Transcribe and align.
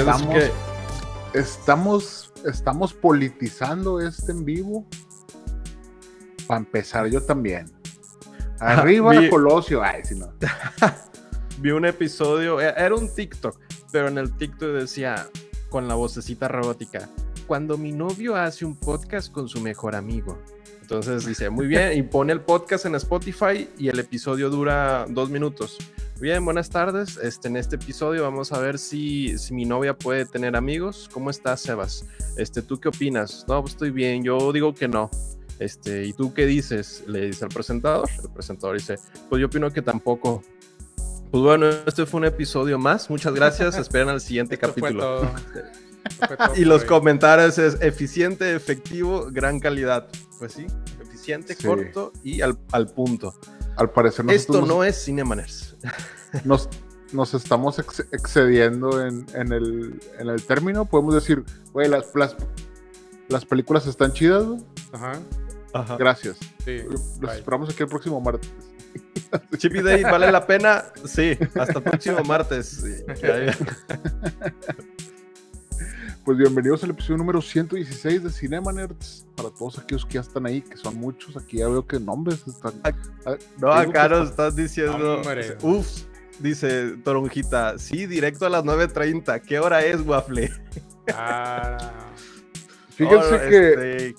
Estamos, 0.00 0.50
estamos, 1.34 2.32
estamos 2.44 2.94
politizando 2.94 4.00
este 4.00 4.32
en 4.32 4.44
vivo. 4.44 4.86
Para 6.46 6.58
empezar, 6.60 7.06
yo 7.06 7.22
también. 7.22 7.70
Arriba 8.60 9.12
Vi- 9.12 9.30
Colosio. 9.30 9.82
Ay, 9.82 10.02
si 10.04 10.14
no. 10.16 10.32
Vi 11.58 11.70
un 11.70 11.84
episodio, 11.84 12.60
e- 12.60 12.74
era 12.76 12.94
un 12.94 13.08
TikTok, 13.12 13.58
pero 13.92 14.08
en 14.08 14.18
el 14.18 14.36
TikTok 14.36 14.70
decía 14.70 15.28
con 15.70 15.86
la 15.88 15.94
vocecita 15.94 16.48
robótica, 16.48 17.08
cuando 17.46 17.78
mi 17.78 17.92
novio 17.92 18.36
hace 18.36 18.64
un 18.64 18.76
podcast 18.76 19.32
con 19.32 19.48
su 19.48 19.60
mejor 19.60 19.94
amigo. 19.94 20.38
Entonces 20.82 21.24
dice, 21.24 21.48
muy 21.50 21.66
bien, 21.66 21.96
y 21.96 22.02
pone 22.02 22.32
el 22.32 22.40
podcast 22.40 22.84
en 22.86 22.94
Spotify 22.96 23.68
y 23.78 23.88
el 23.88 23.98
episodio 23.98 24.50
dura 24.50 25.06
dos 25.08 25.30
minutos. 25.30 25.78
Bien, 26.20 26.44
buenas 26.44 26.70
tardes. 26.70 27.16
Este, 27.18 27.48
en 27.48 27.56
este 27.56 27.76
episodio 27.76 28.22
vamos 28.22 28.52
a 28.52 28.58
ver 28.58 28.78
si, 28.78 29.36
si 29.36 29.52
mi 29.52 29.64
novia 29.64 29.94
puede 29.96 30.24
tener 30.24 30.56
amigos. 30.56 31.08
¿Cómo 31.12 31.28
estás, 31.30 31.60
Sebas? 31.60 32.04
Este, 32.36 32.62
¿Tú 32.62 32.78
qué 32.78 32.88
opinas? 32.88 33.44
No, 33.48 33.60
pues 33.60 33.72
estoy 33.74 33.90
bien. 33.90 34.22
Yo 34.22 34.52
digo 34.52 34.74
que 34.74 34.88
no. 34.88 35.10
Este, 35.58 36.04
¿y 36.04 36.12
tú 36.12 36.32
qué 36.32 36.46
dices? 36.46 37.04
Le 37.06 37.26
dice 37.26 37.44
al 37.44 37.50
presentador. 37.50 38.08
El 38.22 38.30
presentador 38.30 38.76
dice, 38.76 38.96
pues 39.28 39.40
yo 39.40 39.46
opino 39.46 39.70
que 39.70 39.82
tampoco. 39.82 40.42
Pues 41.30 41.42
bueno, 41.42 41.66
este 41.68 42.06
fue 42.06 42.18
un 42.20 42.26
episodio 42.26 42.78
más. 42.78 43.10
Muchas 43.10 43.34
gracias. 43.34 43.76
Esperen 43.78 44.08
al 44.08 44.20
siguiente 44.20 44.54
Esto 44.54 44.68
capítulo. 44.68 45.30
Y 46.54 46.66
los 46.66 46.82
hoy. 46.82 46.88
comentarios 46.88 47.56
es 47.56 47.78
eficiente, 47.80 48.54
efectivo, 48.54 49.28
gran 49.30 49.58
calidad. 49.58 50.06
Pues 50.38 50.52
sí, 50.52 50.66
eficiente, 51.02 51.54
Sí. 51.54 51.66
corto 51.66 52.12
y 52.22 52.42
al, 52.42 52.58
al 52.72 52.88
punto. 52.88 53.34
Al 53.76 53.90
parecer 53.90 54.24
Esto 54.30 54.60
nos, 54.60 54.68
no 54.68 54.84
es 54.84 55.04
Cinemaners. 55.04 55.76
nos, 56.44 56.68
nos 57.12 57.34
estamos 57.34 57.78
ex- 57.78 58.06
excediendo 58.12 59.04
en, 59.04 59.26
en 59.34 59.52
el, 59.52 60.00
en 60.18 60.28
el 60.28 60.42
término. 60.44 60.84
Podemos 60.84 61.14
decir, 61.14 61.44
güey, 61.72 61.88
las, 61.88 62.14
las, 62.14 62.36
las 63.28 63.44
películas 63.44 63.86
están 63.86 64.12
chidas. 64.12 64.44
Ajá. 64.92 65.12
Ajá. 65.72 65.96
Gracias. 65.96 66.36
Sí. 66.64 66.82
Los 66.88 67.18
Bye. 67.18 67.34
esperamos 67.38 67.68
aquí 67.70 67.82
el 67.82 67.88
próximo 67.88 68.20
martes. 68.20 68.48
Chippy 69.58 69.80
Day, 69.82 70.04
¿vale 70.04 70.30
la 70.30 70.46
pena? 70.46 70.84
Sí, 71.04 71.36
hasta 71.56 71.78
el 71.78 71.82
próximo 71.82 72.22
martes. 72.22 72.84
Pues 76.24 76.38
bienvenidos 76.38 76.82
al 76.84 76.90
episodio 76.90 77.18
número 77.18 77.42
116 77.42 78.24
de 78.24 78.30
Cinema 78.30 78.72
Nerds. 78.72 79.26
Para 79.36 79.50
todos 79.50 79.78
aquellos 79.78 80.06
que 80.06 80.14
ya 80.14 80.20
están 80.22 80.46
ahí, 80.46 80.62
que 80.62 80.76
son 80.78 80.96
muchos, 80.96 81.36
aquí 81.36 81.58
ya 81.58 81.68
veo 81.68 81.86
que 81.86 82.00
nombres 82.00 82.46
están. 82.46 82.80
No, 83.58 83.70
acá 83.70 84.08
nos 84.08 84.30
estás 84.30 84.56
diciendo. 84.56 85.16
Hombre. 85.16 85.58
Uf, 85.62 85.86
dice 86.40 86.96
Toronjita. 87.04 87.78
Sí, 87.78 88.06
directo 88.06 88.46
a 88.46 88.48
las 88.50 88.64
9.30. 88.64 89.42
¿Qué 89.42 89.58
hora 89.58 89.84
es, 89.84 90.00
Waffle? 90.00 90.50
Ah, 91.12 91.92
Fíjense 92.96 93.34
Oh, 93.34 93.48
que 93.50 93.68
este, 93.72 94.14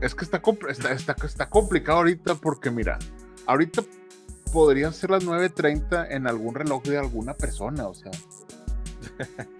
es 0.00 0.14
que 0.14 0.24
está, 0.24 0.40
compl- 0.40 0.70
está, 0.70 0.92
está, 0.92 1.14
está 1.24 1.50
complicado 1.50 1.98
ahorita 1.98 2.36
porque 2.36 2.70
mira, 2.70 2.98
ahorita 3.44 3.82
podrían 4.50 4.94
ser 4.94 5.10
las 5.10 5.24
9.30 5.26 6.06
en 6.10 6.26
algún 6.26 6.54
reloj 6.54 6.82
de 6.84 6.96
alguna 6.96 7.34
persona, 7.34 7.86
o 7.86 7.92
sea. 7.94 8.12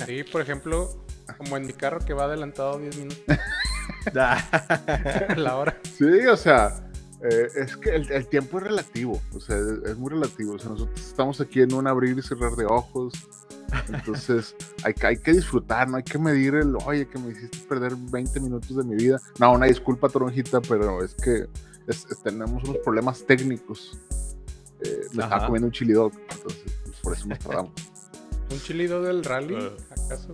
sí, 0.06 0.22
por 0.22 0.41
ejemplo, 0.41 0.88
como 1.36 1.56
en 1.56 1.66
mi 1.66 1.72
carro 1.72 2.00
que 2.00 2.12
va 2.14 2.24
adelantado 2.24 2.78
10 2.78 2.96
minutos 2.98 3.18
a 4.16 5.34
la 5.36 5.56
hora. 5.56 5.78
Sí, 5.96 6.26
o 6.26 6.36
sea, 6.36 6.82
eh, 7.22 7.48
es 7.56 7.76
que 7.76 7.94
el, 7.94 8.10
el 8.10 8.26
tiempo 8.28 8.58
es 8.58 8.64
relativo, 8.64 9.20
o 9.34 9.40
sea, 9.40 9.56
es, 9.56 9.90
es 9.90 9.96
muy 9.98 10.10
relativo. 10.10 10.54
O 10.54 10.58
sea, 10.58 10.70
nosotros 10.70 11.00
estamos 11.00 11.40
aquí 11.40 11.60
en 11.60 11.72
un 11.74 11.86
abrir 11.86 12.16
y 12.19 12.22
cerrar 12.22 12.52
de 12.56 12.64
ojos, 12.66 13.12
entonces 13.88 14.54
hay, 14.84 14.94
que- 14.94 15.06
hay 15.06 15.16
que 15.19 15.32
disfrutar, 15.32 15.88
no 15.88 15.96
hay 15.98 16.02
que 16.02 16.19
medir 16.19 16.54
el, 16.54 16.74
oye, 16.86 17.06
que 17.06 17.19
me 17.19 17.32
hiciste 17.32 17.58
perder 17.69 17.94
20 17.96 18.40
minutos 18.40 18.76
de 18.76 18.84
mi 18.84 18.96
vida. 18.96 19.19
No, 19.38 19.52
una 19.52 19.66
disculpa, 19.66 20.08
Toronjita, 20.08 20.60
pero 20.62 21.04
es 21.04 21.14
que 21.14 21.46
es- 21.86 22.06
es- 22.10 22.22
tenemos 22.22 22.64
unos 22.64 22.78
problemas 22.78 23.24
técnicos. 23.26 23.98
Eh, 24.82 25.00
me 25.12 25.22
estaba 25.22 25.36
Ajá. 25.36 25.46
comiendo 25.46 25.66
un 25.66 25.72
chili 25.72 25.92
dog, 25.92 26.12
entonces 26.30 26.62
pues, 26.84 26.96
por 27.02 27.12
eso 27.12 27.26
nos 27.26 27.38
tardamos. 27.38 27.72
Un 28.50 28.58
chilido 28.60 29.02
del 29.02 29.22
rally, 29.24 29.56
Ah. 29.56 29.70
¿acaso? 30.06 30.28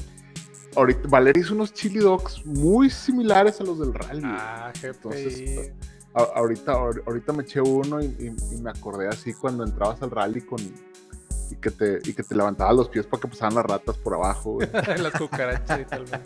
Ahorita, 0.77 1.09
Valeria 1.09 1.41
hizo 1.43 1.55
unos 1.55 1.73
chili 1.73 1.99
dogs 2.01 2.45
muy 2.45 2.91
similares 2.91 3.61
a 3.61 3.65
los 3.65 3.79
del 3.79 3.95
rally. 3.95 4.23
Ah, 4.25 4.73
Entonces, 4.83 5.39
GPI. 5.41 5.73
A- 6.15 6.39
ahorita, 6.39 6.73
ahor- 6.73 7.03
ahorita 7.07 7.33
me 7.33 7.43
eché 7.43 7.61
uno 7.61 8.01
y, 8.03 8.07
y- 8.07 8.55
y 8.55 8.61
me 8.61 8.71
acordé 8.71 9.09
así 9.09 9.33
cuando 9.35 9.65
entrabas 9.65 10.01
al 10.03 10.11
rally 10.11 10.41
con 10.43 10.59
y 10.61 11.57
que 11.57 11.71
te, 11.71 12.01
y 12.05 12.13
que 12.13 12.23
te 12.23 12.35
levantabas 12.35 12.75
los 12.77 12.89
pies 12.89 13.07
para 13.07 13.21
que 13.21 13.29
pasaran 13.29 13.55
las 13.55 13.65
ratas 13.65 13.97
por 13.99 14.15
abajo. 14.15 14.59
Las 14.99 15.13
cucarachas 15.13 15.81
y 15.81 15.85
tal 15.85 16.05
vez. 16.05 16.21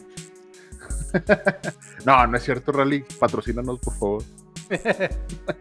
No, 2.06 2.24
no 2.26 2.36
es 2.36 2.44
cierto, 2.44 2.70
rally. 2.72 3.04
Patrocínanos, 3.18 3.78
por 3.80 3.94
favor. 3.94 4.22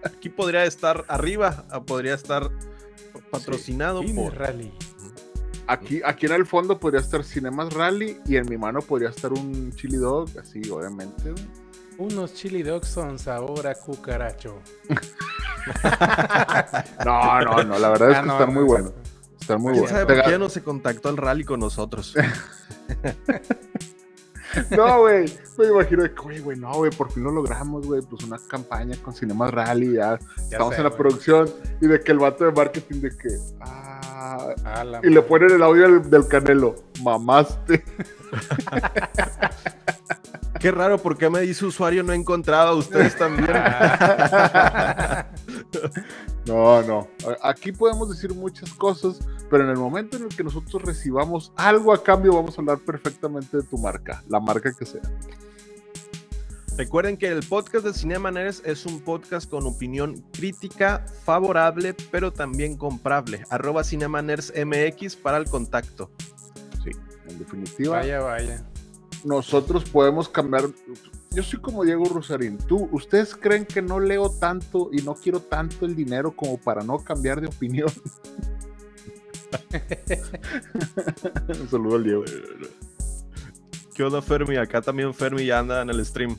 Aquí 0.05 0.29
podría 0.29 0.63
estar 0.65 1.03
arriba, 1.07 1.65
ah, 1.71 1.81
podría 1.81 2.13
estar 2.13 2.49
patrocinado 3.31 4.01
Cine 4.03 4.13
por. 4.21 4.35
rally. 4.37 4.71
Aquí, 5.71 6.01
aquí 6.03 6.25
en 6.25 6.31
el 6.31 6.47
fondo 6.47 6.79
podría 6.79 6.99
estar 6.99 7.23
Cinemas 7.23 7.71
Rally 7.73 8.19
y 8.25 8.37
en 8.37 8.49
mi 8.49 8.57
mano 8.57 8.81
podría 8.81 9.09
estar 9.09 9.31
un 9.31 9.71
chili 9.73 9.97
dog, 9.97 10.27
así, 10.41 10.67
obviamente. 10.69 11.31
Unos 11.99 12.33
chili 12.33 12.63
dogs 12.63 12.87
son 12.87 13.19
sabor 13.19 13.67
a 13.67 13.75
cucaracho. 13.75 14.59
No, 17.05 17.41
no, 17.41 17.63
no, 17.63 17.79
la 17.79 17.89
verdad 17.89 18.11
es 18.11 18.17
Ah, 18.17 18.21
que 18.21 18.27
no, 18.27 18.33
están 18.33 18.47
no, 18.47 18.53
muy 18.53 18.61
no. 18.63 18.67
buenos. 18.67 18.93
Están 19.39 19.61
muy 19.61 19.73
¿Quién 19.73 19.83
buenos. 19.85 20.05
por 20.05 20.23
qué 20.23 20.39
no 20.39 20.49
se 20.49 20.63
contactó 20.63 21.09
el 21.09 21.17
rally 21.17 21.43
con 21.43 21.59
nosotros? 21.59 22.15
No, 24.71 25.01
güey. 25.01 25.31
Me 25.59 25.67
imagino 25.67 26.01
de 26.01 26.11
que, 26.11 26.19
güey, 26.21 26.39
güey, 26.39 26.57
no, 26.57 26.73
güey, 26.73 26.89
por 26.91 27.11
fin 27.11 27.23
lo 27.23 27.29
logramos, 27.31 27.85
güey. 27.85 28.01
Pues 28.01 28.23
una 28.23 28.39
campaña 28.49 28.97
con 29.03 29.13
Cinemas 29.13 29.51
Rally, 29.51 29.93
ya. 29.93 30.17
Estamos 30.49 30.73
sé, 30.73 30.79
en 30.81 30.85
la 30.85 30.89
producción. 30.97 31.47
Y 31.79 31.85
de 31.85 32.01
que 32.01 32.11
el 32.11 32.17
vato 32.17 32.45
de 32.45 32.51
marketing 32.51 32.99
de 33.01 33.09
que. 33.11 33.27
Ah. 33.59 33.88
Ah, 34.65 35.01
Y 35.03 35.09
le 35.09 35.21
ponen 35.21 35.51
el 35.51 35.63
audio 35.63 35.83
del, 35.83 36.09
del 36.09 36.27
canelo. 36.27 36.75
Mamaste. 37.03 37.83
Qué 40.59 40.71
raro, 40.71 40.97
¿por 40.97 41.17
qué 41.17 41.29
me 41.29 41.39
dice 41.41 41.65
usuario 41.65 42.03
no 42.03 42.11
encontrado? 42.11 42.77
Ustedes 42.77 43.15
también. 43.15 43.49
No, 46.45 46.81
no. 46.81 47.07
Aquí 47.43 47.71
podemos 47.71 48.09
decir 48.09 48.33
muchas 48.33 48.73
cosas, 48.73 49.19
pero 49.51 49.63
en 49.65 49.69
el 49.69 49.77
momento 49.77 50.17
en 50.17 50.23
el 50.23 50.29
que 50.29 50.43
nosotros 50.43 50.81
recibamos 50.81 51.53
algo 51.55 51.93
a 51.93 52.01
cambio, 52.01 52.33
vamos 52.33 52.57
a 52.57 52.61
hablar 52.61 52.79
perfectamente 52.79 53.57
de 53.57 53.63
tu 53.63 53.77
marca, 53.77 54.23
la 54.27 54.39
marca 54.39 54.73
que 54.73 54.83
sea. 54.83 55.01
Recuerden 56.77 57.17
que 57.17 57.27
el 57.27 57.43
podcast 57.43 57.85
de 57.85 57.93
Cinema 57.93 58.31
Nerds 58.31 58.61
es 58.65 58.85
un 58.85 59.01
podcast 59.01 59.49
con 59.49 59.65
opinión 59.65 60.23
crítica, 60.31 61.05
favorable, 61.23 61.95
pero 62.11 62.31
también 62.31 62.77
comprable. 62.77 63.43
Arroba 63.49 63.83
MX 63.83 65.15
para 65.17 65.37
el 65.37 65.45
contacto. 65.45 66.11
Sí, 66.83 66.91
en 67.27 67.39
definitiva. 67.39 67.97
Vaya, 67.97 68.21
vaya. 68.21 68.63
nosotros 69.23 69.83
podemos 69.89 70.29
cambiar. 70.29 70.65
Yo 71.31 71.43
soy 71.43 71.59
como 71.59 71.83
Diego 71.83 72.05
Rosarín. 72.05 72.57
¿Tú, 72.57 72.89
¿Ustedes 72.91 73.35
creen 73.35 73.65
que 73.65 73.81
no 73.81 73.99
leo 73.99 74.29
tanto 74.29 74.89
y 74.91 75.01
no 75.01 75.15
quiero 75.15 75.41
tanto 75.41 75.85
el 75.85 75.95
dinero 75.95 76.35
como 76.35 76.57
para 76.57 76.81
no 76.81 76.99
cambiar 76.99 77.41
de 77.41 77.47
opinión? 77.47 77.89
Un 81.59 81.69
saludo 81.69 81.95
al 81.95 82.03
Diego. 82.03 82.23
¿Qué 83.93 84.03
onda, 84.03 84.21
Fermi? 84.21 84.55
Acá 84.55 84.81
también 84.81 85.13
Fermi 85.13 85.45
ya 85.45 85.59
anda 85.59 85.81
en 85.81 85.89
el 85.89 86.05
stream. 86.05 86.37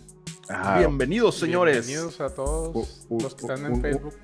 Ah, 0.52 0.78
Bienvenidos, 0.78 1.36
señores. 1.38 1.86
Bienvenidos 1.86 2.20
a 2.20 2.28
todos 2.34 2.74
U- 3.08 3.16
u- 3.16 3.20
los 3.22 3.34
que 3.34 3.42
están 3.46 3.64
u- 3.64 3.74
en 3.76 3.80
Facebook, 3.82 4.14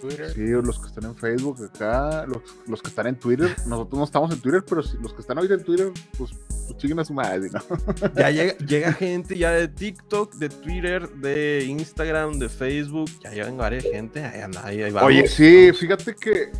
Twitter. 0.00 0.30
Sí, 0.32 0.40
los 0.46 0.78
que 0.78 0.86
están 0.88 1.04
en 1.04 1.16
Facebook 1.16 1.64
acá, 1.74 2.24
los, 2.26 2.42
los 2.66 2.82
que 2.82 2.88
están 2.88 3.06
en 3.08 3.16
Twitter. 3.16 3.54
Nosotros 3.66 3.98
no 3.98 4.04
estamos 4.04 4.32
en 4.32 4.40
Twitter, 4.40 4.64
pero 4.68 4.82
si- 4.82 4.96
los 4.98 5.12
que 5.12 5.20
están 5.20 5.36
ahorita 5.38 5.54
en 5.54 5.64
Twitter, 5.64 5.92
pues 6.16 6.30
pues 6.66 6.78
chinguen 6.78 6.98
a 6.98 7.04
su 7.04 7.14
madre, 7.14 7.48
¿no? 7.52 7.60
Ya 8.16 8.30
llega, 8.30 8.56
llega 8.58 8.92
gente 8.92 9.38
ya 9.38 9.52
de 9.52 9.68
TikTok, 9.68 10.34
de 10.34 10.48
Twitter, 10.48 11.08
de 11.10 11.64
Instagram, 11.68 12.38
de 12.38 12.48
Facebook. 12.48 13.08
Ya 13.22 13.30
llegan 13.30 13.56
varias 13.56 13.84
gente. 13.84 14.24
Ahí 14.24 14.40
anda, 14.40 14.64
ahí, 14.66 14.82
ahí 14.82 14.90
vamos. 14.90 15.08
Oye, 15.08 15.28
sí, 15.28 15.70
fíjate 15.72 16.14
que 16.16 16.50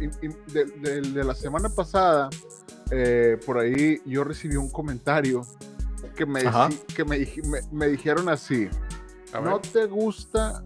de, 0.52 0.64
de- 0.80 1.00
de 1.00 1.24
la 1.24 1.34
semana 1.34 1.68
pasada, 1.70 2.30
eh, 2.90 3.38
por 3.44 3.58
ahí 3.58 4.00
yo 4.06 4.22
recibí 4.24 4.56
un 4.56 4.70
comentario 4.70 5.42
que 6.14 6.24
me, 6.24 6.42
que 6.94 7.04
me, 7.04 7.18
me- 7.18 7.62
me 7.72 7.88
dijeron 7.88 8.28
así, 8.28 8.68
A 9.32 9.40
ver. 9.40 9.50
no 9.50 9.60
te 9.60 9.86
gusta 9.86 10.62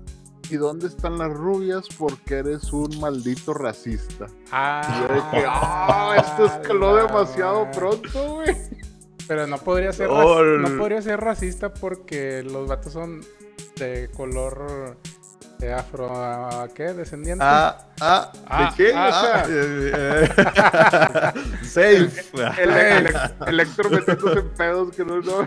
y 0.49 0.57
dónde 0.57 0.89
están 0.89 1.17
las 1.19 1.33
rubias 1.33 1.87
porque 1.99 2.39
eres 2.39 2.73
un 2.73 2.99
maldito 3.01 3.55
racista. 3.55 4.27
Ah, 4.51 4.83
Y 4.89 5.01
yo 5.09 5.15
dije, 5.15 5.45
ah, 5.49 6.17
esto 6.19 6.45
escaló 6.47 6.97
demasiado 6.97 7.65
madre. 7.67 7.79
pronto, 7.79 8.35
güey. 8.35 8.57
Pero 9.29 9.47
no 9.47 9.59
podría 9.59 9.93
ser 9.93 10.09
Oh, 10.11 10.43
no 10.43 10.77
podría 10.77 11.01
ser 11.03 11.21
racista 11.21 11.73
porque 11.73 12.43
los 12.43 12.67
vatos 12.69 12.93
son 12.93 13.21
de 13.77 14.11
color 14.17 14.97
de 15.61 15.73
afro 15.73 16.09
ah, 16.11 16.67
¿qué? 16.75 16.95
descendiente. 16.95 17.45
Ah, 17.47 17.87
ah, 18.01 18.33
Ah, 18.47 18.75
¿de 18.77 18.77
qué? 18.77 18.93
ah, 18.95 19.11
Ah, 19.37 19.45
eh, 19.49 19.93
eh, 19.95 21.65
Safe. 21.65 22.11
El, 22.63 22.71
el, 22.71 23.17
Electro 23.47 23.89
metiéndose 23.91 24.39
en 24.41 24.49
pedos 24.55 24.97
que 24.97 25.05
no, 25.05 25.21
no. 25.21 25.47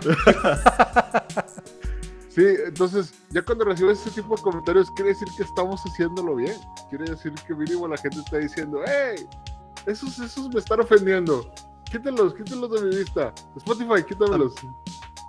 Sí, 2.34 2.44
entonces, 2.66 3.14
ya 3.30 3.42
cuando 3.42 3.64
recibes 3.64 4.00
ese 4.04 4.20
tipo 4.20 4.34
de 4.36 4.42
comentarios, 4.42 4.90
quiere 4.90 5.10
decir 5.10 5.28
que 5.36 5.44
estamos 5.44 5.80
haciéndolo 5.82 6.34
bien. 6.34 6.56
Quiere 6.90 7.04
decir 7.04 7.32
que 7.46 7.54
mínimo 7.54 7.86
la 7.86 7.96
gente 7.96 8.18
está 8.18 8.38
diciendo, 8.38 8.80
hey, 8.86 9.24
esos, 9.86 10.18
esos 10.18 10.48
me 10.48 10.58
están 10.58 10.80
ofendiendo. 10.80 11.48
Quítalos, 11.90 12.34
quítalos 12.34 12.72
de 12.72 12.88
mi 12.88 12.96
vista. 12.96 13.32
Spotify, 13.56 14.02
quítamelos. 14.02 14.54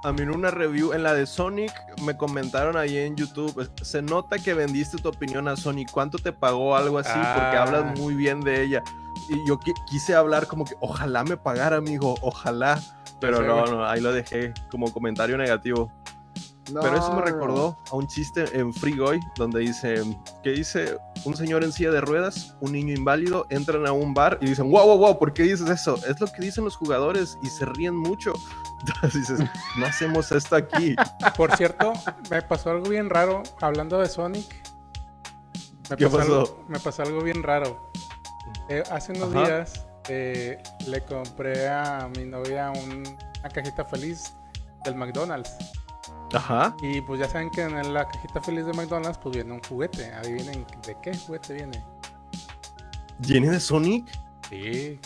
A 0.04 0.12
mí 0.14 0.22
en 0.22 0.32
una 0.36 0.50
review, 0.50 0.94
en 0.94 1.04
la 1.04 1.14
de 1.14 1.26
Sonic, 1.28 1.72
me 2.04 2.16
comentaron 2.18 2.76
ahí 2.78 2.98
en 2.98 3.16
YouTube, 3.16 3.70
se 3.84 4.02
nota 4.02 4.38
que 4.40 4.54
vendiste 4.54 4.98
tu 4.98 5.10
opinión 5.10 5.48
a 5.48 5.56
Sonic, 5.56 5.92
¿cuánto 5.92 6.18
te 6.18 6.32
pagó 6.32 6.76
algo 6.76 6.98
así? 7.00 7.10
Porque 7.10 7.58
Ah. 7.58 7.64
hablas 7.64 8.00
muy 8.00 8.14
bien 8.16 8.42
de 8.42 8.64
ella. 8.64 8.84
Y 9.30 9.48
yo 9.48 9.60
qui- 9.60 9.74
quise 9.88 10.14
hablar 10.16 10.46
como 10.48 10.66
que, 10.66 10.76
ojalá 10.80 11.24
me 11.24 11.38
pagara, 11.38 11.78
amigo, 11.78 12.16
ojalá. 12.22 12.80
Pero 13.20 13.42
no, 13.42 13.66
no, 13.66 13.86
ahí 13.86 14.02
lo 14.02 14.12
dejé 14.12 14.54
como 14.70 14.92
comentario 14.94 15.38
negativo. 15.38 15.92
No, 16.72 16.82
Pero 16.82 16.98
eso 16.98 17.12
me 17.14 17.22
recordó 17.22 17.78
a 17.92 17.96
un 17.96 18.08
chiste 18.08 18.46
en 18.58 18.74
Free 18.74 18.98
Guy, 18.98 19.20
donde 19.38 19.60
dice, 19.60 20.02
que 20.42 20.50
dice 20.50 20.98
un 21.24 21.36
señor 21.38 21.64
en 21.64 21.72
silla 21.72 21.92
de 21.92 22.02
ruedas, 22.02 22.56
un 22.60 22.72
niño 22.72 22.94
inválido, 22.96 23.46
entran 23.52 23.86
a 23.86 23.92
un 23.92 24.16
bar 24.16 24.40
y 24.42 24.48
dicen, 24.48 24.72
wow, 24.72 24.84
wow, 24.86 24.98
wow, 24.98 25.20
¿por 25.20 25.32
qué 25.32 25.44
dices 25.44 25.70
eso? 25.70 25.96
Es 26.08 26.20
lo 26.20 26.26
que 26.26 26.42
dicen 26.42 26.64
los 26.64 26.76
jugadores 26.76 27.38
y 27.44 27.48
se 27.48 27.66
ríen 27.66 27.96
mucho. 27.96 28.34
Entonces 28.88 29.28
dices, 29.28 29.50
no 29.78 29.86
hacemos 29.86 30.32
esto 30.32 30.56
aquí. 30.56 30.96
Por 31.38 31.56
cierto, 31.56 31.94
me 32.30 32.42
pasó 32.42 32.72
algo 32.72 32.90
bien 32.90 33.10
raro 33.10 33.42
hablando 33.62 34.00
de 34.00 34.08
Sonic. 34.10 34.46
Me 35.90 35.98
¿Qué 35.98 36.06
Algo, 36.06 36.18
pasó? 36.18 36.60
me 36.68 36.80
pasó 36.80 37.02
algo 37.04 37.22
bien 37.22 37.44
raro. 37.44 37.92
Eh, 38.70 38.82
hace 38.92 39.12
unos 39.14 39.34
Ajá. 39.36 39.46
días 39.46 39.86
eh, 40.10 40.62
le 40.88 41.02
compré 41.02 41.68
a 41.68 42.10
mi 42.18 42.26
novia 42.26 42.72
un- 42.72 43.18
una 43.40 43.50
cajita 43.50 43.86
feliz 43.86 44.34
del 44.84 44.96
McDonald's. 44.96 45.52
Ajá. 46.36 46.76
Y 46.82 47.02
pues 47.02 47.20
ya 47.20 47.28
saben 47.30 47.50
que 47.50 47.62
en 47.64 47.94
la 47.94 48.08
cajita 48.08 48.42
feliz 48.42 48.66
de 48.66 48.74
McDonald's 48.74 49.18
pues 49.18 49.36
viene 49.36 49.54
un 49.54 49.62
juguete. 49.64 50.14
Adivinen 50.14 50.66
de 50.86 50.98
qué 51.02 51.16
juguete 51.18 51.54
viene. 51.54 51.84
¿Viene 53.20 53.50
de 53.50 53.60
Sonic? 53.60 54.06
Sí. 54.50 55.00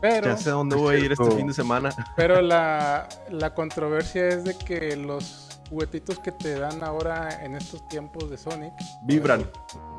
Pero, 0.00 0.26
Ya 0.26 0.36
sé 0.36 0.50
a 0.50 0.54
dónde 0.54 0.74
voy 0.74 0.96
a 0.96 0.98
ir 0.98 1.12
este 1.12 1.30
fin 1.30 1.46
de 1.46 1.54
semana. 1.54 1.94
pero 2.16 2.42
la, 2.42 3.08
la 3.30 3.54
controversia 3.54 4.26
es 4.28 4.42
de 4.44 4.58
que 4.58 4.96
los 4.96 5.51
juguetitos 5.72 6.18
que 6.18 6.30
te 6.30 6.58
dan 6.58 6.84
ahora 6.84 7.42
en 7.42 7.54
estos 7.54 7.88
tiempos 7.88 8.28
de 8.28 8.36
Sonic 8.36 8.74
Vibran. 9.04 9.50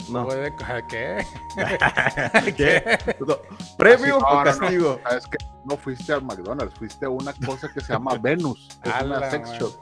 No. 0.07 0.25
puede 0.27 0.53
¿qué? 0.87 1.25
¿Qué? 2.55 2.99
No. 3.25 3.37
¿Premio 3.75 4.17
Así, 4.17 4.23
no, 4.23 4.27
o 4.27 4.33
no, 4.33 4.37
no. 4.37 4.43
castigo? 4.43 4.99
Es 5.17 5.27
que 5.27 5.37
no 5.65 5.75
fuiste 5.75 6.13
al 6.13 6.21
McDonald's, 6.21 6.77
fuiste 6.77 7.07
a 7.07 7.09
una 7.09 7.33
cosa 7.33 7.71
que 7.73 7.81
se 7.81 7.91
llama 7.91 8.15
Venus. 8.21 8.69
Es 8.83 8.93
A 8.93 9.03
una 9.03 9.19
la 9.19 9.31
sex 9.31 9.51
shop. 9.53 9.73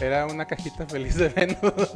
Era 0.00 0.26
una 0.26 0.46
cajita 0.46 0.86
feliz 0.86 1.16
de 1.16 1.28
Venus. 1.28 1.92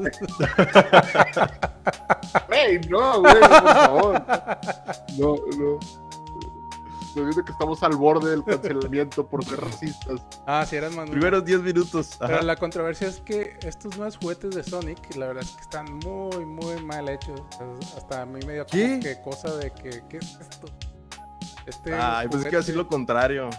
¡Ey, 2.50 2.78
no, 2.90 3.20
güey, 3.22 3.40
por 3.40 3.50
favor! 3.50 4.26
No, 5.16 5.36
no. 5.56 6.05
Dice 7.24 7.42
que 7.44 7.52
estamos 7.52 7.82
al 7.82 7.96
borde 7.96 8.30
del 8.30 8.44
cancelamiento 8.44 9.26
por 9.26 9.44
ser 9.44 9.60
racistas. 9.60 10.20
ah, 10.46 10.66
sí, 10.68 10.76
eran 10.76 10.94
Manu. 10.94 11.12
Primeros 11.12 11.44
10 11.44 11.62
minutos. 11.62 12.16
Pero 12.18 12.42
la 12.42 12.56
controversia 12.56 13.08
es 13.08 13.20
que 13.20 13.58
estos 13.62 13.96
nuevos 13.96 14.16
juguetes 14.18 14.54
de 14.54 14.62
Sonic, 14.62 15.16
la 15.16 15.28
verdad 15.28 15.44
es 15.44 15.52
que 15.52 15.62
están 15.62 15.94
muy, 16.04 16.44
muy 16.44 16.82
mal 16.84 17.08
hechos. 17.08 17.40
Hasta 17.96 18.22
a 18.22 18.26
mí 18.26 18.40
me 18.46 18.54
dio 18.54 18.66
que 18.66 19.18
cosa 19.24 19.54
de 19.56 19.70
que, 19.72 20.02
¿qué 20.08 20.18
es 20.18 20.38
esto? 20.40 20.66
Este 21.66 21.94
Ay, 21.94 22.28
pues 22.28 22.40
es 22.40 22.44
que 22.44 22.50
iba 22.50 22.58
a 22.58 22.62
decir 22.62 22.76
lo 22.76 22.86
contrario. 22.86 23.50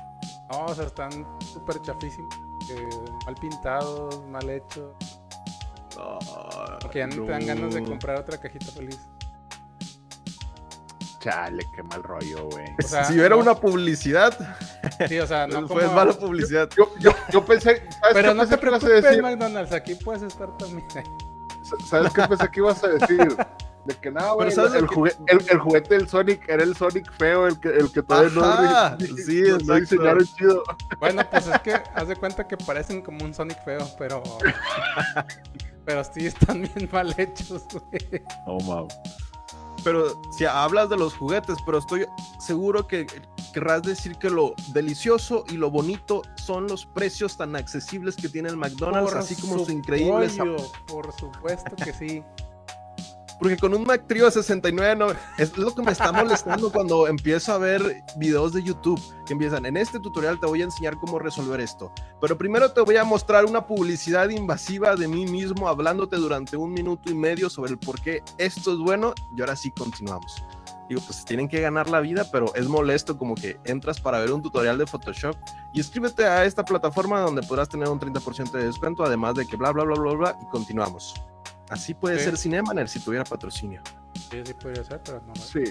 No, 0.51 0.65
o 0.65 0.75
sea, 0.75 0.85
están 0.85 1.11
súper 1.41 1.81
chafísimos. 1.81 2.33
eh, 2.71 2.89
mal 3.25 3.35
pintados, 3.35 4.23
mal 4.29 4.49
hechos. 4.49 4.93
Que 6.91 6.99
ya 6.99 7.07
no 7.07 7.25
te 7.25 7.31
dan 7.31 7.45
ganas 7.45 7.73
de 7.73 7.83
comprar 7.83 8.19
otra 8.19 8.37
cajita 8.39 8.67
feliz. 8.67 8.99
Chale, 11.19 11.67
qué 11.75 11.81
mal 11.83 12.03
rollo, 12.03 12.47
güey. 12.49 12.65
O 12.77 12.81
sea, 12.87 13.03
si 13.05 13.19
era 13.19 13.29
no- 13.29 13.37
una 13.41 13.55
publicidad, 13.55 14.37
Sí, 15.07 15.17
o 15.19 15.27
sea, 15.27 15.47
no 15.47 15.67
fue 15.67 15.83
como- 15.83 15.93
mala 15.95 16.13
publicidad. 16.13 16.69
Yo, 16.77 16.91
yo, 16.99 17.11
yo 17.31 17.43
pensé, 17.45 17.83
¿sabes 17.99 18.13
Pero 18.13 18.33
no 18.33 18.41
pensé 18.43 18.55
te 18.57 18.61
que 18.61 18.67
ibas 18.67 18.83
a 18.83 18.85
preocupes, 18.87 19.03
decir? 19.03 19.23
McDonald's, 19.23 19.71
aquí 19.73 19.95
puedes 19.95 20.21
estar 20.23 20.55
también. 20.57 20.87
¿Sabes 21.89 22.13
qué 22.13 22.21
pensé 22.27 22.49
que 22.49 22.59
ibas 22.59 22.83
a 22.83 22.87
decir? 22.89 23.37
De 23.85 23.93
que 23.95 24.11
nada, 24.11 24.33
güey, 24.33 24.51
¿sabes 24.51 24.73
el, 24.73 24.87
que- 24.87 25.15
el, 25.27 25.45
el 25.49 25.59
juguete 25.59 25.93
del 25.95 26.09
Sonic 26.09 26.47
era 26.49 26.61
el 26.63 26.75
Sonic 26.75 27.09
feo, 27.13 27.47
el 27.47 27.57
que, 27.59 27.69
el 27.69 27.89
que 27.91 28.03
todavía 28.03 28.41
Ajá, 28.41 28.97
no, 28.99 29.17
sí, 29.17 29.41
no- 29.47 29.57
no 29.59 29.75
diseñaron 29.75 30.25
chido. 30.35 30.61
Bueno, 30.99 31.23
pues 31.29 31.47
es 31.47 31.59
que 31.61 31.73
haz 31.73 32.07
de 32.07 32.15
cuenta 32.17 32.45
que 32.47 32.57
parecen 32.57 33.01
como 33.01 33.23
un 33.23 33.33
Sonic 33.33 33.63
feo, 33.63 33.79
pero. 33.97 34.21
pero 35.85 36.03
sí 36.03 36.27
están 36.27 36.61
bien 36.63 36.89
mal 36.91 37.15
hechos, 37.17 37.63
güey. 37.71 38.21
No, 38.45 38.57
mames. 38.59 38.97
Pero 39.87 40.19
si 40.31 40.43
hablas 40.43 40.89
de 40.89 40.97
los 40.97 41.13
juguetes, 41.13 41.59
pero 41.65 41.77
estoy 41.77 42.05
seguro 42.39 42.87
que 42.87 43.07
querrás 43.53 43.83
decir 43.83 44.17
que 44.17 44.29
lo 44.29 44.53
delicioso 44.73 45.45
y 45.47 45.53
lo 45.53 45.71
bonito 45.71 46.23
son 46.35 46.67
los 46.67 46.85
precios 46.85 47.37
tan 47.37 47.55
accesibles 47.55 48.17
que 48.17 48.27
tiene 48.27 48.49
el 48.49 48.57
McDonald's, 48.57 49.11
Por 49.11 49.17
así 49.17 49.35
como 49.35 49.59
su 49.59 49.67
su 49.67 49.71
increíble 49.71 50.27
Por 50.87 51.13
supuesto 51.13 51.73
que 51.77 51.93
sí. 51.93 52.21
Porque 53.39 53.57
con 53.57 53.73
un 53.73 53.83
Mac 53.83 54.05
Trio 54.07 54.25
de 54.25 54.31
69 54.31 54.95
no, 54.95 55.07
es 55.37 55.55
lo 55.57 55.73
que 55.73 55.83
me 55.83 55.91
está 55.91 56.11
molestando 56.11 56.71
cuando 56.71 57.07
empiezo 57.07 57.53
a 57.53 57.57
ver 57.57 58.03
videos 58.17 58.53
de 58.53 58.63
YouTube 58.63 59.01
que 59.25 59.33
empiezan, 59.33 59.65
en 59.65 59.77
este 59.77 59.99
tutorial 59.99 60.39
te 60.39 60.47
voy 60.47 60.61
a 60.61 60.65
enseñar 60.65 60.97
cómo 60.97 61.19
resolver 61.19 61.59
esto, 61.59 61.91
pero 62.19 62.37
primero 62.37 62.71
te 62.71 62.81
voy 62.81 62.97
a 62.97 63.03
mostrar 63.03 63.45
una 63.45 63.67
publicidad 63.67 64.29
invasiva 64.29 64.95
de 64.95 65.07
mí 65.07 65.25
mismo 65.25 65.67
hablándote 65.67 66.15
durante 66.15 66.57
un 66.57 66.73
minuto 66.73 67.11
y 67.11 67.15
medio 67.15 67.49
sobre 67.49 67.71
el 67.71 67.77
por 67.77 68.01
qué 68.01 68.23
esto 68.37 68.73
es 68.73 68.79
bueno 68.79 69.13
y 69.35 69.41
ahora 69.41 69.55
sí 69.55 69.71
continuamos. 69.71 70.43
Digo, 70.89 71.01
pues 71.05 71.25
tienen 71.25 71.49
que 71.49 71.59
ganar 71.59 71.89
la 71.89 71.99
vida, 71.99 72.25
pero 72.31 72.53
es 72.55 72.67
molesto 72.67 73.17
como 73.17 73.35
que 73.35 73.59
entras 73.65 73.99
para 73.99 74.19
ver 74.19 74.31
un 74.31 74.41
tutorial 74.41 74.77
de 74.77 74.87
Photoshop 74.87 75.35
y 75.73 75.81
escríbete 75.81 76.25
a 76.25 76.45
esta 76.45 76.63
plataforma 76.63 77.19
donde 77.19 77.43
podrás 77.43 77.67
tener 77.67 77.89
un 77.89 77.99
30% 77.99 78.51
de 78.51 78.65
descuento, 78.65 79.03
además 79.03 79.35
de 79.35 79.45
que 79.45 79.57
bla, 79.57 79.71
bla, 79.71 79.83
bla, 79.83 79.99
bla, 79.99 80.13
bla, 80.13 80.39
y 80.41 80.45
continuamos. 80.45 81.13
Así 81.69 81.93
puede 81.93 82.17
Sí. 82.19 82.25
ser 82.25 82.37
Cinemaner 82.37 82.87
si 82.89 82.99
tuviera 82.99 83.23
patrocinio. 83.23 83.81
Sí, 84.31 84.41
sí 84.45 84.53
podría 84.53 84.83
ser, 84.83 85.01
pero 85.03 85.21
no. 85.27 85.35
Sí. 85.35 85.63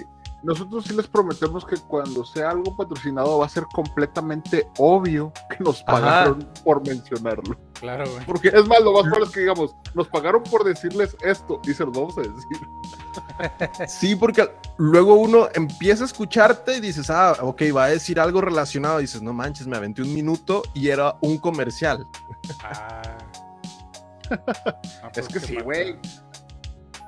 Nosotros 0.43 0.85
sí 0.85 0.93
les 0.93 1.07
prometemos 1.07 1.65
que 1.65 1.77
cuando 1.77 2.23
sea 2.23 2.51
algo 2.51 2.75
patrocinado 2.77 3.39
va 3.39 3.47
a 3.47 3.49
ser 3.49 3.65
completamente 3.73 4.69
obvio 4.77 5.33
que 5.49 5.63
nos 5.63 5.77
Ajá. 5.81 5.85
pagaron 5.93 6.47
por 6.63 6.85
mencionarlo. 6.85 7.57
Claro, 7.73 8.05
güey. 8.11 8.23
Porque 8.25 8.49
Es 8.49 8.67
más, 8.67 8.81
lo 8.81 8.93
más 8.93 9.01
probable 9.03 9.25
es 9.25 9.31
que 9.31 9.39
digamos, 9.39 9.75
nos 9.95 10.07
pagaron 10.07 10.43
por 10.43 10.63
decirles 10.63 11.17
esto 11.23 11.59
y 11.65 11.73
se 11.73 11.83
los 11.85 11.93
vamos 11.95 12.17
a 12.17 12.21
decir. 12.21 12.67
Sí, 13.87 14.15
porque 14.15 14.47
luego 14.77 15.15
uno 15.15 15.47
empieza 15.55 16.03
a 16.03 16.07
escucharte 16.07 16.77
y 16.77 16.81
dices, 16.81 17.09
ah, 17.09 17.35
ok, 17.41 17.63
va 17.75 17.85
a 17.85 17.89
decir 17.89 18.19
algo 18.19 18.41
relacionado. 18.41 18.99
Y 18.99 19.03
dices, 19.03 19.21
no 19.23 19.33
manches, 19.33 19.65
me 19.67 19.75
aventé 19.77 20.03
un 20.03 20.13
minuto 20.13 20.61
y 20.75 20.89
era 20.89 21.17
un 21.21 21.37
comercial. 21.39 22.07
Ah. 22.63 23.01
Ah, 24.31 25.09
Es 25.13 25.25
pues 25.25 25.27
que 25.27 25.33
qué 25.33 25.39
sí, 25.39 25.55
güey. 25.61 25.99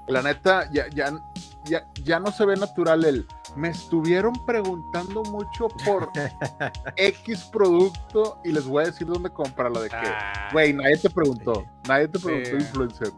La 0.08 0.22
neta, 0.22 0.70
ya, 0.72 0.88
ya, 0.90 1.12
ya, 1.66 1.86
ya 2.04 2.20
no 2.20 2.32
se 2.32 2.46
ve 2.46 2.56
natural 2.56 3.04
el. 3.06 3.28
Me 3.56 3.70
estuvieron 3.70 4.34
preguntando 4.46 5.24
mucho 5.24 5.68
por 5.86 6.10
X 6.96 7.46
producto 7.52 8.40
y 8.44 8.52
les 8.52 8.66
voy 8.66 8.84
a 8.84 8.88
decir 8.88 9.08
dónde 9.08 9.30
comprarlo. 9.30 9.82
De 9.82 9.90
que, 9.90 9.96
Ah, 9.96 10.50
güey, 10.52 10.74
nadie 10.74 10.98
te 10.98 11.10
preguntó. 11.10 11.66
Nadie 11.88 12.08
te 12.08 12.20
preguntó, 12.20 12.50
Sí. 12.50 12.56
influencer. 12.56 13.12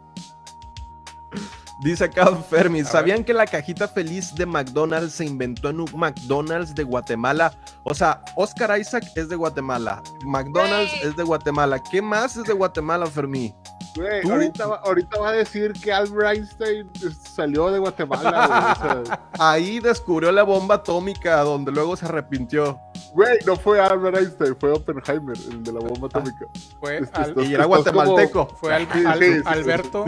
Dice 1.83 2.03
acá 2.03 2.27
Fermi, 2.35 2.83
¿sabían 2.83 3.23
que 3.23 3.33
la 3.33 3.47
cajita 3.47 3.87
feliz 3.87 4.35
de 4.35 4.45
McDonald's 4.45 5.13
se 5.13 5.25
inventó 5.25 5.69
en 5.69 5.79
un 5.79 5.89
McDonald's 5.95 6.75
de 6.75 6.83
Guatemala? 6.83 7.51
O 7.83 7.95
sea, 7.95 8.21
Oscar 8.35 8.79
Isaac 8.79 9.03
es 9.15 9.29
de 9.29 9.35
Guatemala, 9.35 10.03
McDonald's 10.23 10.93
es 11.01 11.15
de 11.15 11.23
Guatemala. 11.23 11.81
¿Qué 11.81 11.99
más 11.99 12.37
es 12.37 12.43
de 12.43 12.53
Guatemala, 12.53 13.07
Fermi? 13.07 13.55
Güey, 13.95 14.29
ahorita, 14.31 14.67
va, 14.67 14.75
ahorita 14.85 15.19
va 15.19 15.29
a 15.29 15.31
decir 15.33 15.73
que 15.73 15.91
Albert 15.91 16.37
Einstein 16.37 16.89
salió 17.21 17.69
de 17.71 17.79
Guatemala. 17.79 18.75
güey, 18.81 18.99
o 19.01 19.05
sea, 19.05 19.19
Ahí 19.39 19.79
descubrió 19.81 20.31
la 20.31 20.43
bomba 20.43 20.75
atómica, 20.75 21.41
donde 21.41 21.71
luego 21.73 21.95
se 21.97 22.05
arrepintió. 22.05 22.79
Güey, 23.13 23.39
no 23.45 23.57
fue 23.57 23.81
Albert 23.81 24.17
Einstein, 24.17 24.55
fue 24.57 24.71
Oppenheimer, 24.71 25.35
el 25.49 25.63
de 25.63 25.73
la 25.73 25.79
bomba 25.81 26.07
atómica. 26.07 26.45
Fue, 26.79 26.99
Este, 26.99 27.19
al- 27.21 27.33
Y 27.45 27.53
era 27.53 27.65
guatemalteco. 27.65 28.47
fue 28.55 28.73
al- 28.73 28.87
al- 29.05 29.19
sí, 29.19 29.25
sí, 29.33 29.37
sí. 29.39 29.41
Alberto. 29.45 30.05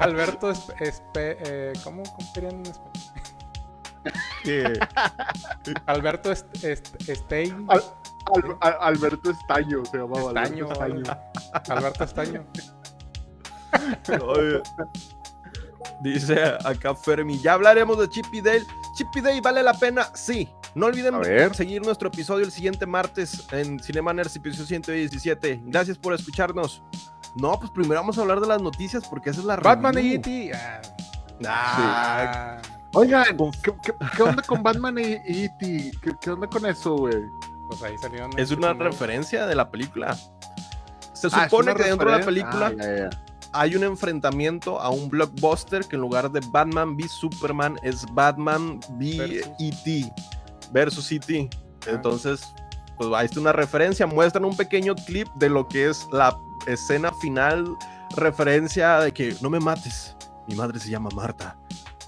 Alberto 0.00 0.50
espe- 0.50 0.76
espe- 0.78 1.36
eh, 1.40 1.72
¿cómo, 1.84 2.02
¿Cómo 2.04 2.32
serían 2.32 2.54
en 2.54 2.66
español? 2.66 2.92
Que- 4.42 4.80
Alberto 5.86 6.32
Est- 6.32 6.64
Est- 6.64 6.96
Stein. 7.02 7.66
Al- 7.68 7.82
Al- 8.34 8.56
Al- 8.60 8.76
Alberto 8.80 9.30
Estaño 9.30 9.84
se 9.84 9.98
llamaba. 9.98 10.28
Estaño. 10.42 10.68
Alberto 10.80 11.12
Alberto 11.68 12.04
Estaño. 12.04 12.44
Oye, 14.26 14.62
Dice 16.00 16.40
acá 16.64 16.94
Fermi, 16.94 17.38
ya 17.38 17.54
hablaremos 17.54 17.98
de 17.98 18.08
Chip 18.08 18.26
y 18.32 18.40
Dale. 18.40 18.64
Chip 18.96 19.08
y 19.14 19.20
Dale 19.20 19.40
vale 19.40 19.62
la 19.62 19.74
pena, 19.74 20.06
sí. 20.14 20.48
No 20.74 20.86
olviden 20.86 21.14
seguir 21.54 21.84
nuestro 21.84 22.08
episodio 22.08 22.44
el 22.44 22.50
siguiente 22.52 22.86
martes 22.86 23.46
en 23.52 23.78
Cinema 23.78 24.12
Nerds, 24.12 24.34
episodio 24.36 24.66
117. 24.66 25.60
Gracias 25.64 25.98
por 25.98 26.14
escucharnos. 26.14 26.82
No, 27.36 27.58
pues 27.58 27.70
primero 27.70 28.00
vamos 28.00 28.16
a 28.18 28.22
hablar 28.22 28.40
de 28.40 28.46
las 28.46 28.60
noticias 28.62 29.06
porque 29.08 29.30
esa 29.30 29.40
es 29.40 29.46
la 29.46 29.56
Batman 29.56 29.94
review. 29.94 30.12
y 30.12 30.16
E.T. 30.16 30.52
Ah, 30.54 30.80
Ah, 31.44 32.62
Oigan, 32.94 33.36
¿qué, 33.62 33.72
qué, 33.82 33.92
qué 34.16 34.22
onda 34.22 34.42
con 34.42 34.62
Batman 34.62 34.98
y 34.98 35.12
E.T.? 35.44 35.92
¿Qué, 36.02 36.12
¿Qué 36.20 36.30
onda 36.30 36.46
con 36.46 36.64
eso, 36.66 36.96
güey? 36.96 37.14
pues 37.68 37.82
ahí 37.82 37.96
salieron. 37.98 38.30
es 38.38 38.50
una 38.50 38.74
referencia 38.74 39.46
de 39.46 39.54
la 39.54 39.70
película. 39.70 40.14
Se 40.14 41.28
Ah, 41.32 41.44
¿es 41.44 41.50
supone 41.50 41.74
que 41.74 41.84
dentro 41.84 42.10
de 42.10 42.18
la 42.18 42.24
película 42.24 42.72
Ah. 42.78 43.10
Hay 43.52 43.76
un 43.76 43.84
enfrentamiento 43.84 44.80
a 44.80 44.90
un 44.90 45.08
blockbuster 45.08 45.84
que 45.84 45.96
en 45.96 46.02
lugar 46.02 46.30
de 46.30 46.40
Batman 46.50 46.96
v 46.96 47.06
Superman 47.08 47.76
es 47.82 48.04
Batman 48.12 48.80
v. 48.98 49.42
E.T. 49.58 50.12
versus 50.72 51.10
E.T. 51.12 51.48
Ah. 51.52 51.90
Entonces, 51.90 52.42
pues 52.96 53.10
ahí 53.14 53.26
está 53.26 53.40
una 53.40 53.52
referencia. 53.52 54.06
Muestran 54.06 54.44
un 54.44 54.56
pequeño 54.56 54.94
clip 54.94 55.28
de 55.36 55.48
lo 55.50 55.68
que 55.68 55.88
es 55.90 56.06
la 56.12 56.36
escena 56.66 57.12
final, 57.20 57.76
referencia 58.16 59.00
de 59.00 59.12
que 59.12 59.34
no 59.40 59.50
me 59.50 59.60
mates, 59.60 60.16
mi 60.48 60.54
madre 60.54 60.78
se 60.78 60.90
llama 60.90 61.10
Marta. 61.14 61.56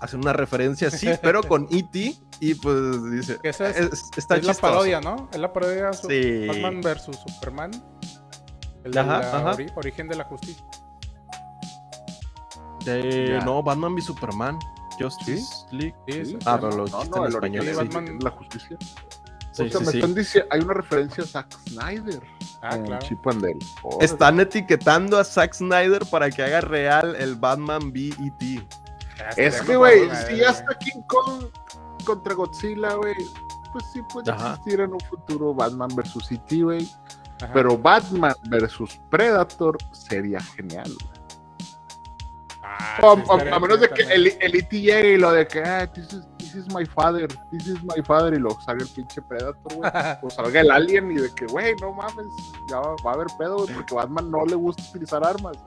Hacen 0.00 0.20
una 0.20 0.32
referencia 0.32 0.88
así, 0.88 1.08
pero 1.22 1.42
con 1.42 1.66
E.T. 1.70 2.16
Y 2.40 2.54
pues 2.56 3.10
dice, 3.12 3.38
es, 3.42 3.60
es- 3.60 4.10
está 4.16 4.36
es 4.36 4.44
la 4.44 4.54
parodia, 4.54 5.00
¿no? 5.00 5.28
Es 5.32 5.38
la 5.38 5.52
parodia 5.52 5.92
Sí. 5.92 6.46
Batman 6.48 6.80
versus 6.82 7.16
Superman. 7.26 7.70
El 8.82 8.92
de 8.92 9.02
la 9.02 9.18
ajá. 9.18 9.54
ori- 9.54 9.72
origen 9.76 10.08
de 10.08 10.16
la 10.16 10.24
justicia. 10.24 10.62
No, 13.44 13.62
Batman 13.62 13.94
v 13.94 14.02
Superman. 14.02 14.58
Justice 14.98 15.66
League. 15.72 15.94
Sí, 16.06 16.12
Sí, 16.12 16.24
sí, 16.26 16.38
Ah, 16.46 16.56
pero 16.60 16.70
lo 16.70 16.76
No, 16.76 16.84
dijiste 16.84 17.10
no, 17.10 17.16
en 17.16 17.24
el 17.26 17.34
español. 17.34 17.64
sí. 17.66 17.72
Batman- 17.74 18.18
la 18.22 18.30
justicia. 18.30 18.76
Sí, 19.52 19.62
o 19.62 19.68
sea, 19.68 19.78
sí, 19.80 19.86
me 19.86 19.92
sí. 19.92 19.98
están 19.98 20.14
diciendo, 20.14 20.48
hay 20.52 20.60
una 20.60 20.74
referencia 20.74 21.24
a 21.24 21.26
Zack 21.26 21.52
Snyder 21.68 22.22
Ah, 22.62 22.78
claro. 22.78 23.06
Chip 23.06 23.26
and. 23.26 23.44
Están 24.00 24.40
etiquetando 24.40 25.18
a 25.18 25.24
Zack 25.24 25.52
Snyder 25.54 26.04
para 26.10 26.30
que 26.30 26.42
haga 26.42 26.60
real 26.60 27.14
el 27.16 27.34
Batman 27.36 27.82
E 27.94 28.10
B.E.T. 28.18 28.66
Ah, 29.20 29.30
Es 29.36 29.60
que, 29.62 29.76
güey, 29.76 30.00
si 30.10 30.24
güey. 30.24 30.36
ya 30.40 30.50
está 30.50 30.74
King 30.78 31.02
Kong 31.08 31.44
contra 32.04 32.34
Godzilla, 32.34 32.94
güey, 32.94 33.14
pues 33.72 33.84
sí 33.92 34.00
puede 34.12 34.30
Ajá. 34.32 34.54
existir 34.54 34.80
en 34.80 34.92
un 34.92 35.00
futuro 35.00 35.54
Batman 35.54 35.88
versus 35.94 36.30
E.T., 36.32 36.62
güey. 36.62 36.88
Ajá. 37.42 37.52
Pero 37.52 37.76
Batman 37.76 38.34
versus 38.48 38.98
Predator 39.10 39.76
sería 39.92 40.40
genial. 40.40 40.90
Ah, 42.76 42.99
O- 43.02 43.12
o- 43.14 43.40
a 43.54 43.59
menos 43.61 43.81
de 43.81 43.88
que 43.88 44.02
el, 44.02 44.26
el 44.40 44.54
E.T. 44.57 44.81
llegue 44.81 45.12
y 45.14 45.16
lo 45.19 45.31
de 45.33 45.47
que, 45.47 45.61
ah, 45.62 45.87
this 45.93 46.12
is, 46.12 46.23
this 46.38 46.54
is 46.54 46.66
my 46.75 46.85
father, 46.85 47.26
this 47.50 47.66
is 47.66 47.83
my 47.83 48.02
father, 48.04 48.35
y 48.35 48.38
luego 48.38 48.61
salga 48.62 48.83
el 48.85 48.88
pinche 48.90 49.21
Predator, 49.23 49.75
güey. 49.75 49.90
O 50.23 50.31
salga 50.31 50.61
el 50.61 50.71
alien 50.71 51.11
y 51.11 51.16
de 51.16 51.33
que, 51.35 51.47
güey, 51.47 51.75
no 51.81 51.93
mames, 51.93 52.26
ya 52.69 52.78
va, 52.81 52.95
va 53.04 53.11
a 53.12 53.14
haber 53.14 53.26
pedo, 53.38 53.59
güey, 53.59 53.75
porque 53.75 53.95
Batman 53.95 54.31
no 54.31 54.45
le 54.45 54.54
gusta 54.57 54.83
utilizar 54.90 55.25
armas. 55.25 55.57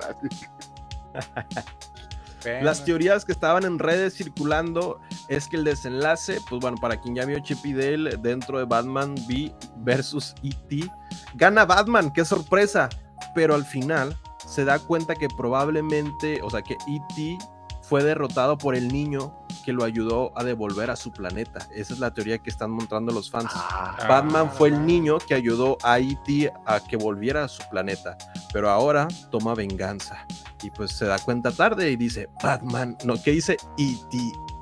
Las 2.61 2.85
teorías 2.85 3.25
que 3.25 3.31
estaban 3.33 3.65
en 3.65 3.77
redes 3.79 4.13
circulando 4.13 5.01
es 5.27 5.47
que 5.47 5.57
el 5.57 5.63
desenlace, 5.65 6.39
pues 6.47 6.61
bueno, 6.61 6.77
para 6.79 6.95
quien 7.01 7.15
ya 7.15 7.25
vio 7.25 7.39
Chip 7.39 7.65
y 7.65 7.73
Dale 7.73 8.15
dentro 8.17 8.57
de 8.59 8.65
Batman 8.65 9.15
V 9.27 9.53
versus 9.77 10.33
E.T., 10.43 10.89
gana 11.35 11.65
Batman, 11.65 12.11
qué 12.13 12.23
sorpresa. 12.23 12.87
Pero 13.35 13.55
al 13.55 13.65
final 13.65 14.15
se 14.47 14.65
da 14.65 14.79
cuenta 14.79 15.13
que 15.15 15.27
probablemente, 15.29 16.41
o 16.41 16.49
sea, 16.49 16.61
que 16.61 16.73
E.T. 16.87 17.37
fue 17.83 18.03
derrotado 18.03 18.57
por 18.57 18.75
el 18.75 18.87
niño 18.87 19.33
que 19.63 19.73
lo 19.73 19.83
ayudó 19.83 20.31
a 20.37 20.43
devolver 20.45 20.89
a 20.89 20.95
su 20.95 21.11
planeta. 21.11 21.59
Esa 21.75 21.93
es 21.93 21.99
la 21.99 22.13
teoría 22.13 22.37
que 22.39 22.49
están 22.49 22.71
mostrando 22.71 23.11
los 23.11 23.29
fans. 23.29 23.49
Ah, 23.53 23.97
Batman 24.07 24.49
fue 24.51 24.69
el 24.69 24.85
niño 24.85 25.17
que 25.19 25.33
ayudó 25.33 25.77
a 25.83 25.99
E.T. 25.99 26.51
a 26.65 26.79
que 26.79 26.95
volviera 26.97 27.43
a 27.43 27.47
su 27.49 27.61
planeta, 27.69 28.17
pero 28.53 28.69
ahora 28.69 29.07
toma 29.29 29.53
venganza 29.53 30.25
y 30.63 30.69
pues 30.71 30.91
se 30.91 31.05
da 31.05 31.19
cuenta 31.19 31.51
tarde 31.51 31.91
y 31.91 31.97
dice, 31.97 32.29
Batman, 32.41 32.97
no, 33.03 33.21
¿qué 33.21 33.31
dice? 33.31 33.57
E.T. 33.77 34.17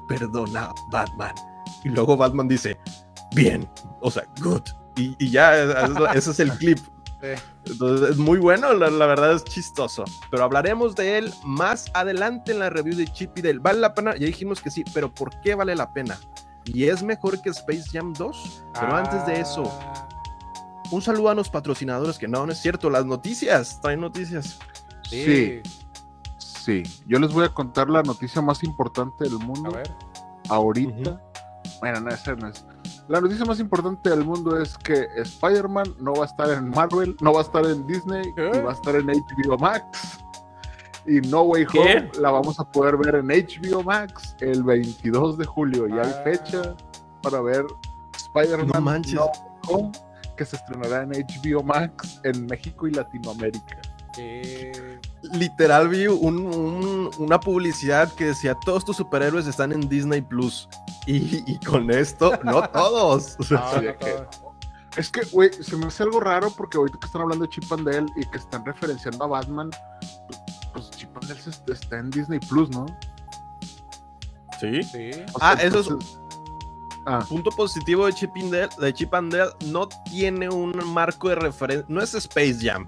perdona, 0.08 0.72
Batman. 0.92 1.34
Y 1.84 1.90
luego 1.90 2.18
Batman 2.18 2.48
dice, 2.48 2.78
bien, 3.36 3.70
o 4.02 4.10
sea, 4.10 4.26
good. 4.42 4.64
Y, 4.98 5.16
y 5.20 5.30
ya, 5.30 5.56
es- 5.56 6.16
ese 6.16 6.32
es 6.32 6.40
el 6.40 6.52
clip. 6.58 6.80
Sí. 7.36 7.42
Entonces 7.72 8.10
es 8.12 8.18
muy 8.18 8.40
bueno, 8.40 8.74
la, 8.74 8.90
la 8.90 9.06
verdad 9.06 9.34
es 9.34 9.44
chistoso. 9.44 10.04
Pero 10.30 10.44
hablaremos 10.44 10.96
de 10.96 11.18
él 11.18 11.34
más 11.44 11.86
adelante 11.94 12.52
en 12.52 12.60
la 12.60 12.70
review 12.70 12.96
de 12.96 13.08
Chip 13.08 13.38
y 13.38 13.42
Dale. 13.42 13.60
¿Vale 13.60 13.80
la 13.80 13.94
pena? 13.94 14.14
Ya 14.16 14.26
dijimos 14.28 14.62
que 14.62 14.70
sí, 14.70 14.84
pero 14.94 15.14
¿por 15.14 15.40
qué 15.42 15.56
vale 15.56 15.76
la 15.76 15.92
pena? 15.92 16.18
¿Y 16.66 16.86
es 16.86 17.04
mejor 17.04 17.42
que 17.42 17.50
Space 17.50 17.84
Jam 17.92 18.14
2? 18.14 18.64
Pero 18.80 18.96
antes 18.96 19.26
de 19.28 19.40
eso, 19.40 19.64
Ah, 19.84 20.08
un 20.92 21.02
saludo 21.02 21.30
a 21.30 21.36
los 21.36 21.50
patrocinadores, 21.50 22.18
que 22.18 22.28
no, 22.28 22.46
no 22.46 22.52
es 22.52 22.60
cierto, 22.60 22.90
las 22.90 23.06
noticias, 23.06 23.80
traen 23.82 24.02
noticias. 24.02 24.60
Sí, 25.10 25.62
sí. 26.38 26.84
Yo 27.08 27.20
les 27.20 27.32
voy 27.34 27.46
a 27.46 27.50
contar 27.50 27.90
la 27.90 28.02
noticia 28.04 28.42
más 28.42 28.64
importante 28.64 29.24
del 29.26 29.36
A 29.36 29.46
mundo 29.46 29.72
ver. 29.72 29.92
ahorita. 30.50 31.22
Bueno, 31.80 32.00
no, 32.02 32.10
esa 32.10 32.36
no 32.36 32.48
es. 32.50 32.66
La 33.08 33.22
noticia 33.22 33.46
más 33.46 33.60
importante 33.60 34.10
del 34.10 34.26
mundo 34.26 34.60
es 34.60 34.76
que 34.80 35.08
Spider-Man 35.18 35.96
no 36.00 36.14
va 36.16 36.24
a 36.24 36.28
estar 36.28 36.50
en 36.50 36.70
Marvel, 36.72 37.16
no 37.22 37.34
va 37.34 37.40
a 37.40 37.44
estar 37.44 37.64
en 37.66 37.86
Disney, 37.86 38.24
¿Qué? 38.36 38.52
y 38.56 38.60
va 38.62 38.72
a 38.72 38.74
estar 38.74 38.96
en 38.96 39.06
HBO 39.08 39.58
Max. 39.60 40.20
Y 41.06 41.22
No 41.22 41.44
Way 41.44 41.68
¿Qué? 41.68 41.80
Home 41.80 42.12
la 42.20 42.32
vamos 42.32 42.60
a 42.60 42.64
poder 42.72 42.98
ver 42.98 43.16
en 43.16 43.28
HBO 43.28 43.84
Max 43.84 44.36
el 44.40 44.64
22 44.64 45.38
de 45.38 45.46
julio. 45.46 45.88
Ya 45.88 46.02
hay 46.02 46.12
Ah. 46.18 46.22
fecha 46.24 46.76
para 47.22 47.42
ver 47.42 47.64
Spider-Man. 48.18 49.04
No 49.14 49.26
Way 49.26 49.36
Home, 49.70 49.92
que 50.36 50.46
se 50.46 50.56
estrenará 50.56 51.04
en 51.04 51.12
HBO 51.12 51.62
Max 51.64 52.20
en 52.24 52.48
México 52.48 52.88
y 52.88 52.92
Latinoamérica. 52.92 53.78
Literal 55.34 55.90
vi 55.90 56.08
un- 56.08 56.46
un- 56.46 57.12
una 57.18 57.40
publicidad 57.40 58.12
que 58.14 58.26
decía, 58.26 58.56
todos 58.66 58.86
tus 58.86 58.98
superhéroes 58.98 59.48
están 59.48 59.72
en 59.72 59.88
Disney 59.90 60.22
Plus. 60.22 60.70
Y, 61.08 61.44
y 61.52 61.60
con 61.60 61.90
esto, 61.92 62.38
no 62.44 62.62
todos. 62.70 63.36
O 63.40 63.44
sea, 63.44 63.58
no, 63.60 63.70
sí, 63.70 63.76
no 63.78 63.82
de 63.82 63.98
que- 63.98 64.12
todo. 64.12 64.28
Es 64.98 65.10
que, 65.10 65.22
güey, 65.26 65.52
se 65.52 65.76
me 65.76 65.88
hace 65.88 66.04
algo 66.04 66.22
raro 66.22 66.50
porque 66.56 66.78
ahorita 66.78 66.98
que 67.00 67.06
están 67.08 67.22
hablando 67.24 67.44
de 67.46 67.50
Chip 67.50 67.70
and 67.74 67.86
Dale 67.86 68.06
y 68.16 68.26
que 68.30 68.38
están 68.38 68.66
referenciando 68.66 69.26
a 69.26 69.28
Batman, 69.28 69.70
pues, 70.30 70.40
pues 70.74 70.90
Chip 70.92 71.10
and 71.18 71.28
Dale 71.28 71.74
está 71.74 71.98
en 72.00 72.10
Disney 72.12 72.40
Plus, 72.40 72.70
¿no? 72.70 72.86
¿Sí? 74.62 74.84
Sí. 74.84 75.12
O 75.34 75.38
Ah, 75.42 75.58
eso 75.62 75.80
es- 75.80 76.18
Ah, 77.08 77.20
Punto 77.28 77.52
positivo 77.52 78.06
de 78.08 78.14
Chip, 78.14 78.32
and 78.38 78.52
Dale, 78.54 78.70
de 78.80 78.94
Chip 78.94 79.14
and 79.14 79.32
Dale, 79.36 79.52
no 79.68 79.88
tiene 80.06 80.50
un 80.50 80.72
marco 80.94 81.28
de 81.30 81.36
referencia, 81.36 81.86
no 81.90 82.02
es 82.02 82.16
Space 82.16 82.58
Jam. 82.62 82.88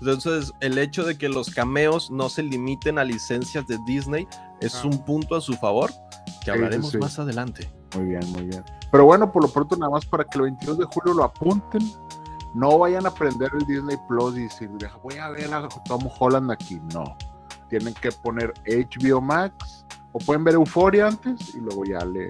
Entonces, 0.00 0.52
el 0.60 0.78
hecho 0.78 1.04
de 1.04 1.16
que 1.16 1.28
los 1.28 1.50
cameos 1.50 2.10
no 2.10 2.28
se 2.28 2.42
limiten 2.42 2.98
a 2.98 3.04
licencias 3.04 3.66
de 3.66 3.78
Disney 3.86 4.26
es 4.60 4.74
Ah. 4.76 4.86
un 4.86 5.04
punto 5.04 5.36
a 5.36 5.40
su 5.40 5.54
favor 5.54 5.90
que 6.44 6.50
hablaremos 6.50 6.86
sí, 6.86 6.92
sí. 6.92 6.98
más 6.98 7.18
adelante. 7.18 7.70
muy 7.96 8.06
bien, 8.06 8.32
muy 8.32 8.42
bien. 8.44 8.62
Pero 8.92 9.04
bueno, 9.06 9.32
por 9.32 9.42
lo 9.42 9.48
pronto, 9.48 9.74
nada 9.76 9.90
más 9.90 10.04
para 10.04 10.24
que 10.24 10.36
el 10.38 10.42
22 10.44 10.78
de 10.78 10.84
julio 10.84 11.14
lo 11.14 11.24
apunten. 11.24 11.80
No 12.54 12.78
vayan 12.78 13.06
a 13.06 13.10
prender 13.10 13.50
el 13.58 13.66
Disney 13.66 13.96
Plus 14.08 14.36
y 14.36 14.42
decir, 14.42 14.68
"Deja, 14.78 14.96
voy 14.98 15.16
a 15.18 15.28
ver 15.30 15.52
a 15.52 15.66
Tom 15.86 16.02
Holland 16.18 16.50
aquí. 16.50 16.80
No. 16.94 17.16
Tienen 17.68 17.94
que 17.94 18.10
poner 18.12 18.52
HBO 18.66 19.20
Max 19.20 19.84
o 20.12 20.18
pueden 20.18 20.44
ver 20.44 20.54
Euphoria 20.54 21.08
antes 21.08 21.54
y 21.54 21.58
luego 21.58 21.84
ya 21.84 22.04
le, 22.04 22.28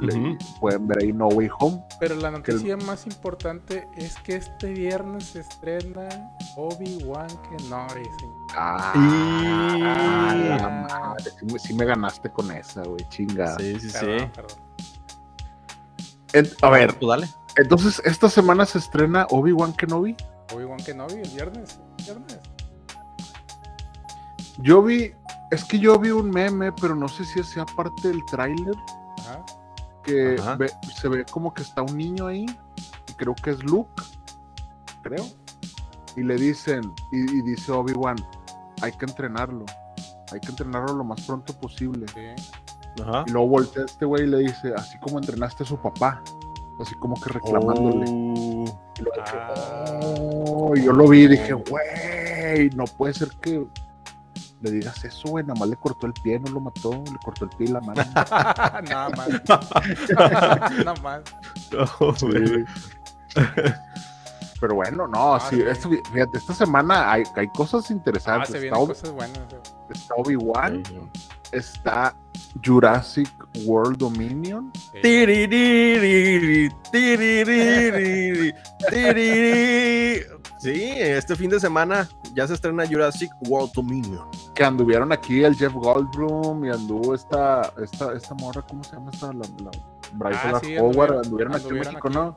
Le- 0.00 0.14
Ujú. 0.14 0.38
Pueden 0.60 0.86
ver 0.86 0.98
ahí 1.02 1.12
No 1.12 1.28
Way 1.28 1.48
Home. 1.58 1.82
Pero 2.00 2.14
la 2.16 2.28
el- 2.28 2.34
noticia 2.34 2.76
más 2.76 3.06
importante 3.06 3.88
es 3.96 4.16
que 4.18 4.36
este 4.36 4.72
viernes 4.72 5.24
se 5.28 5.40
estrena 5.40 6.08
Obi-Wan 6.56 7.28
Kenobi. 7.50 8.04
señor. 8.04 8.34
Ah, 8.56 8.92
Y- 8.94 10.48
la 10.48 10.86
madre, 10.90 11.30
sí, 11.38 11.46
me- 11.52 11.58
sí 11.58 11.74
me 11.74 11.84
ganaste 11.84 12.30
con 12.30 12.50
esa, 12.50 12.82
güey, 12.82 13.06
chinga. 13.08 13.56
Sí, 13.58 13.78
sí, 13.80 13.88
Perdón, 13.92 14.18
sí. 14.20 14.26
perdón. 14.34 14.58
En- 16.32 16.48
a 16.62 16.70
ver, 16.70 16.92
Tú 16.94 17.06
dale. 17.08 17.28
entonces 17.56 18.02
esta 18.04 18.28
semana 18.28 18.66
se 18.66 18.78
estrena 18.78 19.26
Obi-Wan 19.30 19.72
Kenobi. 19.74 20.16
Obi-Wan 20.54 20.78
Kenobi 20.78 21.14
el 21.14 21.30
viernes. 21.30 21.78
el 21.98 22.04
viernes. 22.04 22.38
Yo 24.58 24.82
vi, 24.82 25.12
es 25.50 25.64
que 25.64 25.78
yo 25.78 25.98
vi 25.98 26.10
un 26.10 26.30
meme, 26.30 26.72
pero 26.72 26.94
no 26.94 27.08
sé 27.08 27.24
si 27.24 27.42
sea 27.44 27.64
parte 27.66 28.08
del 28.08 28.24
tráiler, 28.26 28.74
Ajá. 29.20 29.44
Que 30.06 30.36
ve- 30.58 30.72
se 30.94 31.08
ve 31.08 31.24
como 31.30 31.52
que 31.52 31.62
está 31.62 31.82
un 31.82 31.96
niño 31.96 32.26
ahí, 32.28 32.46
y 33.08 33.12
creo 33.14 33.34
que 33.34 33.50
es 33.50 33.62
Luke, 33.64 33.90
creo, 35.02 35.24
y 36.16 36.22
le 36.22 36.36
dicen, 36.36 36.80
y, 37.12 37.38
y 37.38 37.42
dice 37.42 37.72
Obi-Wan, 37.72 38.16
hay 38.82 38.92
que 38.92 39.04
entrenarlo, 39.06 39.64
hay 40.32 40.40
que 40.40 40.48
entrenarlo 40.48 40.94
lo 40.94 41.04
más 41.04 41.20
pronto 41.22 41.52
posible. 41.54 42.06
Sí. 42.14 43.02
Ajá. 43.02 43.24
Y 43.26 43.30
luego 43.30 43.48
voltea 43.48 43.84
este 43.84 44.04
güey 44.06 44.22
y 44.24 44.26
le 44.26 44.38
dice, 44.38 44.72
así 44.74 44.98
como 45.00 45.18
entrenaste 45.18 45.64
a 45.64 45.66
su 45.66 45.76
papá, 45.76 46.22
así 46.80 46.94
como 46.94 47.14
que 47.20 47.28
reclamándole. 47.30 48.06
Oh. 48.08 48.64
Y 48.98 49.02
luego 49.02 49.16
dije, 49.24 49.36
Ah. 49.38 50.00
"Oh", 50.02 50.72
y 50.76 50.82
yo 50.84 50.92
lo 50.92 51.06
vi 51.08 51.24
y 51.24 51.28
dije, 51.28 51.52
güey, 51.52 52.70
no 52.70 52.84
puede 52.84 53.12
ser 53.12 53.28
que 53.42 53.66
le 54.62 54.70
digas 54.70 55.04
eso, 55.04 55.28
güey, 55.28 55.44
nada 55.44 55.58
más 55.60 55.68
le 55.68 55.76
cortó 55.76 56.06
el 56.06 56.12
pie, 56.14 56.38
no 56.40 56.50
lo 56.50 56.60
mató, 56.60 56.90
le 56.92 57.18
cortó 57.22 57.44
el 57.44 57.50
pie 57.50 57.66
y 57.68 57.72
la 57.72 57.80
mano. 57.80 58.02
Nada 58.88 59.10
más. 59.10 59.28
Nada 60.84 60.94
más. 61.02 61.22
Sí. 62.18 62.26
Pero 64.58 64.74
bueno, 64.74 65.06
no, 65.06 65.34
Ah, 65.34 65.40
sí, 65.50 65.56
sí. 65.56 65.62
esto- 65.68 65.90
fíjate, 66.12 66.38
esta 66.38 66.54
semana 66.54 67.12
hay, 67.12 67.24
hay 67.36 67.48
cosas 67.48 67.84
Ah, 67.90 67.92
interesantes. 67.92 68.50
se 68.50 68.64
está, 68.66 68.76
cosas 68.76 69.10
buenas. 69.12 69.38
está 69.90 70.14
Obi-Wan, 70.16 70.82
Sí. 70.86 70.98
está 71.52 72.16
Jurassic 72.64 73.28
World 73.66 73.98
Dominion. 73.98 74.72
Sí, 80.58 80.72
este 80.96 81.36
fin 81.36 81.50
de 81.50 81.60
semana 81.60 82.08
ya 82.34 82.46
se 82.48 82.54
estrena 82.54 82.86
Jurassic 82.86 83.30
World 83.48 83.72
Dominion. 83.74 84.26
Que 84.56 84.64
anduvieron 84.64 85.12
aquí 85.12 85.44
el 85.44 85.54
Jeff 85.54 85.72
Goldblum 85.74 86.64
y 86.64 86.70
anduvo 86.70 87.14
esta, 87.14 87.72
esta, 87.82 88.12
esta 88.14 88.34
morra, 88.34 88.62
¿cómo 88.62 88.82
se 88.82 88.92
llama 88.96 89.10
esta? 89.12 89.26
La, 89.28 89.44
la 89.62 89.70
Bryce 90.14 90.40
Ah, 90.44 90.60
sí, 90.62 90.76
Howard, 90.78 91.20
anduvieron- 91.24 91.54
anduvieron, 91.54 91.54
aquí 91.54 91.68
en 91.68 91.74
México, 91.78 92.08
aquí. 92.08 92.16
¿no? 92.16 92.36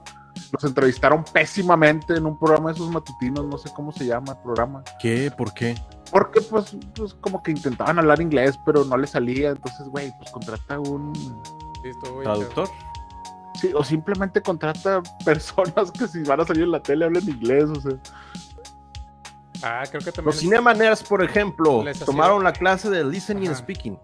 Los 0.52 0.64
entrevistaron 0.64 1.24
pésimamente 1.32 2.16
en 2.16 2.26
un 2.26 2.38
programa 2.38 2.70
de 2.70 2.76
esos 2.76 2.90
matutinos, 2.92 3.46
no 3.46 3.58
sé 3.58 3.70
cómo 3.76 3.92
se 3.92 4.06
llama 4.06 4.34
el 4.34 4.38
programa. 4.40 4.84
¿Qué? 5.02 5.32
¿Por 5.36 5.54
qué? 5.54 5.76
Porque 6.12 6.42
pues, 6.42 6.76
pues 6.96 7.14
como 7.16 7.42
que 7.42 7.52
intentaban 7.52 7.98
hablar 8.00 8.22
inglés, 8.22 8.60
pero 8.66 8.84
no 8.84 8.98
les 8.98 9.12
salía, 9.12 9.50
entonces, 9.52 9.88
güey, 9.88 10.12
pues 10.20 10.32
contrata 10.32 10.80
un... 10.80 11.14
Bien 11.84 11.96
¿Traductor? 12.24 12.68
Sí, 13.56 13.72
o 13.76 13.84
simplemente 13.84 14.42
contrata 14.42 15.02
personas 15.26 15.92
que 15.92 16.08
si 16.08 16.24
van 16.24 16.42
a 16.42 16.46
salir 16.46 16.64
en 16.64 16.72
la 16.72 16.82
tele 16.82 17.06
hablen 17.06 17.28
inglés, 17.30 17.66
o 17.66 17.80
sea. 17.82 17.92
Ah, 19.64 19.84
creo 19.90 20.02
que 20.02 20.12
también. 20.12 20.26
Los 20.26 20.36
les- 20.36 20.42
Cinemaners, 20.44 21.04
por 21.04 21.24
ejemplo, 21.24 21.84
tomaron 22.06 22.44
la 22.44 22.54
clase 22.54 22.90
de 22.90 23.04
listening 23.04 23.48
and 23.48 23.56
Ajá. 23.56 23.60
speaking. 23.64 24.00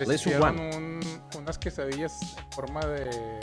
les 0.00 0.20
hicieron 0.20 0.58
un- 0.58 1.00
unas 1.38 1.58
quesadillas 1.58 2.20
en 2.36 2.52
forma 2.52 2.80
de, 2.84 3.38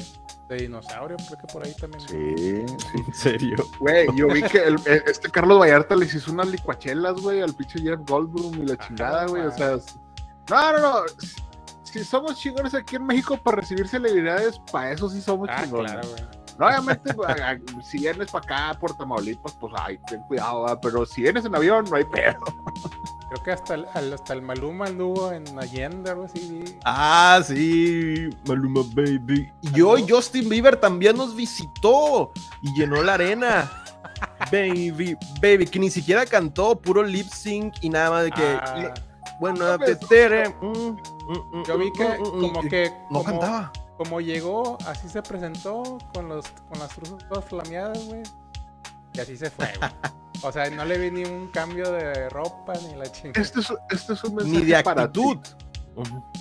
de 0.50 0.56
dinosaurio. 0.58 1.18
Creo 1.18 1.40
que 1.40 1.48
por 1.54 1.66
ahí 1.66 1.74
también. 1.76 2.02
Sí, 2.02 2.66
sí. 2.78 3.04
¿En 3.08 3.14
serio? 3.14 3.56
Güey, 3.80 4.08
yo 4.16 4.28
vi 4.28 4.44
que 4.44 4.60
el- 4.60 4.76
el- 4.86 5.04
este 5.08 5.30
Carlos 5.30 5.60
Vallarta 5.60 5.96
les 5.96 6.14
hizo 6.14 6.32
unas 6.32 6.48
licuachelas, 6.50 7.14
güey, 7.22 7.42
al 7.42 7.54
pinche 7.56 7.80
Jeff 7.80 8.00
Goldblum 8.08 8.62
y 8.62 8.66
la 8.68 8.74
Ah, 8.80 8.88
chingada, 8.88 9.26
güey. 9.28 9.44
O 9.44 9.52
sea, 9.52 9.74
es- 9.76 9.96
no, 10.50 10.72
no, 10.74 10.80
no. 10.80 10.96
Si 11.84 12.04
somos 12.04 12.38
chingones 12.40 12.74
aquí 12.74 12.96
en 12.98 13.06
México 13.06 13.38
para 13.38 13.58
recibir 13.58 13.88
celebridades, 13.88 14.60
para 14.72 14.92
eso 14.92 15.10
sí 15.10 15.22
somos 15.22 15.48
Ah, 15.52 15.62
chingones. 15.64 15.92
claro, 15.92 16.08
güey. 16.10 16.24
No, 16.60 16.68
obviamente, 16.68 17.14
pues, 17.14 17.28
si 17.86 18.00
vienes 18.00 18.30
para 18.32 18.46
acá, 18.72 18.80
por 18.80 18.96
Tamaulipas, 18.96 19.54
pues, 19.60 19.74
ay, 19.78 19.98
ten 20.08 20.22
cuidado, 20.24 20.64
¿verdad? 20.64 20.80
pero 20.82 21.06
si 21.06 21.22
vienes 21.24 21.46
en 21.46 21.56
avión, 21.56 21.86
no 21.90 21.96
hay 21.96 22.04
pedo. 22.06 22.40
Creo 23.32 23.44
que 23.44 23.52
hasta 23.52 23.74
el, 23.74 23.86
hasta 24.14 24.34
el 24.34 24.44
Maluma 24.44 24.86
anduvo 24.86 25.32
en 25.32 25.44
Allende, 25.58 26.12
algo 26.12 26.26
así. 26.26 26.64
Ah, 26.86 27.42
sí, 27.44 28.30
Maluma 28.48 28.82
Baby. 28.94 29.52
Y 29.74 29.82
hoy 29.82 30.06
Justin 30.08 30.48
Bieber 30.50 30.76
también 30.80 31.18
nos 31.18 31.36
visitó 31.36 32.32
y 32.62 32.72
llenó 32.80 33.02
la 33.02 33.16
arena. 33.16 33.72
Baby, 34.52 35.18
baby, 35.42 35.66
que 35.66 35.80
ni 35.80 35.90
siquiera 35.90 36.26
cantó, 36.26 36.80
puro 36.80 37.02
lip 37.02 37.28
sync 37.28 37.74
y 37.82 37.90
nada 37.90 38.12
más 38.12 38.24
de 38.26 38.32
que. 38.32 38.44
Ah, 38.62 38.76
le- 38.78 38.94
bueno, 39.40 39.66
No, 39.66 39.80
te 39.80 39.96
tere, 39.96 40.50
mm, 40.50 40.66
mm, 40.68 40.98
mm, 41.54 41.64
yo 41.66 41.78
vi 41.78 41.92
que 41.92 42.08
mm, 42.20 42.24
como 42.40 42.62
que 42.62 42.92
No 43.10 43.24
como, 43.24 43.40
cantaba. 43.40 43.72
Como 43.98 44.22
llegó, 44.22 44.78
así 44.88 45.08
se 45.10 45.22
presentó 45.22 45.98
con 46.14 46.30
los 46.30 46.48
con 46.70 46.80
las 46.80 46.90
truzas 46.90 47.28
todas 47.28 47.46
flameadas, 47.46 48.06
güey. 48.06 48.24
Y 49.14 49.20
así 49.20 49.38
se 49.38 49.50
fue, 49.50 49.72
güey. 49.78 49.92
O 50.44 50.52
sea, 50.52 50.70
no 50.70 50.84
le 50.84 50.98
vi 50.98 51.10
ni 51.10 51.24
un 51.24 51.48
cambio 51.48 51.90
de 51.92 52.28
ropa 52.30 52.74
ni 52.74 52.96
la 52.96 53.10
chingada. 53.10 53.42
Este 53.42 53.62
es, 53.62 53.74
este 53.90 54.14
es 54.14 54.24
un 54.26 54.36
mensaje 54.36 54.60
Ni 54.60 54.66
de 54.66 54.84
para 54.84 55.10
ti. 55.10 55.40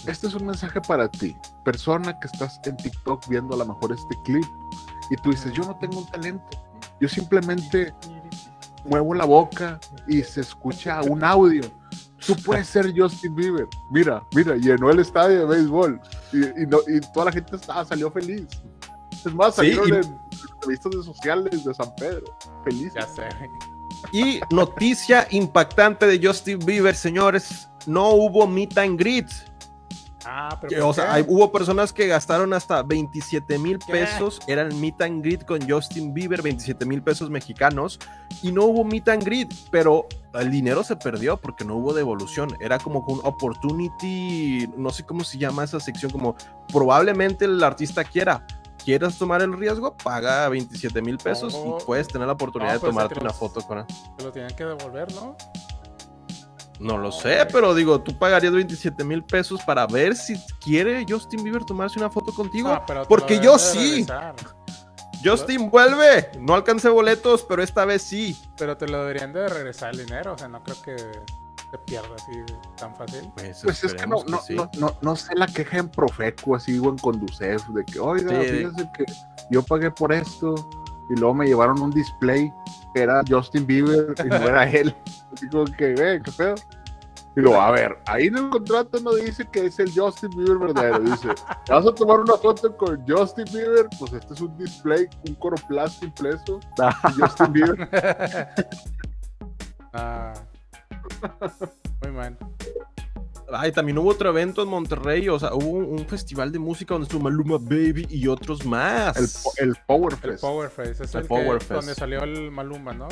Este 0.07 0.27
es 0.27 0.35
un 0.35 0.47
mensaje 0.47 0.81
para 0.81 1.09
ti, 1.09 1.37
persona 1.65 2.19
que 2.19 2.27
estás 2.27 2.59
en 2.65 2.77
TikTok 2.77 3.29
viendo 3.29 3.55
a 3.55 3.59
lo 3.59 3.67
mejor 3.67 3.93
este 3.93 4.17
clip 4.25 4.45
y 5.11 5.17
tú 5.17 5.31
dices, 5.31 5.53
yo 5.53 5.63
no 5.65 5.77
tengo 5.77 5.99
un 5.99 6.07
talento, 6.11 6.49
yo 7.01 7.09
simplemente 7.09 7.95
muevo 8.87 9.15
la 9.15 9.27
boca 9.27 9.79
y 10.09 10.23
se 10.23 10.41
escucha 10.41 11.03
un 11.03 11.23
audio. 11.23 11.63
Tú 12.27 12.35
puedes 12.37 12.69
ser 12.69 12.93
Justin 12.97 13.35
Bieber. 13.35 13.69
Mira, 13.91 14.23
mira, 14.35 14.57
llenó 14.57 14.91
el 14.91 15.01
estadio 15.01 15.41
de 15.41 15.47
béisbol 15.47 16.01
y, 16.33 16.63
y 16.63 16.67
no- 16.67 16.81
y 16.89 17.01
toda 17.13 17.27
la 17.27 17.33
gente 17.33 17.57
estaba, 17.57 17.85
salió 17.85 18.11
feliz. 18.11 18.47
Es 19.25 19.33
más, 19.35 19.55
Sí, 19.55 19.75
salieron 19.75 19.89
y- 19.89 19.93
en 20.07 20.19
revistas 20.63 20.93
sociales 21.05 21.65
de 21.65 21.75
San 21.75 21.95
Pedro. 21.97 22.25
Feliz. 22.65 22.93
Ya 22.95 23.07
sé. 23.07 23.29
Y 24.13 24.41
noticia 24.51 25.27
impactante 25.31 26.07
de 26.07 26.25
Justin 26.27 26.59
Bieber, 26.61 26.95
señores. 26.95 27.69
No 27.87 28.11
hubo 28.11 28.47
meet 28.47 28.77
and 28.79 28.99
greet. 28.99 29.27
Ah, 30.25 30.57
pero 30.61 30.69
Que, 30.71 30.77
¿por 30.77 30.91
o 30.91 30.93
sea, 30.93 31.13
hay- 31.15 31.25
hubo 31.29 31.51
personas 31.53 31.93
que 31.93 32.07
gastaron 32.07 32.53
hasta 32.53 32.83
27 32.83 33.59
mil 33.59 33.79
pesos. 33.79 34.41
Era 34.47 34.63
el 34.63 34.75
meet 34.75 35.01
and 35.03 35.23
greet 35.25 35.45
con 35.45 35.69
Justin 35.69 36.15
Bieber, 36.15 36.43
27 36.43 36.85
mil 36.87 37.03
pesos 37.03 37.29
mexicanos. 37.31 37.99
Y 38.43 38.53
no 38.53 38.65
hubo 38.65 38.85
meet 38.85 39.09
and 39.09 39.25
greet, 39.25 39.53
pero 39.71 40.07
el 40.35 40.51
dinero 40.51 40.85
se 40.85 40.97
perdió 40.97 41.37
porque 41.37 41.65
no 41.65 41.77
hubo 41.77 41.93
devolución. 41.95 42.57
Era 42.61 42.79
como 42.79 43.01
un 43.01 43.21
opportunity, 43.25 44.69
no 44.77 44.91
sé 44.91 45.05
cómo 45.05 45.25
se 45.25 45.39
llama 45.39 45.65
esa 45.65 45.81
sección, 45.81 46.11
como 46.11 46.37
probablemente 46.73 47.45
el 47.45 47.63
artista 47.63 48.05
quiera. 48.05 48.47
¿Quieres 48.85 49.17
tomar 49.17 49.43
el 49.43 49.53
riesgo? 49.57 49.97
Paga 49.97 50.49
27 50.49 51.03
mil 51.03 51.17
pesos 51.17 51.55
Oh. 51.57 51.79
y 51.81 51.85
puedes 51.85 52.09
tener 52.09 52.27
la 52.27 52.33
oportunidad 52.33 52.71
No, 52.71 52.75
de 52.75 52.81
pues, 52.81 52.91
tomarte 52.91 53.21
una 53.21 53.31
foto 53.33 53.61
con 53.63 53.79
él. 53.79 53.85
Se 54.19 54.25
lo 54.25 54.33
tienen 54.33 54.57
que 54.57 54.65
devolver, 54.65 55.13
¿no? 55.15 55.37
No 56.83 56.99
lo 56.99 57.13
sé, 57.13 57.47
pero 57.53 57.75
digo, 57.75 58.01
tú 58.01 58.19
pagarías 58.19 58.53
27 58.53 59.05
mil 59.05 59.23
pesos 59.23 59.61
para 59.65 59.87
ver 59.87 60.17
si 60.17 60.35
quiere 60.61 61.07
Justin 61.09 61.45
Bieber 61.45 61.65
tomarse 61.65 61.99
una 61.99 62.11
foto 62.11 62.33
contigo. 62.35 62.71
Ah, 62.71 62.85
pero 62.85 63.05
porque 63.07 63.39
yo 63.39 63.57
sí. 63.59 64.05
regresar. 64.07 64.35
Justin 65.25 65.71
vuelve. 65.71 66.31
No 66.41 66.55
alcancé 66.55 66.89
boletos, 66.89 67.45
pero 67.49 67.63
esta 67.63 67.85
vez 67.85 68.03
sí. 68.03 68.37
Pero 68.57 68.77
te 68.77 68.89
lo 68.89 68.99
deberían 68.99 69.33
de 69.33 69.49
regresar 69.49 69.91
el 69.93 70.05
dinero. 70.05 70.33
O 70.33 70.39
sea, 70.39 70.49
no 70.49 70.61
creo 70.65 70.83
que 70.83 70.97
se 70.97 71.79
pierda 71.87 72.09
así 72.17 72.33
tan 72.77 72.95
fácil. 72.97 73.31
Pues 73.37 73.85
es 73.85 73.95
que 73.95 74.07
no, 74.07 74.25
no, 74.27 74.41
sí. 74.43 74.57
no, 74.57 74.69
no, 74.79 74.97
no 75.01 75.15
sé 75.15 75.37
la 75.37 75.47
queja 75.47 75.79
en 75.79 75.89
Profeco 75.89 76.57
así 76.57 76.79
o 76.81 76.89
en 76.89 76.99
Conducef 76.99 77.65
de 77.69 77.85
que, 77.85 78.01
oiga, 78.01 78.43
Sí. 78.43 78.67
que 78.97 79.05
yo 79.51 79.63
pagué 79.63 79.93
por 79.93 80.13
esto 80.13 80.55
y 81.11 81.19
luego 81.19 81.35
me 81.35 81.47
llevaron 81.47 81.81
un 81.81 81.91
display 81.91 82.53
que 82.95 83.03
era 83.03 83.23
Justin 83.29 83.67
Bieber 83.67 84.15
y 84.25 84.29
no 84.29 84.37
era 84.37 84.69
él. 84.71 84.95
Como 85.51 85.65
que, 85.65 85.95
ve, 85.95 86.21
qué 86.25 86.33
pedo. 86.33 86.55
Y 87.35 87.41
luego, 87.41 87.61
a 87.61 87.71
ver, 87.71 87.99
ahí 88.07 88.27
en 88.27 88.37
el 88.37 88.51
contrato 88.51 89.01
no 89.01 89.15
dice 89.15 89.47
que 89.51 89.67
es 89.67 89.79
el 89.79 89.91
Justin 89.95 90.31
Bieber 90.37 90.59
verdadero. 90.59 91.01
Dice, 91.01 91.29
¿te 91.65 91.73
vas 91.73 91.87
a 91.87 91.95
tomar 91.95 92.21
una 92.21 92.37
foto 92.37 92.77
con 92.77 93.03
Justin 93.09 93.47
Bieber? 93.53 93.89
Pues 93.99 94.13
este 94.13 94.35
es 94.35 94.41
un 94.41 94.57
display, 94.59 95.09
un 95.27 95.35
coroplast 95.37 96.03
impreso 96.03 96.61
Justin 97.19 97.53
Bieber. 97.53 97.89
Ah. 99.95 100.33
Muy 102.01 102.13
mal. 102.13 102.39
Ay, 103.53 103.73
también 103.73 103.99
hubo 103.99 104.11
otro 104.11 104.29
evento 104.31 104.63
en 104.63 104.69
Monterrey. 104.69 105.29
O 105.29 105.39
sea, 105.39 105.55
hubo 105.55 105.69
un, 105.71 105.85
un 106.01 106.07
festival 106.07 106.51
de 106.53 106.59
música 106.59 106.95
donde 106.95 107.05
estuvo 107.05 107.23
Maluma 107.23 107.59
Baby 107.59 108.07
y 108.11 108.27
otros 108.29 108.65
más. 108.67 109.57
El, 109.59 109.69
el 109.71 109.77
Power 109.87 110.13
El 110.15 110.19
Fest. 110.19 110.41
Power 110.41 110.71
Face. 110.71 111.05
Es 111.05 111.15
El 111.15 111.23
el, 111.23 111.27
Power 111.27 111.59
que, 111.59 111.65
Fest. 111.65 111.71
donde 111.73 111.95
salió 111.95 112.23
el 112.23 112.51
Maluma, 112.51 112.93
¿no? 112.93 113.09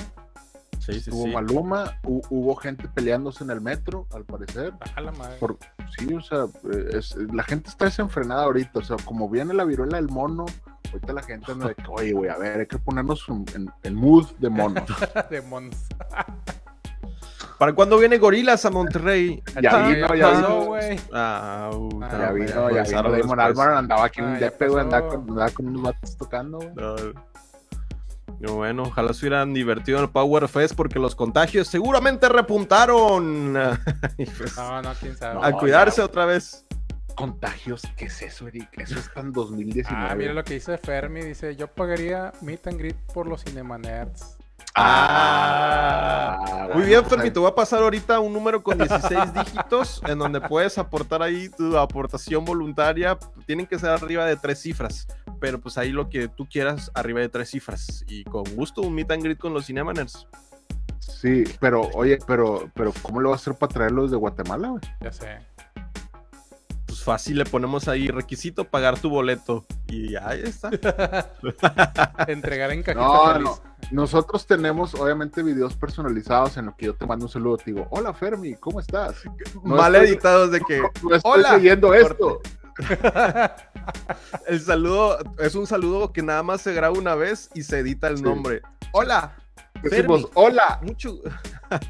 Sí, 0.79 0.99
sí, 0.99 1.11
sí. 1.13 1.27
Maluma, 1.29 2.01
hu- 2.03 2.27
hubo 2.31 2.57
gente 2.57 2.89
peleándose 2.89 3.45
en 3.45 3.51
el 3.51 3.61
metro, 3.61 4.07
al 4.15 4.25
parecer. 4.25 4.73
A 4.97 5.01
la 5.03 5.13
madre. 5.13 5.37
Por, 5.39 5.59
sí, 5.99 6.13
o 6.15 6.23
sea, 6.23 6.45
eh, 6.73 6.91
es- 6.99 7.15
la 7.17 7.43
gente 7.45 7.69
está 7.69 7.85
desenfrenada 7.85 8.45
ahorita, 8.45 8.79
o 8.79 8.83
sea, 8.83 8.97
como 9.05 9.29
viene 9.29 9.53
la 9.53 9.65
viruela 9.65 9.99
del 9.99 10.09
mono, 10.09 10.47
ahorita 10.91 11.13
la 11.13 11.23
gente 11.23 11.53
anda 11.53 11.69
de 11.69 11.75
que, 11.75 11.85
oye, 11.87 12.13
güey, 12.13 12.31
a 12.31 12.39
ver, 12.39 12.61
hay 12.61 12.67
que 12.67 12.79
ponernos 12.79 13.23
en, 13.29 13.45
en- 13.55 13.71
en 13.83 13.95
mood 13.95 14.27
de 14.39 14.49
mono. 14.49 14.83
de 15.31 15.43
Mons. 15.43 15.77
¿Para 17.61 17.75
cuándo 17.75 17.99
viene 17.99 18.17
Gorilas 18.17 18.65
a 18.65 18.71
Monterrey? 18.71 19.43
Ya 19.61 19.87
vino, 19.87 20.15
ya 20.15 20.31
vino. 20.31 20.65
güey. 20.65 20.99
Ah, 21.13 21.71
Ah, 21.71 22.09
ya 22.11 22.33
me 22.33 22.41
vino, 22.41 22.71
ya 22.71 22.83
vino 22.85 23.03
Damon. 23.13 23.39
Albarn, 23.41 23.77
andaba 23.77 24.05
aquí 24.07 24.21
en 24.21 24.27
Ah, 24.27 24.29
un 24.31 24.35
ya 24.39 24.47
depe, 24.47 24.67
güey, 24.69 24.81
andaba 24.83 25.09
con, 25.09 25.21
andaba 25.29 25.51
con 25.51 25.67
unos 25.69 25.83
vatos 25.83 26.17
tocando, 26.17 26.57
güey. 26.59 26.71
No. 26.75 26.97
No, 28.41 28.55
Bueno, 28.55 28.85
ojalá 28.85 29.13
se 29.13 29.27
hubieran 29.27 29.53
divertido 29.53 29.99
en 29.99 30.05
el 30.05 30.11
Power 30.11 30.49
Fest 30.49 30.75
porque 30.75 30.99
los 30.99 31.15
contagios 31.15 31.69
seguramente 31.69 32.31
repuntaron. 32.31 33.53
Pues, 34.17 34.57
No, 34.57 34.81
no, 34.81 34.93
quién 34.99 35.15
sabe. 35.19 35.35
No, 35.35 35.45
a 35.45 35.53
cuidarse 35.53 36.01
otra 36.01 36.25
vez. 36.25 36.65
Contagios, 37.15 37.83
¿qué 37.99 38.07
es 38.07 38.23
eso, 38.23 38.49
Eric? 38.49 38.71
Eso 38.79 38.99
está 38.99 39.21
en 39.21 39.33
2019. 39.33 40.07
Ah, 40.11 40.15
mira 40.15 40.33
lo 40.33 40.43
que 40.45 40.55
dice 40.55 40.79
Fermi. 40.79 41.21
Dice: 41.21 41.55
Yo 41.57 41.67
pagaría 41.67 42.33
meet 42.41 42.67
and 42.67 42.79
greet 42.79 42.97
por 43.13 43.27
los 43.27 43.45
Cinemanerds. 43.45 44.39
Ah, 44.75 46.69
Muy 46.75 46.85
bien, 46.85 47.05
Fermi, 47.05 47.31
te 47.31 47.39
voy 47.39 47.51
a 47.51 47.55
pasar 47.55 47.83
ahorita 47.83 48.21
un 48.21 48.33
número 48.33 48.63
con 48.63 48.79
16 48.89 49.35
dígitos 49.35 50.01
en 50.07 50.19
donde 50.19 50.41
puedes 50.41 50.79
aportar 50.79 51.23
ahí 51.23 51.49
tu 51.49 51.77
aportación 51.77 52.45
voluntaria. 52.45 53.19
Tienen 53.47 53.67
que 53.67 53.79
ser 53.79 53.91
arriba 53.91 54.25
de 54.25 54.37
tres 54.37 54.61
cifras, 54.61 55.07
pero 55.41 55.61
pues 55.61 55.77
ahí 55.79 55.91
lo 55.91 56.09
que 56.09 56.29
tú 56.29 56.47
quieras 56.49 56.91
arriba 56.95 57.21
de 57.21 57.29
tres 57.29 57.51
cifras. 57.51 58.05
Y 58.07 58.25
con 58.25 58.45
gusto 58.55 58.83
un 58.83 58.95
meet 58.95 59.11
and 59.11 59.23
greet 59.23 59.39
con 59.39 59.53
los 59.53 59.67
Cinemaners. 59.67 60.27
Sí, 60.99 61.45
pero, 61.59 61.83
oye, 61.95 62.19
pero, 62.27 62.71
pero, 62.75 62.93
¿cómo 63.03 63.21
lo 63.21 63.31
va 63.31 63.35
a 63.35 63.39
hacer 63.39 63.55
para 63.55 63.73
traerlos 63.73 64.11
de 64.11 64.17
Guatemala, 64.17 64.69
güey? 64.69 64.83
Ya 65.01 65.13
sé. 65.13 65.39
Pues 67.01 67.05
fácil, 67.23 67.39
le 67.39 67.47
ponemos 67.47 67.89
ahí 67.89 68.09
requisito 68.09 68.65
pagar 68.65 68.99
tu 68.99 69.09
boleto. 69.09 69.65
Y 69.89 70.17
ahí 70.17 70.43
está. 70.45 70.69
Entregar 72.29 72.73
en 72.73 72.83
cajita 72.83 73.03
No, 73.03 73.33
feliz. 73.33 73.45
no. 73.49 73.59
Nosotros 73.91 74.47
tenemos, 74.47 74.95
obviamente, 74.95 75.43
videos 75.43 75.75
personalizados 75.77 76.59
en 76.59 76.67
los 76.67 76.75
que 76.75 76.85
yo 76.87 76.95
te 76.95 77.07
mando 77.07 77.25
un 77.25 77.31
saludo, 77.33 77.57
te 77.57 77.73
digo, 77.73 77.87
hola 77.91 78.13
Fermi, 78.13 78.55
¿cómo 78.57 78.81
estás? 78.81 79.17
No 79.65 79.77
Mal 79.77 79.95
estoy- 79.95 80.09
editados 80.11 80.51
de 80.51 80.61
que 80.61 80.83
No 81.03 81.15
estoy 81.15 81.33
Hola. 81.41 81.57
leyendo 81.57 81.95
esto. 81.95 82.43
el 84.47 84.61
saludo 84.61 85.19
es 85.39 85.55
un 85.55 85.67
saludo 85.67 86.13
que 86.13 86.23
nada 86.23 86.43
más 86.43 86.61
se 86.61 86.75
graba 86.75 86.99
una 86.99 87.15
vez 87.15 87.49
y 87.55 87.63
se 87.63 87.79
edita 87.79 88.09
el 88.09 88.19
Sí. 88.19 88.23
nombre. 88.23 88.61
Hola, 88.93 89.37
Decimos, 89.83 90.21
Fermi. 90.23 90.33
hola. 90.35 90.79
mucho. 90.83 91.17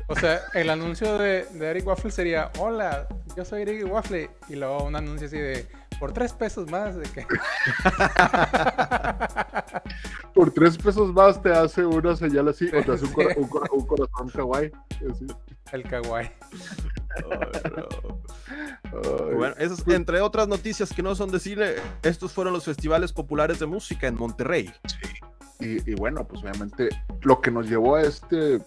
O 0.08 0.16
sea, 0.16 0.40
el 0.54 0.70
anuncio 0.70 1.18
de, 1.18 1.44
de 1.52 1.66
Eric 1.70 1.86
Waffle 1.86 2.10
sería: 2.10 2.50
Hola, 2.58 3.06
yo 3.36 3.44
soy 3.44 3.62
Eric 3.62 3.90
Waffle. 3.90 4.30
Y 4.48 4.56
luego 4.56 4.84
un 4.84 4.96
anuncio 4.96 5.26
así 5.26 5.38
de: 5.38 5.66
Por 5.98 6.12
tres 6.12 6.32
pesos 6.32 6.70
más. 6.70 6.96
De 6.96 7.04
que... 7.04 7.26
Por 10.34 10.52
tres 10.52 10.78
pesos 10.78 11.12
más 11.12 11.40
te 11.42 11.50
hace 11.50 11.84
una 11.84 12.16
señal 12.16 12.48
así, 12.48 12.66
o 12.68 12.82
te 12.82 12.92
hace 12.92 13.04
un, 13.04 13.10
Sí. 13.10 13.14
cora- 13.14 13.34
un 13.36 13.48
cora- 13.48 13.68
un 13.72 13.86
corazón 13.86 14.28
kawaii. 14.30 14.72
así. 15.12 15.26
El 15.72 15.82
kawaii. 15.84 16.30
Bueno, 19.36 19.54
esas, 19.58 19.86
entre 19.88 20.20
otras 20.20 20.48
noticias 20.48 20.92
que 20.92 21.02
no 21.02 21.14
son 21.14 21.30
de 21.30 21.40
cine, 21.40 21.66
estos 22.02 22.32
fueron 22.32 22.52
los 22.52 22.64
festivales 22.64 23.12
populares 23.12 23.58
de 23.58 23.66
música 23.66 24.06
en 24.06 24.16
Monterrey. 24.16 24.72
Y, 25.60 25.90
y 25.90 25.94
bueno, 25.94 26.26
pues 26.26 26.42
obviamente 26.42 26.88
lo 27.22 27.40
que 27.40 27.50
nos 27.50 27.68
llevó 27.68 27.96
a 27.96 28.02
este 28.02 28.60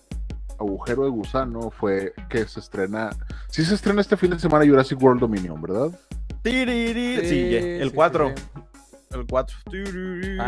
agujero 0.64 1.04
de 1.04 1.10
gusano 1.10 1.70
fue 1.72 2.14
que 2.30 2.48
se 2.48 2.60
estrena, 2.60 3.10
sí 3.50 3.64
se 3.64 3.76
estrena 3.76 4.02
este 4.02 4.18
fin 4.18 4.32
de 4.32 4.40
semana 4.40 4.66
Jurassic 4.66 5.02
World 5.02 5.22
Dominion, 5.22 5.62
¿verdad? 5.62 5.92
Tiriri. 6.42 7.26
Sí, 7.28 7.56
el 7.56 7.90
sí, 7.90 7.96
4. 7.96 8.30
sí, 8.30 8.36
sí. 8.36 8.62
El 9.12 9.28
4. 9.28 9.58
Ah, 9.66 9.72
el 9.72 9.88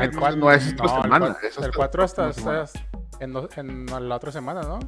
Entonces, 0.06 0.17
cual- 0.17 0.39
no 0.39 0.51
es 0.51 0.65
esta 0.67 0.84
no, 0.84 1.01
semana, 1.04 1.38
El 1.62 1.71
4 1.75 1.99
la 2.01 2.06
hasta, 2.06 2.28
hasta 2.30 2.80
en, 3.19 3.34
la 4.10 4.15
otra 4.15 4.32
semana, 4.32 4.62
¿no? 4.63 4.80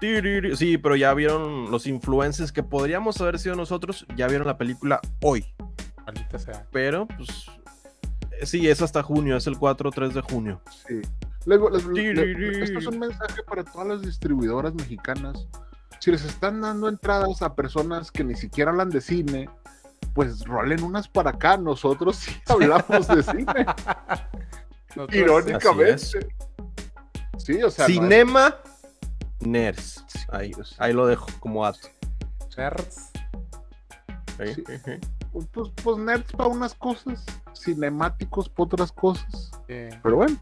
Tiriri. 0.00 0.56
Sí, 0.56 0.76
pero 0.76 0.96
ya 0.96 1.14
vieron 1.14 1.70
los 1.70 1.86
influencers 1.86 2.52
que 2.52 2.62
podríamos 2.62 3.20
haber 3.20 3.38
sido 3.38 3.54
nosotros, 3.56 4.06
ya 4.16 4.26
vieron 4.26 4.46
la 4.46 4.58
película 4.58 5.00
hoy. 5.22 5.44
Maldita 6.04 6.38
sea. 6.38 6.66
Pero, 6.72 7.06
pues. 7.16 7.46
Sí, 8.44 8.68
es 8.68 8.82
hasta 8.82 9.02
junio, 9.02 9.36
es 9.36 9.46
el 9.46 9.58
4 9.58 9.90
3 9.90 10.14
de 10.14 10.20
junio. 10.20 10.60
Sí. 10.86 11.00
Luego, 11.46 11.70
les- 11.70 11.86
le- 11.86 12.62
esto 12.64 12.78
es 12.78 12.86
un 12.86 12.98
mensaje 12.98 13.42
para 13.44 13.64
todas 13.64 13.86
las 13.86 14.02
distribuidoras 14.02 14.74
mexicanas. 14.74 15.46
Si 16.00 16.10
les 16.10 16.24
están 16.24 16.60
dando 16.60 16.88
entradas 16.88 17.40
a 17.42 17.54
personas 17.54 18.10
que 18.10 18.24
ni 18.24 18.34
siquiera 18.34 18.70
hablan 18.70 18.90
de 18.90 19.00
cine, 19.00 19.48
pues 20.14 20.44
rolen 20.44 20.82
unas 20.82 21.08
para 21.08 21.30
acá. 21.30 21.56
Nosotros 21.56 22.16
sí 22.16 22.32
hablamos 22.48 23.08
de 23.08 23.22
cine, 23.22 23.66
Nosotros- 24.94 25.16
irónicamente. 25.16 26.28
Sí, 27.38 27.62
o 27.62 27.70
sea, 27.70 27.86
no 27.86 27.94
Cinema 27.94 28.56
Nerds. 29.40 30.04
Sí, 30.08 30.18
Ahí, 30.30 30.50
pues. 30.50 30.74
ahí 30.78 30.92
lo 30.92 31.06
dejo 31.06 31.26
como 31.40 31.64
dato. 31.64 31.88
Nerds. 32.56 33.10
Sí. 34.54 34.64
Pues, 35.52 35.70
pues 35.82 35.98
nerds 35.98 36.32
para 36.32 36.48
unas 36.48 36.74
cosas, 36.74 37.24
cinemáticos 37.54 38.48
para 38.48 38.64
otras 38.64 38.92
cosas. 38.92 39.50
Sí. 39.68 39.88
Pero 40.02 40.16
bueno. 40.16 40.36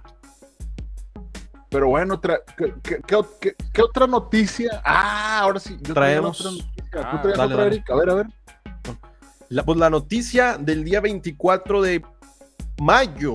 Pero 1.70 1.88
bueno, 1.88 2.20
tra- 2.20 2.40
¿qué, 2.56 2.72
qué- 2.82 3.00
qué 3.04 3.16
ot- 3.16 3.38
qué- 3.40 3.56
qué 3.72 3.82
otra 3.82 4.06
noticia? 4.06 4.80
Ah, 4.84 5.40
ahora 5.40 5.58
sí. 5.58 5.76
Yo 5.82 5.92
Traemos- 5.94 6.40
otra 6.40 6.52
noticia. 6.52 6.84
Ah, 7.02 7.10
¿Tú 7.10 7.18
traes 7.22 7.36
dale, 7.38 7.54
otra, 7.54 7.64
dale. 7.64 7.76
Eric? 7.76 7.90
A 7.90 7.96
ver, 7.96 8.10
a 8.10 8.14
ver. 8.14 8.26
La, 9.48 9.64
pues 9.64 9.78
la 9.78 9.90
noticia 9.90 10.56
del 10.58 10.84
día 10.84 11.00
24 11.00 11.82
de 11.82 12.04
mayo, 12.80 13.32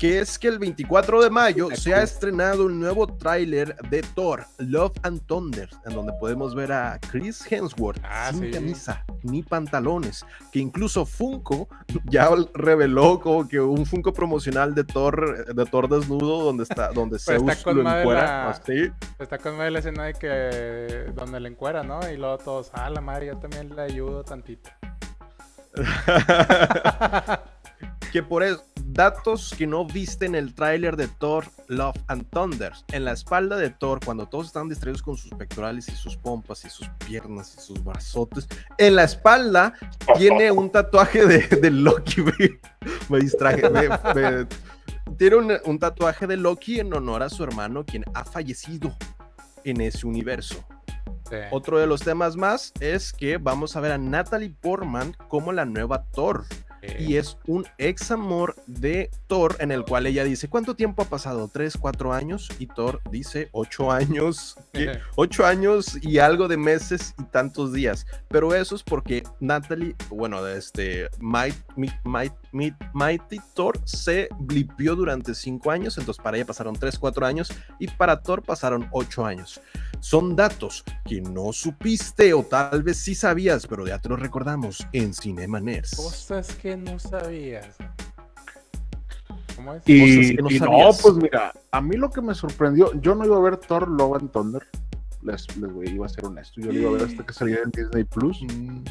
que 0.00 0.20
es 0.20 0.38
que 0.38 0.48
el 0.48 0.58
24 0.58 1.22
de 1.22 1.28
mayo 1.30 1.68
se 1.74 1.94
ha 1.94 2.02
estrenado 2.02 2.66
el 2.66 2.78
nuevo 2.80 3.06
tráiler 3.06 3.76
de 3.90 4.00
Thor, 4.02 4.44
Love 4.58 4.92
and 5.02 5.20
Thunder, 5.26 5.68
en 5.86 5.94
donde 5.94 6.12
podemos 6.14 6.54
ver 6.54 6.72
a 6.72 6.98
Chris 7.10 7.44
Hemsworth 7.50 8.00
Ah, 8.02 8.30
sin 8.32 8.44
sí. 8.46 8.50
camisa 8.50 9.04
ni 9.22 9.42
pantalones, 9.42 10.24
que 10.50 10.58
incluso 10.58 11.06
Funko 11.06 11.68
ya 12.04 12.28
reveló 12.54 13.20
como 13.20 13.48
que 13.48 13.60
un 13.60 13.86
Funko 13.86 14.12
promocional 14.12 14.74
de 14.74 14.84
Thor, 14.84 15.54
de 15.54 15.64
Thor 15.66 15.88
desnudo, 15.88 16.44
donde 16.44 16.64
está, 16.64 16.88
donde 16.92 17.18
Pues 17.24 17.28
está 17.28 17.38
Zeus 17.52 17.62
con 17.64 17.82
lo 17.82 17.84
encuera, 17.98 18.22
la- 18.22 18.50
así. 18.50 18.90
Está 19.18 19.38
con 19.38 19.56
la 19.58 19.78
escena 19.78 20.04
de 20.04 20.14
que 20.14 21.12
donde 21.14 21.40
le 21.40 21.48
encuera, 21.48 21.82
¿no? 21.82 22.00
Y 22.10 22.16
luego 22.16 22.38
todos, 22.38 22.70
ah, 22.74 22.90
la 22.90 23.00
madre, 23.00 23.26
yo 23.26 23.36
también 23.38 23.74
le 23.74 23.82
ayudo 23.82 24.24
tantito. 24.24 24.70
que 28.12 28.22
por 28.22 28.42
eso, 28.42 28.62
datos 28.92 29.54
que 29.56 29.66
no 29.66 29.84
viste 29.86 30.26
en 30.26 30.34
el 30.34 30.54
tráiler 30.54 30.96
de 30.96 31.08
Thor 31.08 31.44
Love 31.68 31.96
and 32.08 32.28
Thunder. 32.30 32.72
En 32.88 33.04
la 33.04 33.12
espalda 33.12 33.56
de 33.56 33.70
Thor, 33.70 34.00
cuando 34.04 34.26
todos 34.26 34.46
están 34.46 34.68
distraídos 34.68 35.02
con 35.02 35.16
sus 35.16 35.30
pectorales 35.32 35.88
y 35.88 35.92
sus 35.92 36.16
pompas 36.16 36.64
y 36.64 36.70
sus 36.70 36.88
piernas 37.06 37.54
y 37.56 37.60
sus 37.60 37.82
brazotes, 37.82 38.46
en 38.78 38.96
la 38.96 39.04
espalda 39.04 39.74
tiene 40.16 40.50
un 40.50 40.70
tatuaje 40.70 41.26
de, 41.26 41.38
de 41.56 41.70
Loki. 41.70 42.22
Me, 42.22 42.32
me 43.08 43.18
distraje. 43.20 43.68
me- 43.70 43.88
me- 43.88 44.46
tiene 45.16 45.36
un, 45.36 45.52
un 45.66 45.78
tatuaje 45.78 46.26
de 46.26 46.36
Loki 46.36 46.80
en 46.80 46.92
honor 46.94 47.22
a 47.22 47.28
su 47.28 47.44
hermano, 47.44 47.84
quien 47.84 48.04
ha 48.14 48.24
fallecido 48.24 48.96
en 49.64 49.80
ese 49.80 50.06
universo. 50.06 50.64
Sí. 51.28 51.36
Otro 51.50 51.78
de 51.78 51.86
los 51.86 52.00
temas 52.02 52.36
más 52.36 52.72
es 52.80 53.12
que 53.12 53.36
vamos 53.38 53.76
a 53.76 53.80
ver 53.80 53.92
a 53.92 53.98
Natalie 53.98 54.54
Portman 54.60 55.16
como 55.28 55.52
la 55.52 55.64
nueva 55.64 56.04
Thor 56.12 56.44
y 56.98 57.16
es 57.16 57.36
un 57.46 57.64
ex 57.78 58.10
amor 58.10 58.56
de 58.66 59.10
Thor 59.28 59.56
en 59.60 59.70
el 59.70 59.84
cual 59.84 60.06
ella 60.06 60.24
dice, 60.24 60.48
¿cuánto 60.48 60.74
tiempo 60.74 61.02
ha 61.02 61.06
pasado? 61.06 61.48
¿Tres, 61.52 61.76
cuatro 61.76 62.12
años? 62.12 62.48
Y 62.58 62.66
Thor 62.66 63.00
dice, 63.10 63.48
ocho 63.52 63.90
años, 63.92 64.56
¿qué? 64.72 64.98
ocho 65.16 65.46
años 65.46 65.96
y 66.02 66.18
algo 66.18 66.48
de 66.48 66.56
meses 66.56 67.14
y 67.18 67.24
tantos 67.24 67.72
días. 67.72 68.06
Pero 68.28 68.54
eso 68.54 68.74
es 68.74 68.82
porque 68.82 69.22
Natalie, 69.40 69.94
bueno, 70.10 70.46
este, 70.46 71.08
Might, 71.20 71.54
Might- 72.04 72.34
Mighty 72.52 73.40
Thor 73.54 73.80
se 73.84 74.28
blipió 74.38 74.94
durante 74.94 75.34
cinco 75.34 75.70
años, 75.70 75.96
entonces 75.98 76.22
para 76.22 76.36
ella 76.36 76.46
pasaron 76.46 76.74
tres, 76.74 76.98
cuatro 76.98 77.26
años 77.26 77.52
y 77.78 77.88
para 77.88 78.20
Thor 78.20 78.42
pasaron 78.42 78.88
ocho 78.92 79.24
años. 79.24 79.60
Son 80.00 80.36
datos 80.36 80.84
que 81.04 81.20
no 81.20 81.52
supiste 81.52 82.34
o 82.34 82.42
tal 82.42 82.82
vez 82.82 82.98
sí 82.98 83.14
sabías, 83.14 83.66
pero 83.66 83.86
ya 83.86 83.98
te 83.98 84.08
los 84.08 84.20
recordamos 84.20 84.86
en 84.92 85.14
Cinema 85.14 85.60
Nerds. 85.60 85.96
Cosas 85.96 86.54
que 86.54 86.76
no 86.76 86.98
sabías. 86.98 87.76
¿Cómo 89.56 89.74
es? 89.74 89.82
Y, 89.86 90.36
que 90.36 90.42
no 90.42 90.50
y 90.50 90.60
no, 90.60 90.90
pues 91.00 91.14
mira, 91.14 91.52
a 91.70 91.80
mí 91.80 91.96
lo 91.96 92.10
que 92.10 92.20
me 92.20 92.34
sorprendió, 92.34 92.92
yo 93.00 93.14
no 93.14 93.24
iba 93.24 93.36
a 93.36 93.40
ver 93.40 93.56
Thor 93.56 93.88
Love 93.88 94.16
and 94.16 94.32
Thunder. 94.32 94.66
Les, 95.22 95.56
les 95.56 95.72
voy, 95.72 95.88
iba 95.88 96.06
a 96.06 96.08
ser 96.08 96.24
honesto, 96.24 96.60
yo 96.60 96.72
lo 96.72 96.78
iba 96.78 96.90
a 96.90 96.92
ver 96.94 97.02
hasta 97.04 97.24
que 97.24 97.32
saliera 97.32 97.62
en 97.62 97.70
Disney 97.70 98.04
Plus. 98.04 98.42
Mm. 98.42 98.82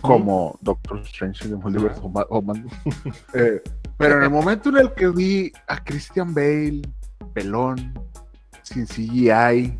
Como 0.00 0.58
Doctor 0.60 1.00
Strange 1.00 1.48
de 1.48 1.56
Multiverse 1.56 2.00
of. 2.02 2.48
Eh, 3.34 3.62
pero 3.96 4.16
en 4.18 4.24
el 4.24 4.30
momento 4.30 4.70
en 4.70 4.78
el 4.78 4.92
que 4.92 5.08
vi 5.08 5.52
a 5.68 5.82
Christian 5.82 6.34
Bale, 6.34 6.82
pelón, 7.32 7.98
sin 8.62 8.86
CGI. 8.86 9.78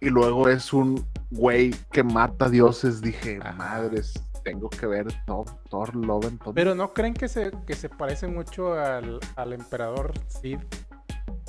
Y 0.00 0.10
luego 0.10 0.48
es 0.48 0.72
un 0.72 1.04
güey 1.30 1.74
que 1.92 2.02
mata 2.02 2.48
dioses. 2.48 3.00
Dije, 3.00 3.38
madres, 3.56 4.14
tengo 4.44 4.68
que 4.70 4.86
ver 4.86 5.06
Thor, 5.26 5.46
Thor 5.68 5.94
Love 5.94 6.26
and. 6.26 6.40
Pero 6.54 6.74
no 6.74 6.92
creen 6.92 7.14
que 7.14 7.28
se, 7.28 7.50
que 7.66 7.74
se 7.74 7.88
parece 7.88 8.26
mucho 8.26 8.74
al, 8.74 9.18
al 9.36 9.52
emperador 9.52 10.12
Sid. 10.28 10.58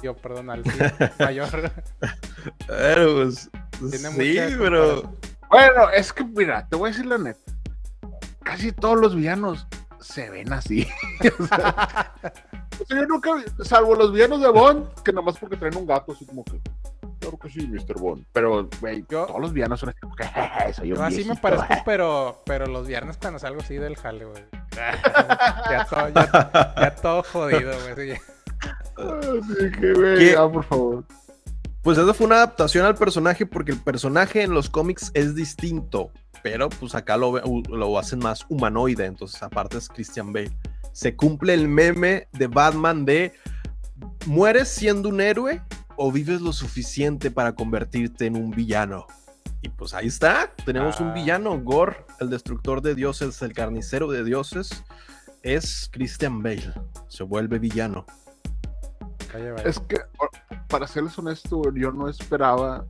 Yo, 0.02 0.16
perdón, 0.16 0.50
al 0.50 0.64
Sid 0.64 0.82
mayor. 1.20 1.72
Pero, 2.68 3.16
pues, 3.16 3.50
Tiene 3.92 4.10
sí, 4.10 4.56
pero. 4.58 5.04
Bueno, 5.58 5.90
es 5.90 6.14
que 6.14 6.24
mira, 6.24 6.68
te 6.70 6.76
voy 6.76 6.90
a 6.90 6.92
decir 6.92 7.06
la 7.08 7.18
neta. 7.18 7.52
Casi 8.44 8.72
todos 8.72 9.00
los 9.00 9.16
villanos 9.16 9.66
se 10.00 10.30
ven 10.30 10.54
así. 10.54 10.88
o, 11.40 11.46
sea, 11.48 12.14
yo 12.90 13.06
nunca, 13.08 13.32
salvo 13.64 13.96
los 13.96 14.14
villanos 14.14 14.40
de 14.42 14.50
Bond, 14.50 14.88
que 15.04 15.12
nomás 15.12 15.38
porque 15.40 15.58
traen 15.58 15.76
un 15.78 15.86
gato, 15.88 16.12
así 16.12 16.26
como 16.26 16.44
que. 16.46 16.62
Claro 17.20 17.38
que 17.40 17.50
sí, 17.50 17.68
Mr. 17.68 18.00
Bond. 18.00 18.24
Pero, 18.32 18.70
güey, 18.80 19.04
Yo- 19.10 19.26
todos 19.26 19.42
los 19.42 19.52
villanos 19.52 19.80
son 19.80 19.90
así 19.90 20.00
como 20.00 20.16
que. 20.16 20.24
"Jeje, 20.26 20.74
soy 20.74 20.92
un 20.92 20.98
Yo 21.00 21.04
así 21.04 21.18
me 21.18 21.24
viejito". 21.24 21.42
parezco, 21.42 21.76
pero, 21.86 22.42
pero 22.46 22.68
los 22.68 22.88
viernes 22.88 23.18
cuando 23.18 23.40
salgo 23.40 23.62
así 23.62 23.76
del 23.78 23.96
jale, 23.98 24.26
güey. 24.26 24.44
ya, 24.76 25.88
todo, 25.90 26.10
ya, 26.10 26.74
ya 26.80 26.96
todo 26.96 27.24
jodido, 27.24 27.72
güey. 27.96 28.12
sí, 28.16 28.22
Así 28.96 29.72
que, 29.80 29.94
güey, 29.94 30.32
ya, 30.34 30.48
por 30.48 30.64
favor. 30.64 31.04
Pues 31.88 31.98
eso 31.98 32.14
fue 32.14 32.28
una 32.28 32.36
adaptación 32.36 32.86
al 32.86 32.96
personaje 32.96 33.46
porque 33.46 33.72
el 33.72 33.80
personaje 33.80 34.42
en 34.44 34.52
los 34.52 34.70
cómics 34.70 35.10
es 35.14 35.36
distinto, 35.36 36.12
pero 36.44 36.68
pues 36.68 36.94
acá 36.96 37.16
lo, 37.16 37.40
lo 37.40 37.98
hacen 37.98 38.20
más 38.20 38.46
humanoide, 38.50 39.06
entonces 39.06 39.42
aparte 39.42 39.78
es 39.78 39.88
Christian 39.88 40.34
Bale. 40.34 40.52
Se 40.92 41.16
cumple 41.16 41.54
el 41.54 41.70
meme 41.70 42.28
de 42.34 42.48
Batman 42.48 43.06
de 43.06 43.32
¿mueres 44.26 44.68
siendo 44.68 45.08
un 45.08 45.22
héroe 45.22 45.62
o 45.96 46.12
vives 46.12 46.42
lo 46.42 46.52
suficiente 46.52 47.32
para 47.32 47.56
convertirte 47.56 48.26
en 48.26 48.36
un 48.36 48.52
villano? 48.52 49.08
Y 49.62 49.70
pues 49.70 49.94
ahí 49.94 50.08
está, 50.08 50.54
tenemos 50.66 51.00
un 51.00 51.12
Ah. 51.12 51.14
villano, 51.14 51.58
Gore, 51.58 52.06
el 52.20 52.30
destructor 52.30 52.82
de 52.82 52.96
dioses, 52.96 53.42
el 53.42 53.54
carnicero 53.54 54.12
de 54.12 54.26
dioses, 54.26 54.84
es 55.42 55.90
Christian 55.90 56.44
Bale, 56.44 56.74
se 57.08 57.24
vuelve 57.24 57.60
villano. 57.60 58.06
Es 59.66 59.80
que, 59.80 59.98
para 60.68 60.88
serles 60.88 61.18
honesto, 61.18 61.62
yo 61.74 61.92
no 61.92 62.08
esperaba 62.08 62.86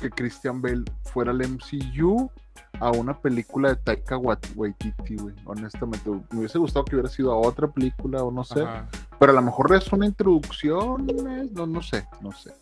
que 0.00 0.10
Christian 0.10 0.62
Bale 0.62 0.84
fuera 1.04 1.30
al 1.30 1.38
MCU 1.38 2.30
a 2.78 2.90
una 2.90 3.18
película 3.18 3.70
de 3.70 3.76
Taika 3.76 4.16
Waititi, 4.16 5.16
güey. 5.16 5.34
Honestamente, 5.44 6.08
me 6.30 6.38
hubiese 6.38 6.58
gustado 6.58 6.84
que 6.84 6.96
hubiera 6.96 7.10
sido 7.10 7.32
a 7.32 7.36
otra 7.36 7.68
película 7.68 8.22
o 8.22 8.30
no 8.30 8.44
sé. 8.44 8.62
Ajá. 8.62 8.88
Pero 9.18 9.32
a 9.32 9.34
lo 9.34 9.42
mejor 9.42 9.74
es 9.74 9.92
una 9.92 10.06
introducción, 10.06 11.06
no, 11.52 11.66
no 11.66 11.82
sé, 11.82 12.06
no 12.22 12.32
sé. 12.32 12.52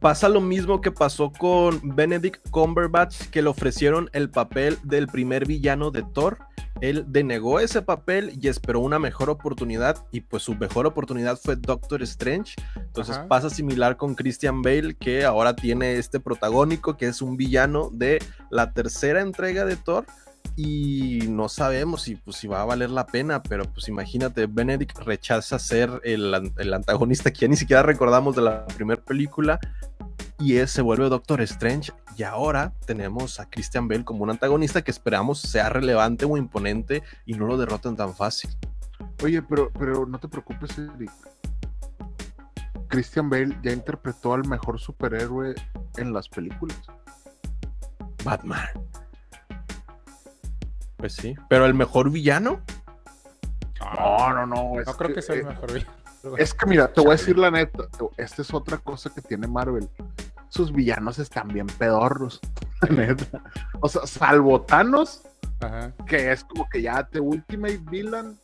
Pasa 0.00 0.28
lo 0.28 0.40
mismo 0.40 0.80
que 0.80 0.92
pasó 0.92 1.32
con 1.32 1.80
Benedict 1.96 2.48
Cumberbatch, 2.50 3.30
que 3.30 3.42
le 3.42 3.48
ofrecieron 3.48 4.08
el 4.12 4.30
papel 4.30 4.78
del 4.84 5.08
primer 5.08 5.46
villano 5.46 5.90
de 5.90 6.04
Thor. 6.14 6.38
Él 6.80 7.04
denegó 7.08 7.58
ese 7.58 7.82
papel 7.82 8.38
y 8.40 8.46
esperó 8.46 8.78
una 8.80 9.00
mejor 9.00 9.30
oportunidad, 9.30 10.06
y 10.12 10.20
pues 10.20 10.44
su 10.44 10.54
mejor 10.54 10.86
oportunidad 10.86 11.36
fue 11.36 11.56
Doctor 11.56 12.02
Strange. 12.02 12.54
Entonces 12.76 13.16
Ajá. 13.16 13.26
pasa 13.26 13.50
similar 13.50 13.96
con 13.96 14.14
Christian 14.14 14.62
Bale, 14.62 14.94
que 14.94 15.24
ahora 15.24 15.56
tiene 15.56 15.96
este 15.96 16.20
protagónico, 16.20 16.96
que 16.96 17.06
es 17.06 17.20
un 17.20 17.36
villano 17.36 17.90
de 17.92 18.20
la 18.50 18.72
tercera 18.72 19.20
entrega 19.20 19.64
de 19.64 19.74
Thor. 19.76 20.06
Y 20.60 21.20
no 21.28 21.48
sabemos 21.48 22.02
si, 22.02 22.16
pues, 22.16 22.36
si 22.36 22.48
va 22.48 22.62
a 22.62 22.64
valer 22.64 22.90
la 22.90 23.06
pena, 23.06 23.44
pero 23.44 23.62
pues 23.62 23.86
imagínate, 23.86 24.46
Benedict 24.46 24.98
rechaza 24.98 25.56
ser 25.56 26.00
el, 26.02 26.52
el 26.56 26.74
antagonista 26.74 27.30
que 27.30 27.42
ya 27.42 27.48
ni 27.48 27.54
siquiera 27.54 27.84
recordamos 27.84 28.34
de 28.34 28.42
la 28.42 28.66
primera 28.66 29.00
película 29.00 29.60
y 30.40 30.56
él 30.56 30.66
se 30.66 30.82
vuelve 30.82 31.08
Doctor 31.08 31.42
Strange 31.42 31.92
y 32.16 32.24
ahora 32.24 32.72
tenemos 32.86 33.38
a 33.38 33.48
Christian 33.48 33.86
Bale 33.86 34.04
como 34.04 34.24
un 34.24 34.30
antagonista 34.30 34.82
que 34.82 34.90
esperamos 34.90 35.38
sea 35.38 35.68
relevante 35.68 36.24
o 36.24 36.36
imponente 36.36 37.04
y 37.24 37.34
no 37.34 37.46
lo 37.46 37.56
derroten 37.56 37.94
tan 37.94 38.12
fácil. 38.12 38.50
Oye, 39.22 39.40
pero, 39.42 39.70
pero 39.78 40.06
no 40.06 40.18
te 40.18 40.26
preocupes, 40.26 40.76
Eric. 40.76 41.12
Christian 42.88 43.30
Bale 43.30 43.56
ya 43.62 43.70
interpretó 43.70 44.34
al 44.34 44.44
mejor 44.48 44.80
superhéroe 44.80 45.54
en 45.98 46.12
las 46.12 46.28
películas. 46.28 46.80
Batman. 48.24 48.66
Pues 50.98 51.14
sí, 51.14 51.34
pero 51.48 51.64
el 51.64 51.74
mejor 51.74 52.10
villano. 52.10 52.60
No, 53.80 54.34
no, 54.34 54.46
no. 54.46 54.80
es 54.80 54.86
No 54.86 54.96
creo 54.96 55.14
que 55.14 55.22
sea 55.22 55.36
el 55.36 55.42
eh, 55.42 55.44
mejor 55.44 55.72
villano. 55.72 55.92
Es 56.36 56.52
que 56.52 56.66
mira, 56.66 56.92
te 56.92 57.00
voy 57.00 57.10
a 57.10 57.12
decir 57.12 57.38
la 57.38 57.50
neta, 57.50 57.84
esta 58.16 58.42
es 58.42 58.52
otra 58.52 58.76
cosa 58.78 59.10
que 59.14 59.22
tiene 59.22 59.46
Marvel. 59.46 59.88
Sus 60.48 60.72
villanos 60.72 61.18
están 61.18 61.48
bien 61.48 61.66
pedorros, 61.66 62.40
la 62.82 62.88
neta. 62.88 63.42
O 63.80 63.88
sea, 63.88 64.06
salvo 64.06 64.60
Thanos, 64.62 65.22
Ajá. 65.60 65.92
que 66.06 66.32
es 66.32 66.42
como 66.44 66.68
que 66.68 66.82
ya 66.82 67.04
te 67.04 67.20
Ultimate 67.20 67.80
Villain, 67.88 68.36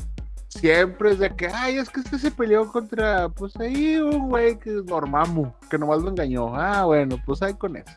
siempre 0.49 1.11
es 1.11 1.19
de 1.19 1.35
que, 1.35 1.49
ay, 1.49 1.79
es 1.79 1.91
que 1.91 2.01
este 2.01 2.19
se 2.19 2.31
peleó 2.31 2.71
contra, 2.71 3.29
pues 3.29 3.57
ahí 3.57 3.97
un 3.97 4.29
güey 4.29 4.59
que 4.59 4.79
es 4.79 4.87
Dormammu, 4.87 5.53
que 5.69 5.79
nomás 5.79 6.01
lo 6.01 6.11
engañó. 6.11 6.55
Ah, 6.55 6.85
bueno, 6.85 7.17
pues 7.27 7.43
ahí 7.43 7.55
con 7.55 7.77
eso. 7.77 7.91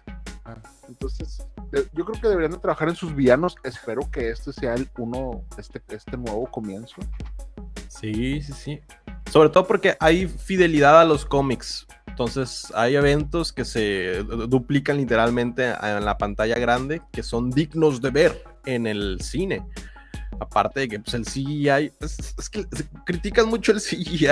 Ah. 0.43 0.55
Entonces, 0.87 1.45
yo 1.93 2.05
creo 2.05 2.21
que 2.21 2.27
deberían 2.27 2.51
de 2.51 2.57
trabajar 2.59 2.89
en 2.89 2.95
sus 2.95 3.15
villanos. 3.15 3.55
Espero 3.63 4.09
que 4.11 4.29
este 4.29 4.53
sea 4.53 4.73
el 4.73 4.89
uno, 4.97 5.43
este, 5.57 5.81
este 5.89 6.17
nuevo 6.17 6.45
comienzo. 6.49 6.95
Sí, 7.87 8.41
sí, 8.41 8.53
sí. 8.53 8.79
Sobre 9.31 9.49
todo 9.49 9.67
porque 9.67 9.95
hay 9.99 10.27
fidelidad 10.27 10.99
a 11.01 11.05
los 11.05 11.25
cómics. 11.25 11.85
Entonces 12.07 12.71
hay 12.73 12.95
eventos 12.95 13.53
que 13.53 13.63
se 13.65 14.23
du- 14.23 14.47
duplican 14.47 14.97
literalmente 14.97 15.73
en 15.81 16.03
la 16.05 16.17
pantalla 16.17 16.57
grande 16.57 17.01
que 17.11 17.21
son 17.23 17.51
dignos 17.51 18.01
de 18.01 18.09
ver 18.09 18.43
en 18.65 18.87
el 18.87 19.19
cine. 19.21 19.65
Aparte 20.39 20.81
de 20.81 20.87
que 20.87 20.99
pues, 20.99 21.13
el 21.15 21.25
CGI, 21.25 21.91
es, 21.99 22.35
es 22.37 22.49
que 22.49 22.63
se- 22.71 22.87
critican 23.05 23.47
mucho 23.49 23.71
el 23.71 23.79
CGI 23.81 24.27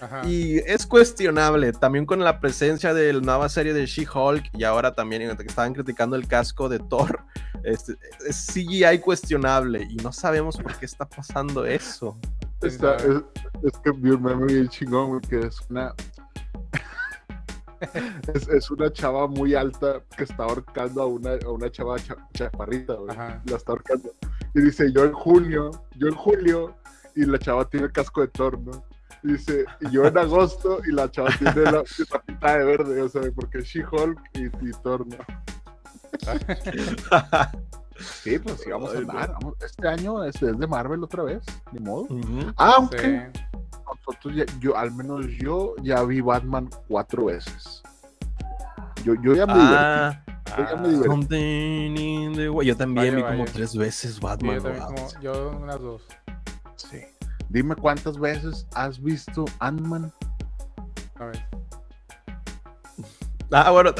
Ajá. 0.00 0.26
y 0.26 0.58
es 0.58 0.86
cuestionable. 0.86 1.72
También 1.72 2.06
con 2.06 2.20
la 2.20 2.40
presencia 2.40 2.94
de 2.94 3.12
la 3.12 3.20
nueva 3.20 3.48
serie 3.48 3.72
de 3.74 3.84
She-Hulk 3.86 4.50
y 4.54 4.64
ahora 4.64 4.94
también 4.94 5.36
que 5.36 5.42
estaban 5.46 5.74
criticando 5.74 6.16
el 6.16 6.26
casco 6.26 6.68
de 6.68 6.78
Thor, 6.78 7.20
este, 7.64 7.94
es 8.26 8.46
CGI 8.52 8.98
cuestionable 9.00 9.86
y 9.90 9.96
no 9.96 10.12
sabemos 10.12 10.56
por 10.56 10.74
qué 10.76 10.86
está 10.86 11.06
pasando 11.08 11.64
eso. 11.66 12.18
¿Quién 12.60 12.72
Está- 12.72 12.96
es, 12.96 13.72
que 13.84 13.90
vi 13.92 14.10
un 14.10 14.22
meme 14.22 14.46
bien 14.46 14.68
chingón, 14.68 15.08
güey, 15.08 15.20
que 15.22 15.46
es 15.46 15.60
una. 15.70 15.94
es, 18.34 18.48
es 18.48 18.70
una 18.70 18.92
chava 18.92 19.26
muy 19.26 19.54
alta 19.54 20.02
que 20.16 20.24
está 20.24 20.44
ahorcando 20.44 21.02
a 21.02 21.06
una, 21.06 21.30
a 21.44 21.48
una 21.50 21.70
chava 21.70 21.96
cha- 21.98 22.16
chaparrita, 22.34 22.94
güey. 22.94 23.16
La 23.16 23.56
está 23.56 23.72
ahorcando. 23.72 24.12
Y 24.54 24.60
dice, 24.62 24.92
yo 24.92 25.04
en 25.04 25.12
junio, 25.12 25.70
yo 25.96 26.08
en 26.08 26.14
julio, 26.14 26.74
y 27.14 27.24
la 27.24 27.38
chava 27.38 27.64
tiene 27.68 27.86
el 27.86 27.92
casco 27.92 28.20
de 28.20 28.28
torno. 28.28 28.84
Y 29.22 29.32
dice, 29.32 29.64
y 29.80 29.90
yo 29.90 30.06
en 30.06 30.16
agosto, 30.18 30.80
y 30.86 30.92
la 30.92 31.10
chava 31.10 31.28
tiene 31.38 31.62
la, 31.62 31.72
la 32.10 32.22
pintada 32.24 32.58
de 32.58 32.64
verde, 32.64 33.02
o 33.02 33.08
sea, 33.08 33.22
porque 33.34 33.58
es 33.58 33.64
She-Hulk 33.66 34.18
y, 34.34 34.46
y 34.46 34.72
Torno. 34.82 35.16
Sí, 38.22 38.38
pues 38.38 38.60
sí, 38.62 38.70
vamos 38.70 38.94
a 38.94 38.98
andar. 38.98 39.32
vamos- 39.34 39.56
Este 39.62 39.86
año 39.86 40.24
es, 40.24 40.34
es 40.42 40.58
de 40.58 40.66
Marvel 40.66 41.04
otra 41.04 41.22
vez, 41.22 41.42
ni 41.72 41.80
modo. 41.80 42.06
Aunque 42.56 42.98
Sí. 43.34 43.42
nosotros 43.84 44.34
ya- 44.34 44.46
yo, 44.58 44.74
al 44.76 44.90
menos 44.94 45.26
yo 45.38 45.74
ya 45.82 46.02
vi 46.04 46.22
Batman 46.22 46.70
cuatro 46.88 47.26
veces. 47.26 47.82
Yo, 49.04 49.14
yo 49.22 49.34
ya 49.34 49.44
me 49.44 49.52
Ah, 49.54 50.22
divertí. 50.24 50.39
Yo 50.56 50.64
Ah, 50.68 50.82
divertí. 50.82 51.06
something 51.06 51.96
in 51.96 52.32
the 52.34 52.48
way. 52.50 52.66
Yo 52.66 52.76
también 52.76 53.14
Vaya, 53.14 53.16
vi 53.16 53.22
como 53.32 53.42
vaya. 53.44 53.52
tres 53.52 53.76
veces 53.76 54.14
Sí, 54.14 54.20
Batman. 54.20 54.56
yo 54.62 54.78
como, 54.86 55.20
yo 55.22 55.50
unas 55.60 55.80
dos. 55.80 56.02
Sí. 56.76 57.02
Dime 57.48 57.74
cuántas 57.76 58.18
veces 58.18 58.66
has 58.74 59.02
visto 59.02 59.44
Ant-Man. 59.58 60.12
A 61.18 61.24
ver. 61.26 61.44
Ah, 63.52 63.70
bueno, 63.72 63.92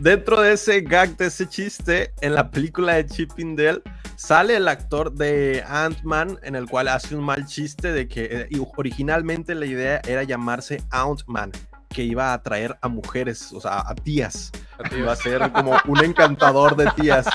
dentro 0.00 0.40
de 0.42 0.52
ese 0.52 0.82
gag, 0.82 1.16
de 1.16 1.26
ese 1.26 1.48
chiste, 1.48 2.12
en 2.20 2.34
la 2.34 2.50
película 2.50 2.94
de 2.94 3.06
Chip 3.06 3.32
and 3.38 3.58
Dale, 3.58 3.80
sale 4.16 4.54
el 4.56 4.68
actor 4.68 5.10
de 5.14 5.64
Ant-Man, 5.66 6.38
en 6.42 6.54
el 6.54 6.68
cual 6.68 6.88
hace 6.88 7.16
un 7.16 7.24
mal 7.24 7.46
chiste 7.46 7.90
de 7.92 8.06
que 8.06 8.48
eh, 8.50 8.60
originalmente 8.76 9.54
la 9.54 9.64
idea 9.64 10.02
era 10.06 10.24
llamarse 10.24 10.82
Ant-Man, 10.90 11.52
que 11.88 12.02
iba 12.04 12.30
a 12.30 12.34
atraer 12.34 12.76
a 12.82 12.88
mujeres, 12.88 13.52
o 13.52 13.60
sea, 13.60 13.80
a 13.80 13.94
tías. 13.94 14.52
A 14.78 14.88
ti, 14.88 14.96
Iba 14.96 15.12
a 15.12 15.16
ser 15.16 15.50
como 15.52 15.76
un 15.86 16.04
encantador 16.04 16.76
de 16.76 16.86
tías. 16.96 17.26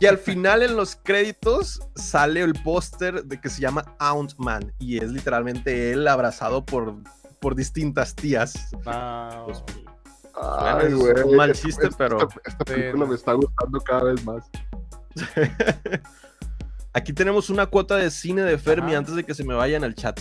Y 0.00 0.06
al 0.06 0.18
final 0.18 0.62
en 0.62 0.74
los 0.76 0.96
créditos 0.96 1.80
sale 1.94 2.40
el 2.42 2.54
póster 2.54 3.24
de 3.24 3.40
que 3.40 3.48
se 3.48 3.60
llama 3.60 3.84
Ant-Man 3.98 4.72
y 4.78 4.98
es 4.98 5.10
literalmente 5.10 5.92
él 5.92 6.08
abrazado 6.08 6.64
por, 6.64 6.94
por 7.40 7.54
distintas 7.54 8.14
tías. 8.14 8.70
No. 8.84 9.44
Pues, 9.46 9.62
Ay, 10.34 10.86
es 10.86 10.94
güey. 10.94 11.12
un 11.24 11.36
mal 11.36 11.52
chiste, 11.52 11.86
esta- 11.86 11.98
pero- 11.98 12.22
Esta, 12.22 12.40
esta 12.46 12.64
Sí, 12.66 12.72
película 12.72 13.04
no. 13.04 13.10
me 13.10 13.14
está 13.14 13.32
gustando 13.34 13.80
cada 13.80 14.04
vez 14.04 14.24
más. 14.24 14.50
Aquí 16.94 17.14
tenemos 17.14 17.48
una 17.48 17.66
cuota 17.66 17.96
de 17.96 18.10
cine 18.10 18.42
de 18.42 18.58
Fermi 18.58 18.90
Ajá. 18.90 18.98
antes 18.98 19.14
de 19.14 19.24
que 19.24 19.34
se 19.34 19.44
me 19.44 19.54
vaya 19.54 19.78
en 19.78 19.84
el 19.84 19.94
chat. 19.94 20.20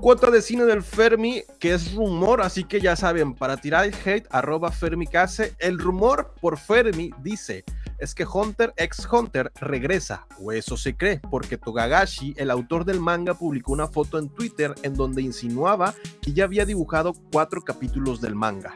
Cuota 0.00 0.30
de 0.30 0.42
cine 0.42 0.64
del 0.64 0.82
Fermi, 0.82 1.42
que 1.58 1.74
es 1.74 1.94
rumor, 1.94 2.40
así 2.40 2.64
que 2.64 2.80
ya 2.80 2.96
saben, 2.96 3.34
para 3.34 3.56
tirar 3.56 3.84
hate, 3.84 4.26
arroba 4.30 4.70
Fermicase. 4.70 5.54
El 5.58 5.78
rumor 5.78 6.34
por 6.40 6.56
Fermi 6.56 7.10
dice, 7.22 7.64
es 7.98 8.14
que 8.14 8.24
Hunter 8.24 8.72
x 8.76 9.08
Hunter 9.10 9.52
regresa, 9.60 10.26
o 10.40 10.52
eso 10.52 10.76
se 10.76 10.96
cree, 10.96 11.20
porque 11.30 11.56
Togagashi, 11.56 12.34
el 12.36 12.50
autor 12.50 12.84
del 12.84 13.00
manga, 13.00 13.34
publicó 13.34 13.72
una 13.72 13.88
foto 13.88 14.18
en 14.18 14.28
Twitter 14.28 14.74
en 14.82 14.94
donde 14.94 15.22
insinuaba 15.22 15.94
que 16.22 16.32
ya 16.32 16.44
había 16.44 16.64
dibujado 16.64 17.12
cuatro 17.32 17.62
capítulos 17.62 18.20
del 18.20 18.34
manga. 18.34 18.74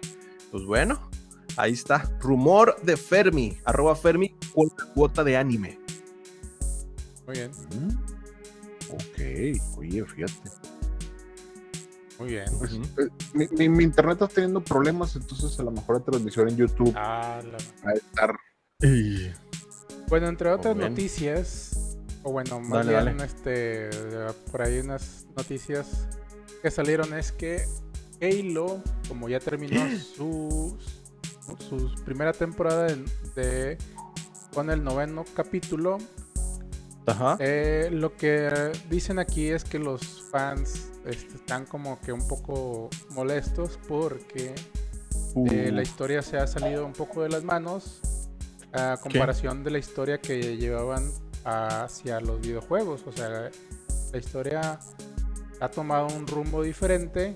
Pues 0.50 0.64
bueno, 0.64 1.08
ahí 1.56 1.72
está. 1.72 2.08
Rumor 2.20 2.76
de 2.82 2.96
Fermi, 2.96 3.58
arroba 3.64 3.94
Fermi, 3.94 4.34
cuota 4.94 5.22
de 5.22 5.36
anime. 5.36 5.81
Muy 7.32 7.38
bien, 7.38 7.50
Mm. 7.70 7.96
Ok, 8.92 9.78
oye, 9.78 10.04
fíjate. 10.04 10.50
muy 12.18 12.28
bien. 12.28 12.44
Pues, 12.58 12.72
eh, 12.74 13.08
mi, 13.32 13.48
mi- 13.56 13.68
mi 13.70 13.84
internet 13.84 14.20
está 14.20 14.28
teniendo 14.28 14.62
problemas, 14.62 15.16
entonces 15.16 15.58
a 15.58 15.62
lo 15.62 15.70
mejor 15.70 15.98
la 16.00 16.04
transmisión 16.04 16.48
en 16.50 16.56
YouTube 16.58 16.92
Ah, 16.94 17.40
la- 17.42 17.56
va 17.86 17.90
a 17.90 17.94
estar. 17.94 18.36
Bueno, 20.08 20.28
entre 20.28 20.50
otras 20.50 20.76
noticias, 20.76 21.96
o 22.22 22.32
bueno, 22.32 22.60
más 22.60 22.86
Dale, 22.86 23.02
bien 23.02 23.16
dale. 23.16 23.24
este 23.24 23.88
por 24.50 24.60
ahí 24.62 24.80
unas 24.80 25.26
noticias 25.34 26.06
que 26.60 26.70
salieron 26.70 27.14
es 27.14 27.32
que 27.32 27.64
Halo, 28.20 28.82
como 29.08 29.28
ya 29.30 29.40
terminó 29.40 29.80
su, 30.16 30.76
su 31.68 31.94
primera 32.04 32.34
temporada 32.34 32.88
de, 32.88 33.04
de- 33.34 33.78
con 34.52 34.68
el 34.70 34.84
noveno 34.84 35.24
capítulo, 35.34 35.96
Ajá. 37.06 37.36
eh, 37.40 37.88
lo 37.92 38.16
que 38.16 38.72
dicen 38.88 39.18
aquí 39.18 39.48
es 39.48 39.64
que 39.64 39.78
los 39.78 40.22
fans 40.30 40.90
este, 41.04 41.34
están 41.36 41.66
como 41.66 42.00
que 42.00 42.12
un 42.12 42.26
poco 42.28 42.88
molestos 43.10 43.78
porque 43.88 44.54
eh, 44.54 44.54
Uh. 45.34 45.72
la 45.74 45.82
historia 45.82 46.20
se 46.22 46.36
ha 46.36 46.46
salido 46.46 46.84
un 46.84 46.92
poco 46.92 47.22
de 47.22 47.30
las 47.30 47.42
manos 47.42 48.00
a 48.72 48.98
comparación 49.02 49.64
de 49.64 49.70
la 49.70 49.78
historia 49.78 50.20
que 50.20 50.56
llevaban 50.58 51.10
hacia 51.44 52.20
los 52.20 52.40
videojuegos. 52.40 53.04
O 53.06 53.12
sea, 53.12 53.50
la 54.12 54.18
historia 54.18 54.78
ha 55.60 55.68
tomado 55.70 56.08
un 56.14 56.26
rumbo 56.26 56.62
diferente 56.62 57.34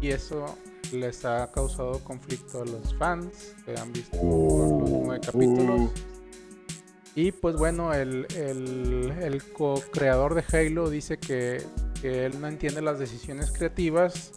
y 0.00 0.08
eso 0.08 0.44
les 0.92 1.24
ha 1.24 1.50
causado 1.52 1.98
conflicto 2.00 2.62
a 2.62 2.64
los 2.64 2.94
fans 2.96 3.54
que 3.64 3.76
han 3.76 3.92
visto 3.92 4.16
los 4.16 4.90
nueve 4.90 5.20
capítulos. 5.24 5.90
Y 7.16 7.30
pues 7.32 7.56
bueno, 7.56 7.94
el, 7.94 8.26
el, 8.36 9.12
el 9.20 9.42
co-creador 9.52 10.34
de 10.34 10.44
Halo 10.52 10.90
dice 10.90 11.18
que, 11.18 11.62
que 12.00 12.26
él 12.26 12.40
no 12.40 12.48
entiende 12.48 12.82
las 12.82 12.98
decisiones 12.98 13.52
creativas 13.52 14.32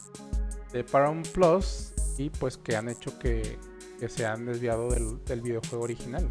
de 0.71 0.83
Paramount 0.83 1.27
Plus 1.29 1.93
y 2.17 2.29
pues 2.29 2.57
que 2.57 2.75
han 2.75 2.89
hecho 2.89 3.17
que, 3.17 3.57
que 3.99 4.09
se 4.09 4.25
han 4.25 4.45
desviado 4.45 4.89
del, 4.89 5.23
del 5.25 5.41
videojuego 5.41 5.83
original. 5.85 6.29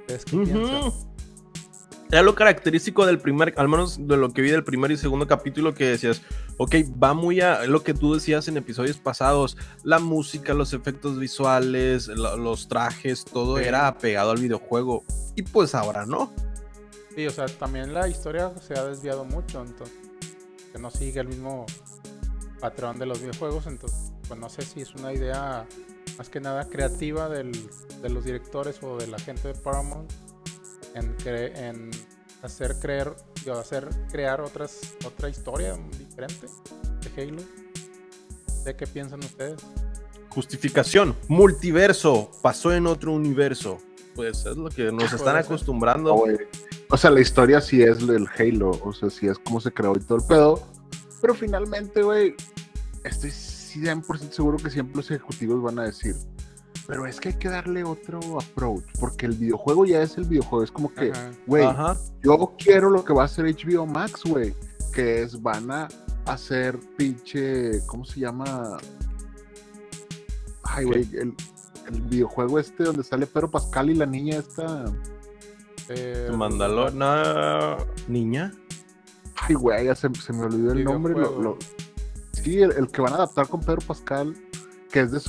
¿Ustedes 0.00 0.24
qué 0.24 0.36
piensan? 0.38 0.92
Era 2.10 2.22
lo 2.22 2.36
característico 2.36 3.04
del 3.04 3.18
primer, 3.18 3.52
al 3.56 3.68
menos 3.68 3.98
de 4.06 4.16
lo 4.16 4.32
que 4.32 4.40
vi 4.40 4.50
del 4.50 4.62
primer 4.62 4.92
y 4.92 4.96
segundo 4.96 5.26
capítulo, 5.26 5.74
que 5.74 5.86
decías, 5.86 6.22
ok, 6.56 6.74
va 7.02 7.14
muy 7.14 7.40
a 7.40 7.64
lo 7.66 7.82
que 7.82 7.94
tú 7.94 8.14
decías 8.14 8.46
en 8.46 8.56
episodios 8.56 8.98
pasados, 8.98 9.56
la 9.82 9.98
música, 9.98 10.54
los 10.54 10.72
efectos 10.72 11.18
visuales, 11.18 12.06
lo- 12.06 12.36
los 12.36 12.68
trajes, 12.68 13.24
todo 13.24 13.58
Sí. 13.58 13.64
era 13.64 13.88
apegado 13.88 14.30
al 14.30 14.38
videojuego. 14.38 15.02
Y 15.34 15.42
pues 15.42 15.74
ahora 15.74 16.06
no. 16.06 16.32
Sí, 17.16 17.26
o 17.26 17.30
sea, 17.30 17.46
también 17.46 17.92
la 17.92 18.06
historia 18.08 18.52
se 18.64 18.74
ha 18.78 18.84
desviado 18.84 19.24
mucho, 19.24 19.62
entonces 19.62 19.96
que 20.72 20.78
no 20.78 20.90
sigue 20.90 21.20
el 21.20 21.28
mismo 21.28 21.66
patrón 22.60 22.98
de 23.00 23.06
los 23.06 23.20
videojuegos, 23.20 23.66
entonces 23.66 24.12
pues 24.28 24.38
no 24.38 24.48
sé 24.48 24.62
si 24.62 24.80
es 24.80 24.94
una 24.94 25.12
idea 25.12 25.66
más 26.18 26.28
que 26.28 26.40
nada 26.40 26.68
creativa 26.68 27.28
del- 27.28 27.68
de 28.00 28.08
los 28.10 28.24
directores 28.24 28.80
o 28.82 28.96
de 28.96 29.06
la 29.08 29.18
gente 29.18 29.48
de 29.48 29.54
Paramount 29.54 30.10
en, 30.96 31.16
cre- 31.18 31.56
en 31.56 31.90
hacer 32.42 32.76
creer, 32.80 33.14
digo, 33.44 33.56
hacer 33.58 33.88
crear 34.10 34.40
otras 34.40 34.80
otra 35.04 35.28
historia 35.28 35.76
diferente 35.98 36.46
de 37.02 37.22
Halo. 37.22 37.42
¿De 38.64 38.74
qué 38.74 38.86
piensan 38.86 39.20
ustedes? 39.20 39.60
Justificación, 40.30 41.14
multiverso, 41.28 42.30
pasó 42.42 42.72
en 42.72 42.86
otro 42.86 43.12
universo. 43.12 43.78
Pues 44.14 44.44
es 44.46 44.56
lo 44.56 44.68
que 44.70 44.90
nos 44.90 45.12
están 45.12 45.36
acostumbrando. 45.36 46.14
O 46.88 46.96
sea, 46.96 47.10
la 47.10 47.20
historia 47.20 47.60
sí 47.60 47.82
es 47.82 47.98
el 48.00 48.26
Halo, 48.38 48.70
o 48.82 48.92
sea, 48.92 49.10
sí 49.10 49.26
es 49.28 49.38
como 49.38 49.60
se 49.60 49.72
creó 49.72 49.94
y 49.96 50.00
todo 50.00 50.18
el 50.18 50.24
pedo. 50.24 50.62
Pero 51.20 51.34
finalmente, 51.34 52.02
güey, 52.02 52.34
estoy 53.04 53.30
100% 53.30 54.30
seguro 54.30 54.56
que 54.58 54.70
siempre 54.70 54.96
los 54.96 55.10
ejecutivos 55.10 55.62
van 55.62 55.78
a 55.78 55.84
decir, 55.84 56.14
pero 56.86 57.06
es 57.06 57.18
que 57.20 57.30
hay 57.30 57.34
que 57.34 57.48
darle 57.48 57.82
otro 57.84 58.20
approach, 58.40 58.84
porque 59.00 59.26
el 59.26 59.32
videojuego 59.32 59.84
ya 59.86 60.02
es 60.02 60.16
el 60.18 60.24
videojuego, 60.24 60.62
es 60.64 60.70
como 60.70 60.92
que, 60.94 61.10
güey, 61.46 61.64
yo 62.22 62.54
quiero 62.58 62.90
lo 62.90 63.04
que 63.04 63.12
va 63.12 63.22
a 63.22 63.24
hacer 63.26 63.44
HBO 63.46 63.86
Max, 63.86 64.22
güey, 64.24 64.54
que 64.92 65.22
es, 65.22 65.40
van 65.42 65.70
a 65.70 65.88
hacer 66.26 66.78
pinche, 66.96 67.84
¿cómo 67.86 68.04
se 68.04 68.20
llama? 68.20 68.78
Ay, 70.62 70.84
güey, 70.84 71.02
el, 71.14 71.34
el 71.90 72.02
videojuego 72.02 72.58
este 72.58 72.84
donde 72.84 73.02
sale 73.04 73.26
Pedro 73.26 73.50
Pascal 73.50 73.90
y 73.90 73.94
la 73.94 74.06
niña 74.06 74.38
esta... 74.38 74.84
Eh, 75.88 76.30
Mandalor, 76.36 76.92
no, 76.94 77.76
niña. 78.08 78.52
Ay, 79.36 79.54
güey, 79.54 79.84
ya 79.84 79.94
se, 79.94 80.12
se 80.14 80.32
me 80.32 80.42
olvidó 80.42 80.72
el 80.72 80.84
nombre. 80.84 81.14
lo- 81.14 81.56
Sí, 82.32 82.60
el, 82.60 82.72
el 82.72 82.88
que 82.88 83.00
van 83.02 83.12
a 83.12 83.16
adaptar 83.16 83.48
con 83.48 83.60
Pedro 83.60 83.80
Pascal, 83.86 84.34
que 84.90 85.00
es 85.00 85.10
de 85.12 85.18
Ah, 85.18 85.20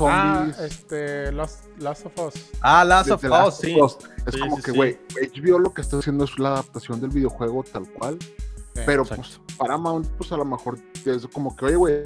zombies. 0.51 0.59
este, 0.59 1.31
Last, 1.31 1.65
Last 1.79 2.05
of 2.05 2.13
Us. 2.27 2.33
Ah, 2.61 2.83
Last 2.85 3.07
de 3.07 3.13
of 3.13 3.23
Us, 3.23 3.29
Last 3.29 3.61
sí. 3.61 3.75
of 3.79 3.85
Us. 3.97 4.09
Es 4.25 4.33
Sí, 4.33 4.39
como 4.39 4.57
sí, 4.57 4.61
que, 4.63 4.71
sí. 4.71 4.77
güey, 4.77 4.99
HBO 5.33 5.59
lo 5.59 5.73
que 5.73 5.81
está 5.81 5.97
haciendo 5.97 6.23
es 6.25 6.37
la 6.39 6.49
adaptación 6.49 6.99
del 7.01 7.09
videojuego 7.09 7.63
tal 7.63 7.87
cual. 7.91 8.17
Sí. 8.21 8.81
Pero 8.85 9.03
Exacto. 9.03 9.23
pues 9.45 9.57
Paramount, 9.57 10.07
pues 10.17 10.31
a 10.31 10.37
lo 10.37 10.45
mejor 10.45 10.77
es 11.05 11.27
como 11.27 11.55
que, 11.55 11.65
oye, 11.65 11.75
güey, 11.75 12.03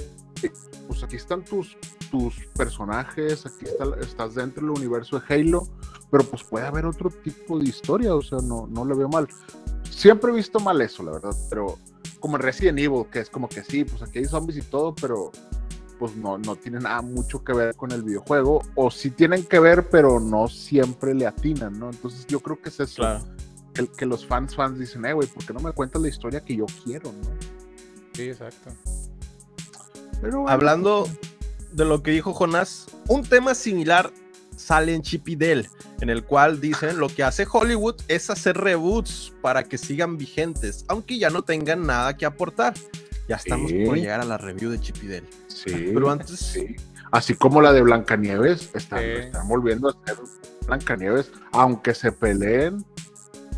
pues 0.88 1.02
aquí 1.04 1.16
están 1.16 1.44
tus, 1.44 1.76
tus 2.10 2.34
personajes, 2.56 3.46
aquí 3.46 3.64
está, 3.66 3.84
estás 4.00 4.34
dentro 4.34 4.62
del 4.62 4.70
universo 4.70 5.20
de 5.20 5.34
Halo, 5.34 5.68
pero 6.10 6.24
pues 6.24 6.42
puede 6.42 6.66
haber 6.66 6.86
otro 6.86 7.10
tipo 7.10 7.58
de 7.58 7.66
historia, 7.68 8.14
o 8.14 8.22
sea, 8.22 8.38
no, 8.38 8.66
no 8.70 8.84
le 8.84 8.94
veo 8.94 9.08
mal. 9.08 9.28
Siempre 9.90 10.32
he 10.32 10.34
visto 10.34 10.58
mal 10.60 10.80
eso, 10.80 11.02
la 11.02 11.12
verdad, 11.12 11.34
pero 11.50 11.78
como 12.20 12.36
en 12.36 12.42
Resident 12.42 12.78
Evil, 12.78 13.04
que 13.10 13.20
es 13.20 13.30
como 13.30 13.48
que 13.48 13.62
sí, 13.62 13.84
pues 13.84 14.02
aquí 14.02 14.18
hay 14.20 14.24
zombies 14.24 14.58
y 14.58 14.62
todo, 14.62 14.94
pero 14.94 15.30
pues 16.02 16.16
no, 16.16 16.36
no 16.36 16.56
tiene 16.56 16.80
nada 16.80 17.00
mucho 17.00 17.44
que 17.44 17.52
ver 17.52 17.76
con 17.76 17.92
el 17.92 18.02
videojuego, 18.02 18.60
o 18.74 18.90
sí 18.90 19.12
tienen 19.12 19.44
que 19.44 19.60
ver, 19.60 19.88
pero 19.88 20.18
no 20.18 20.48
siempre 20.48 21.14
le 21.14 21.28
atinan, 21.28 21.78
¿no? 21.78 21.90
Entonces 21.90 22.26
yo 22.26 22.40
creo 22.40 22.60
que 22.60 22.70
es 22.70 22.80
eso 22.80 23.02
Claro. 23.02 23.24
que, 23.72 23.86
que 23.86 24.04
los 24.04 24.26
fans 24.26 24.56
fans 24.56 24.80
dicen, 24.80 25.04
eh, 25.04 25.12
güey, 25.12 25.28
¿por 25.28 25.46
qué 25.46 25.52
no 25.52 25.60
me 25.60 25.70
cuentas 25.70 26.02
la 26.02 26.08
historia 26.08 26.40
que 26.44 26.56
yo 26.56 26.66
quiero, 26.82 27.12
no? 27.12 27.30
Sí, 28.14 28.22
exacto. 28.22 28.70
Pero 30.20 30.40
bueno, 30.40 30.48
Hablando 30.48 31.08
de 31.70 31.84
lo 31.84 32.02
que 32.02 32.10
dijo 32.10 32.34
Jonás, 32.34 32.86
un 33.06 33.22
tema 33.22 33.54
similar 33.54 34.12
sale 34.56 34.96
en 34.96 35.02
Chip 35.02 35.28
y 35.28 35.36
Dale, 35.36 35.70
en 36.00 36.10
el 36.10 36.24
cual 36.24 36.60
dicen 36.60 36.98
lo 36.98 37.06
que 37.10 37.22
hace 37.22 37.46
Hollywood 37.48 37.94
es 38.08 38.28
hacer 38.28 38.56
reboots 38.56 39.32
para 39.40 39.62
que 39.62 39.78
sigan 39.78 40.18
vigentes, 40.18 40.84
aunque 40.88 41.16
ya 41.20 41.30
no 41.30 41.42
tengan 41.42 41.86
nada 41.86 42.16
que 42.16 42.26
aportar. 42.26 42.74
Ya 43.32 43.36
estamos 43.36 43.70
Sí. 43.70 43.86
por 43.86 43.96
llegar 43.96 44.20
a 44.20 44.24
la 44.24 44.36
review 44.36 44.70
de 44.70 44.78
Chip 44.78 44.96
y 45.02 45.08
Dale. 45.08 45.26
sí, 45.48 45.90
Pero 45.94 46.10
antes, 46.10 46.38
sí. 46.38 46.76
Así 47.10 47.34
como 47.34 47.62
la 47.62 47.72
de 47.72 47.80
Blancanieves, 47.80 48.68
están, 48.74 48.98
Sí. 49.00 49.06
están 49.20 49.48
volviendo 49.48 49.88
a 49.88 49.92
hacer 49.92 50.22
Blancanieves, 50.66 51.32
aunque 51.52 51.94
se 51.94 52.12
peleen, 52.12 52.84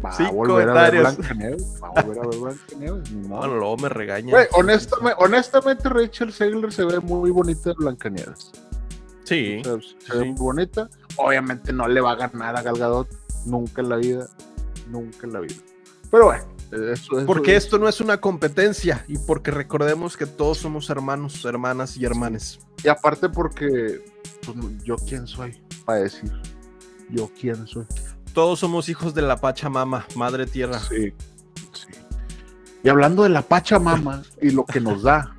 va 0.04 0.10
a 0.10 0.30
volver 0.30 0.68
a 0.68 0.74
ver. 0.90 1.00
Blancanieves, 1.00 1.80
va 1.82 1.88
a 1.88 2.02
volver 2.02 2.18
a 2.24 2.26
ver 2.28 2.38
Blancanieves, 2.38 3.10
ni 3.10 3.26
modo. 3.28 3.38
bueno, 3.40 3.54
luego 3.56 3.76
me 3.78 3.88
regañan. 3.88 4.30
Güey, 4.30 4.46
honestamente, 4.52 5.16
honestamente, 5.18 5.88
Rachel 5.88 6.32
Segler 6.32 6.72
se 6.72 6.84
ve 6.84 7.00
muy 7.00 7.32
bonita 7.32 7.70
en 7.70 7.76
Blancanieves. 7.76 8.52
Sí, 9.24 9.60
O 9.62 9.80
sea, 9.80 9.96
se 10.06 10.18
ve 10.18 10.24
muy 10.26 10.36
bonita. 10.38 10.88
Obviamente 11.16 11.72
no 11.72 11.88
le 11.88 12.00
va 12.00 12.12
a 12.12 12.14
ganar 12.14 12.56
a 12.56 12.62
Gal 12.62 12.78
Gadot 12.78 13.08
nunca 13.44 13.82
en 13.82 13.88
la 13.88 13.96
vida, 13.96 14.28
nunca 14.88 15.26
en 15.26 15.32
la 15.32 15.40
vida. 15.40 15.54
Pero 16.12 16.26
bueno, 16.26 16.44
eso 16.74 17.24
porque 17.26 17.56
esto 17.56 17.78
no 17.78 17.88
es 17.88 18.00
una 18.00 18.20
competencia 18.20 19.04
y 19.08 19.18
porque 19.18 19.50
recordemos 19.50 20.16
que 20.16 20.26
todos 20.26 20.58
somos 20.58 20.90
hermanos, 20.90 21.44
hermanas 21.44 21.96
y 21.96 22.04
hermanes. 22.04 22.58
Y 22.82 22.88
aparte 22.88 23.28
porque 23.28 24.04
pues, 24.44 24.56
yo 24.84 24.96
quién 24.96 25.26
soy 25.26 25.60
para 25.84 26.00
decir 26.00 26.30
yo 27.10 27.30
quién 27.38 27.66
soy. 27.66 27.86
Todos 28.32 28.58
somos 28.58 28.88
hijos 28.88 29.14
de 29.14 29.22
la 29.22 29.36
Pachamama, 29.36 30.06
madre 30.16 30.46
tierra. 30.46 30.80
Sí, 30.80 31.12
sí. 31.72 31.86
Y 32.82 32.88
hablando 32.88 33.22
de 33.22 33.28
la 33.28 33.42
Pachamama 33.42 34.22
y 34.40 34.50
lo 34.50 34.64
que 34.64 34.80
nos 34.80 35.02
da, 35.02 35.36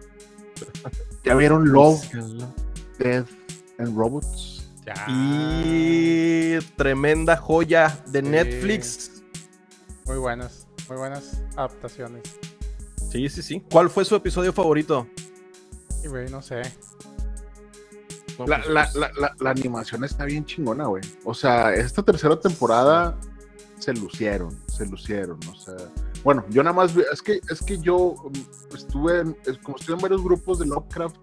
¿ya 1.24 1.36
vieron 1.36 1.70
Love, 1.72 2.02
Death 3.00 3.28
and 3.80 3.98
Robots? 3.98 4.72
Ya. 4.86 4.94
Y 5.10 6.58
tremenda 6.78 7.36
joya 7.36 8.00
de 8.08 8.22
Sí. 8.22 8.28
Netflix. 8.28 9.24
Muy 10.06 10.18
buenas. 10.18 10.65
Muy 10.90 10.98
buenas 10.98 11.42
adaptaciones. 11.56 12.24
Sí, 13.12 13.28
sí, 13.30 13.42
sí. 13.42 13.64
¿Cuál 13.72 13.90
fue 13.90 14.06
su 14.06 14.16
episodio 14.16 14.54
favorito? 14.54 15.08
No 16.30 16.42
sé. 16.42 16.62
Pues, 18.38 18.50
pues, 18.50 18.68
la, 18.68 18.90
la, 18.94 19.36
la, 19.40 19.50
animación 19.50 20.04
está 20.04 20.26
bien 20.26 20.46
chingona, 20.46 20.86
güey. 20.86 21.02
O 21.24 21.34
sea, 21.34 21.74
esta 21.74 22.04
tercera 22.04 22.40
temporada 22.40 23.18
se 23.80 23.94
lucieron, 23.94 24.56
se 24.68 24.86
lucieron. 24.86 25.40
O 25.52 25.56
sea, 25.56 25.76
bueno, 26.24 26.46
yo 26.50 26.62
nada 26.62 26.76
más, 26.76 26.96
es 26.96 27.22
que, 27.22 27.40
es 27.50 27.62
que 27.62 27.80
yo 27.80 28.16
mm, 28.24 28.76
estuve, 28.76 29.22
en, 29.22 29.38
como 29.64 29.78
estuve 29.78 29.96
en 29.96 30.02
varios 30.02 30.24
grupos 30.24 30.60
de 30.60 30.68
Lovecraft, 30.68 31.16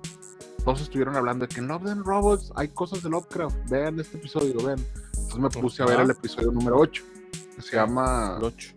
todos 0.64 0.80
estuvieron 0.80 1.14
hablando 1.16 1.46
de 1.46 1.54
que 1.54 1.60
en 1.60 1.68
Love 1.68 1.86
and 1.86 2.04
Robots 2.04 2.52
hay 2.56 2.68
cosas 2.68 3.02
de 3.02 3.10
Lovecraft. 3.10 3.56
Vean 3.68 4.00
este 4.00 4.16
episodio, 4.16 4.56
vean. 4.64 4.84
Entonces 5.14 5.38
me 5.38 5.50
puse 5.50 5.82
a 5.82 5.86
ver 5.86 6.00
el 6.00 6.10
episodio 6.10 6.50
número 6.50 6.78
8, 6.78 7.04
que 7.56 7.62
se 7.62 7.76
llama... 7.76 8.36
El 8.38 8.44
8 8.44 8.74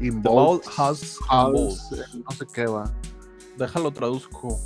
Involved 0.00 0.66
House, 0.66 1.18
house 1.28 1.92
eh, 1.92 2.18
no 2.24 2.30
sé 2.36 2.46
qué 2.52 2.66
va. 2.66 2.92
Déjalo 3.58 3.92
traduzco. 3.92 4.58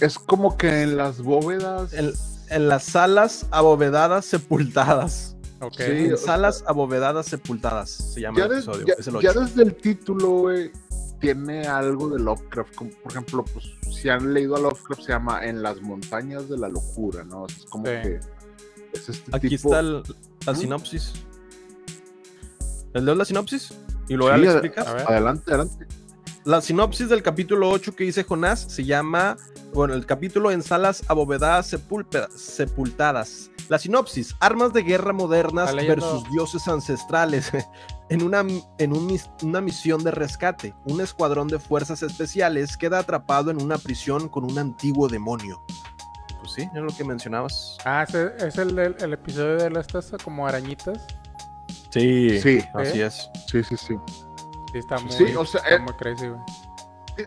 Es 0.00 0.18
como 0.18 0.56
que 0.56 0.82
en 0.82 0.96
las 0.96 1.20
bóvedas. 1.20 1.92
En, 1.92 2.12
en 2.48 2.68
las 2.68 2.84
salas 2.84 3.46
abovedadas 3.50 4.24
sepultadas. 4.24 5.36
Okay. 5.60 6.06
Sí, 6.06 6.10
en 6.10 6.18
salas 6.18 6.64
abovedadas 6.66 7.26
sepultadas 7.26 7.90
se 7.90 8.20
llama 8.20 8.38
ya 8.38 8.46
el 8.46 8.52
episodio. 8.52 8.86
Ya, 9.20 9.32
desde 9.32 9.62
el 9.62 9.76
título, 9.76 10.30
güey, 10.30 10.72
tiene 11.20 11.68
algo 11.68 12.08
de 12.08 12.18
Lovecraft. 12.18 12.74
Por 12.74 13.12
ejemplo, 13.12 13.44
pues 13.44 13.66
si 13.94 14.08
han 14.08 14.34
leído 14.34 14.56
a 14.56 14.60
Lovecraft, 14.60 15.02
se 15.02 15.12
llama 15.12 15.46
En 15.46 15.62
las 15.62 15.80
montañas 15.80 16.48
de 16.48 16.58
la 16.58 16.68
locura, 16.68 17.22
¿no? 17.24 17.46
Es 17.46 17.64
como 17.66 17.84
que. 17.84 18.18
Es 18.92 19.08
este 19.08 19.36
Aquí 19.36 19.54
está 19.54 19.80
el, 19.80 20.02
la 20.44 20.54
sinopsis. 20.54 21.12
Leo 22.94 23.14
la 23.14 23.24
sinopsis? 23.24 23.72
Y 24.08 24.16
Sí, 24.16 24.28
ad- 24.28 24.42
explicas. 24.44 24.86
A 24.86 24.94
ver. 24.94 25.06
Adelante, 25.08 25.44
adelante. 25.52 25.86
La 26.44 26.60
sinopsis 26.60 27.08
del 27.08 27.22
capítulo 27.22 27.70
8 27.70 27.94
que 27.94 28.02
dice 28.02 28.24
Jonás 28.24 28.60
se 28.60 28.84
llama, 28.84 29.36
bueno, 29.72 29.94
el 29.94 30.06
capítulo 30.06 30.50
en 30.50 30.62
salas 30.62 31.04
abovedadas 31.06 31.68
sepultadas. 31.68 33.50
La 33.68 33.78
sinopsis, 33.78 34.34
armas 34.40 34.72
de 34.72 34.82
guerra 34.82 35.12
modernas 35.12 35.74
versus 35.74 36.28
dioses 36.30 36.66
ancestrales. 36.68 37.50
En, 38.08 38.22
una, 38.22 38.44
en 38.76 38.92
un 38.92 39.18
una 39.42 39.62
misión 39.62 40.04
de 40.04 40.10
rescate, 40.10 40.74
un 40.84 41.00
escuadrón 41.00 41.48
de 41.48 41.58
fuerzas 41.58 42.02
especiales 42.02 42.76
queda 42.76 42.98
atrapado 42.98 43.50
en 43.50 43.62
una 43.62 43.78
prisión 43.78 44.28
con 44.28 44.44
un 44.44 44.58
antiguo 44.58 45.08
demonio. 45.08 45.64
Pues 46.40 46.52
sí, 46.52 46.68
es 46.74 46.82
lo 46.82 46.94
que 46.94 47.04
mencionabas. 47.04 47.78
Ah, 47.86 48.04
es 48.04 48.58
el, 48.58 48.78
episodio 48.78 49.56
de 49.56 49.80
estas 49.80 50.12
como 50.22 50.46
arañitas. 50.46 51.06
Sí, 51.92 52.40
Sí. 52.40 52.60
así 52.74 53.00
¿Eh? 53.00 53.06
es. 53.06 53.30
Sí, 53.46 53.62
sí, 53.62 53.76
sí. 53.76 53.96
Sí, 54.72 54.78
está 54.78 54.98
muy, 54.98 55.12
Sí, 55.12 55.34
o 55.36 55.44
sea, 55.44 55.60
está 55.60 55.74
eh, 55.74 55.78
muy 55.80 55.92
crazy, 55.94 56.28
güey. 56.28 56.40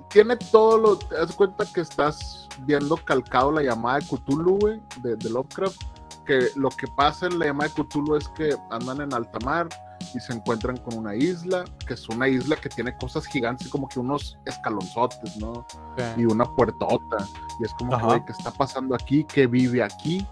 Tiene 0.10 0.36
todo 0.38 0.78
lo. 0.80 0.98
Te 0.98 1.14
das 1.16 1.32
cuenta 1.34 1.64
que 1.72 1.82
estás 1.82 2.48
viendo 2.62 2.98
calcado 2.98 3.52
la 3.52 3.62
llamada 3.62 4.00
de 4.00 4.06
Cthulhu, 4.08 4.58
güey, 4.60 4.82
de, 5.02 5.16
de 5.16 5.30
Lovecraft. 5.30 5.80
Que 6.26 6.48
lo 6.56 6.70
que 6.70 6.88
pasa 6.98 7.28
en 7.28 7.38
la 7.38 7.46
llamada 7.46 7.70
de 7.70 7.84
Cthulhu 7.84 8.16
es 8.16 8.28
que 8.30 8.56
andan 8.72 9.02
en 9.02 9.14
alta 9.14 9.38
mar 9.46 9.70
y 10.16 10.20
se 10.20 10.34
encuentran 10.34 10.78
con 10.78 10.98
una 10.98 11.14
isla, 11.16 11.66
que 11.88 11.94
es 11.94 12.10
una 12.10 12.28
isla 12.28 12.56
que 12.56 12.68
tiene 12.68 12.98
cosas 12.98 13.28
gigantes, 13.28 13.68
como 13.68 13.88
que 13.88 14.00
unos 14.00 14.38
escalonzotes, 14.46 15.38
¿no? 15.38 15.66
Sí. 15.98 16.04
y 16.22 16.26
una 16.26 16.46
puertota. 16.56 17.18
Y 17.62 17.66
es 17.66 17.74
como 17.76 17.92
que, 17.92 17.96
Ajá. 17.98 18.06
güey, 18.08 18.26
¿qué 18.26 18.32
está 18.32 18.50
pasando 18.50 18.96
aquí? 18.96 19.24
¿Qué 19.26 19.46
vive 19.46 19.84
aquí? 19.84 20.26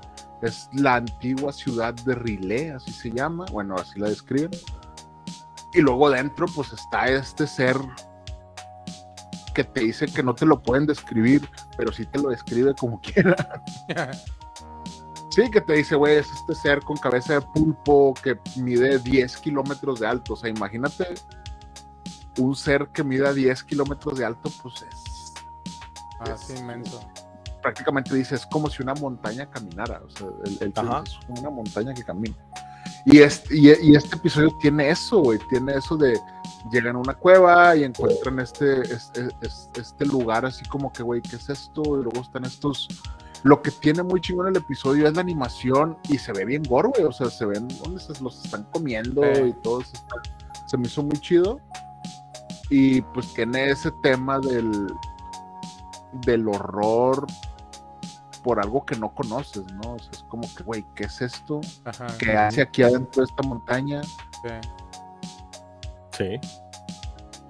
Es 0.44 0.70
la 0.74 0.96
antigua 0.96 1.54
ciudad 1.54 1.94
de 1.94 2.16
Rilé, 2.16 2.74
así 2.74 2.92
se 2.92 3.10
llama. 3.10 3.46
Bueno, 3.52 3.76
así 3.76 4.00
la 4.00 4.10
describen. 4.10 4.52
Y 5.74 5.82
luego 5.82 6.10
dentro, 6.10 6.46
pues 6.54 6.74
está 6.74 7.08
este 7.08 7.48
ser 7.48 7.78
que 9.56 9.64
te 9.64 9.82
dice 9.82 10.08
que 10.08 10.22
no 10.22 10.36
te 10.36 10.46
lo 10.46 10.62
pueden 10.62 10.86
describir, 10.86 11.48
pero 11.78 11.94
sí 11.94 12.06
te 12.06 12.20
lo 12.20 12.30
describe 12.30 12.76
como 12.76 13.00
quiera. 13.02 13.64
Sí, 15.30 15.50
que 15.50 15.62
te 15.62 15.74
dice, 15.74 15.96
güey, 15.96 16.18
es 16.18 16.28
este 16.30 16.56
ser 16.56 16.82
con 16.82 16.98
cabeza 16.98 17.36
de 17.36 17.42
pulpo 17.42 18.14
que 18.22 18.38
mide 18.58 19.00
10 19.00 19.38
kilómetros 19.38 20.00
de 20.00 20.08
alto. 20.08 20.34
O 20.34 20.36
sea, 20.36 20.50
imagínate 20.50 21.14
un 22.38 22.56
ser 22.56 22.90
que 22.90 23.04
mida 23.04 23.34
10 23.34 23.64
kilómetros 23.64 24.18
de 24.20 24.26
alto, 24.26 24.52
pues 24.62 24.84
es 24.84 25.14
Ah, 26.20 26.38
sí, 26.38 26.54
inmenso. 26.58 27.02
Prácticamente 27.64 28.14
dice, 28.14 28.36
es 28.36 28.46
como 28.46 28.70
si 28.70 28.84
una 28.84 28.94
montaña 28.94 29.50
caminara, 29.50 30.02
o 30.06 30.10
sea, 30.12 30.28
el, 30.46 30.58
el- 30.62 30.74
Ajá. 30.76 31.04
es 31.06 31.18
una 31.40 31.50
montaña 31.50 31.94
que 31.96 32.04
camina. 32.04 32.36
Y 33.06 33.20
este, 33.20 33.58
y, 33.58 33.70
y 33.82 33.96
este 33.96 34.16
episodio 34.18 34.56
tiene 34.62 34.90
eso, 34.90 35.20
güey, 35.22 35.40
tiene 35.50 35.74
eso 35.76 35.98
de 35.98 36.20
llegan 36.72 36.96
a 36.96 37.00
una 37.00 37.14
cueva 37.14 37.76
y 37.76 37.84
encuentran 37.84 38.40
este, 38.40 38.82
este, 38.82 39.28
este, 39.76 40.06
lugar 40.06 40.46
así 40.46 40.64
como 40.66 40.92
que, 40.94 41.04
güey, 41.04 41.22
¿qué 41.22 41.36
es 41.38 41.50
esto? 41.50 41.82
Y 41.82 42.04
luego 42.04 42.22
están 42.22 42.46
estos... 42.46 42.88
Lo 43.44 43.62
que 43.62 43.72
tiene 43.72 44.04
muy 44.04 44.22
chingón 44.22 44.48
el 44.48 44.56
episodio 44.56 45.06
es 45.08 45.16
la 45.16 45.22
animación 45.22 45.98
y 46.08 46.18
se 46.18 46.32
ve 46.32 46.46
bien 46.46 46.64
gore, 46.64 46.90
güey, 46.90 47.04
o 47.04 47.12
sea, 47.12 47.30
se 47.30 47.46
ven 47.46 47.68
donde 47.84 48.00
se 48.00 48.14
los 48.24 48.46
están 48.46 48.64
comiendo 48.72 49.22
Sí. 49.34 49.42
y 49.42 49.54
todo 49.62 49.82
eso. 49.82 49.92
está- 49.94 50.16
se 50.68 50.78
me 50.78 50.88
hizo 50.88 51.04
muy 51.04 51.18
chido. 51.20 51.60
Y 52.70 53.02
pues 53.02 53.34
tiene 53.34 53.70
ese 53.72 53.92
tema 54.02 54.40
del, 54.40 54.88
del 56.26 56.48
horror 56.48 57.28
por 58.44 58.60
algo 58.60 58.86
que 58.86 58.96
no 58.98 59.14
conoces, 59.16 59.64
¿no? 59.74 59.94
O 59.94 60.00
sea, 60.00 60.12
es 60.12 60.24
como 60.30 60.44
que, 60.56 60.64
güey, 60.64 60.86
¿qué 60.96 61.06
es 61.06 61.22
esto? 61.22 61.62
Ajá. 61.86 62.08
¿Qué 62.20 62.34
hace 62.34 62.62
aquí 62.62 62.84
adentro 62.84 63.24
de 63.24 63.30
esta 63.32 63.42
montaña? 63.48 64.02
Sí. 64.04 64.50
Sí. 66.18 66.40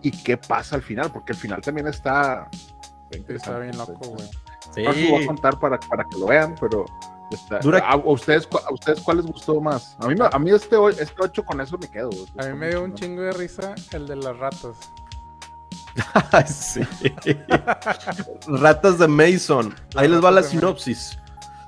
¿Y 0.02 0.12
qué 0.12 0.38
pasa 0.38 0.76
al 0.76 0.82
final? 0.84 1.12
Porque 1.12 1.34
el 1.34 1.38
final 1.38 1.62
también 1.62 1.88
está... 1.88 2.48
Está 3.12 3.60
bien 3.60 3.78
loco, 3.78 3.94
güey. 4.10 4.28
Sí. 4.74 4.84
No 4.84 4.94
se 4.94 5.04
lo 5.06 5.10
voy 5.12 5.24
a 5.24 5.28
contar 5.28 5.60
para, 5.60 5.80
para 5.80 6.04
que 6.06 6.18
lo 6.18 6.28
vean, 6.28 6.56
pero... 6.60 6.86
Está, 7.32 7.60
Dura- 7.60 7.80
¿A, 7.80 7.94
a 7.94 7.96
ustedes, 7.98 8.46
cu- 8.46 8.60
¿A 8.60 8.72
ustedes 8.74 9.00
cuál 9.02 9.18
les 9.18 9.26
gustó 9.26 9.60
más? 9.60 9.96
A 10.00 10.08
mí, 10.08 10.14
me- 10.16 10.30
a 10.32 10.38
mí 10.40 10.52
este, 10.52 10.76
este 11.00 11.16
8 11.20 11.44
con 11.46 11.60
eso 11.62 11.78
me 11.80 11.88
quedo. 11.90 12.10
A 12.38 12.46
mí 12.46 12.54
me 12.54 12.70
dio 12.70 12.84
un 12.84 12.94
chingo 12.94 13.22
de 13.24 13.32
risa 13.32 13.74
el 13.92 14.08
de 14.08 14.18
las 14.18 14.38
ratas. 14.38 14.76
Sí. 16.48 16.82
Ratas 18.48 18.98
de 18.98 19.08
Mason. 19.08 19.74
Ahí 19.96 20.08
les 20.08 20.24
va 20.24 20.32
la 20.32 20.44
sinopsis. 20.44 21.18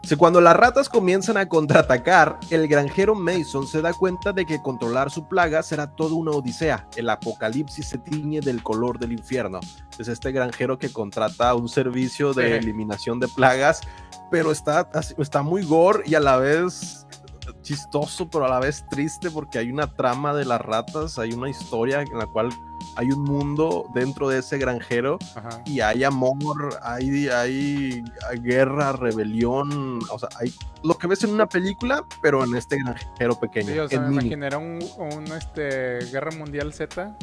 Si 0.06 0.16
cuando 0.16 0.40
las 0.40 0.56
ratas 0.56 0.88
comienzan 0.88 1.36
a 1.38 1.50
contraatacar, 1.50 2.38
el 2.52 2.68
granjero 2.68 3.16
Mason 3.16 3.66
se 3.66 3.82
da 3.82 3.92
cuenta 3.92 4.34
de 4.34 4.46
que 4.46 4.62
controlar 4.62 5.10
su 5.10 5.28
plaga 5.28 5.64
será 5.64 5.88
toda 5.96 6.14
una 6.14 6.30
odisea. 6.30 6.88
El 6.96 7.10
apocalipsis 7.10 7.88
se 7.88 7.98
tiñe 7.98 8.40
del 8.40 8.62
color 8.62 9.00
del 9.00 9.14
infierno. 9.14 9.60
Es 9.98 10.08
este 10.08 10.32
granjero 10.32 10.78
que 10.78 10.90
contrata 10.90 11.56
un 11.56 11.68
servicio 11.68 12.36
de 12.36 12.56
eliminación 12.56 13.20
de 13.20 13.28
plagas, 13.28 13.82
pero 14.30 14.52
está, 14.52 14.88
está 15.18 15.42
muy 15.42 15.64
gore 15.64 16.04
y 16.06 16.14
a 16.14 16.20
la 16.20 16.38
vez 16.38 17.08
chistoso, 17.66 18.30
pero 18.30 18.46
a 18.46 18.50
la 18.50 18.60
vez 18.60 18.86
triste 18.90 19.32
porque 19.32 19.58
hay 19.58 19.72
una 19.72 19.94
trama 19.94 20.34
de 20.34 20.46
las 20.46 20.62
ratas, 20.62 21.18
hay 21.18 21.34
una 21.34 21.50
historia 21.50 22.02
en 22.02 22.18
la 22.18 22.28
cual 22.28 22.50
hay 22.96 23.12
un 23.12 23.24
mundo 23.24 23.90
dentro 23.94 24.30
de 24.30 24.40
ese 24.40 24.58
granjero 24.58 25.18
Ajá. 25.36 25.62
y 25.66 25.82
hay 25.82 26.04
amor, 26.04 26.80
hay, 26.84 27.28
hay 27.28 28.04
guerra, 28.36 28.94
rebelión, 28.94 30.00
o 30.12 30.20
sea, 30.20 30.30
hay 30.40 30.54
lo 30.84 30.98
que 30.98 31.08
ves 31.08 31.24
en 31.24 31.32
una 31.32 31.50
película, 31.50 32.06
pero 32.22 32.44
en 32.44 32.56
este 32.56 32.78
granjero 32.78 33.40
pequeño. 33.40 33.74
Sí, 33.74 33.80
o 33.80 33.90
sea, 33.90 34.00
me 34.02 34.22
mini. 34.22 34.36
un, 34.56 34.80
un, 34.98 35.24
este, 35.36 36.00
Guerra 36.12 36.30
Mundial 36.38 36.72
Z. 36.74 37.18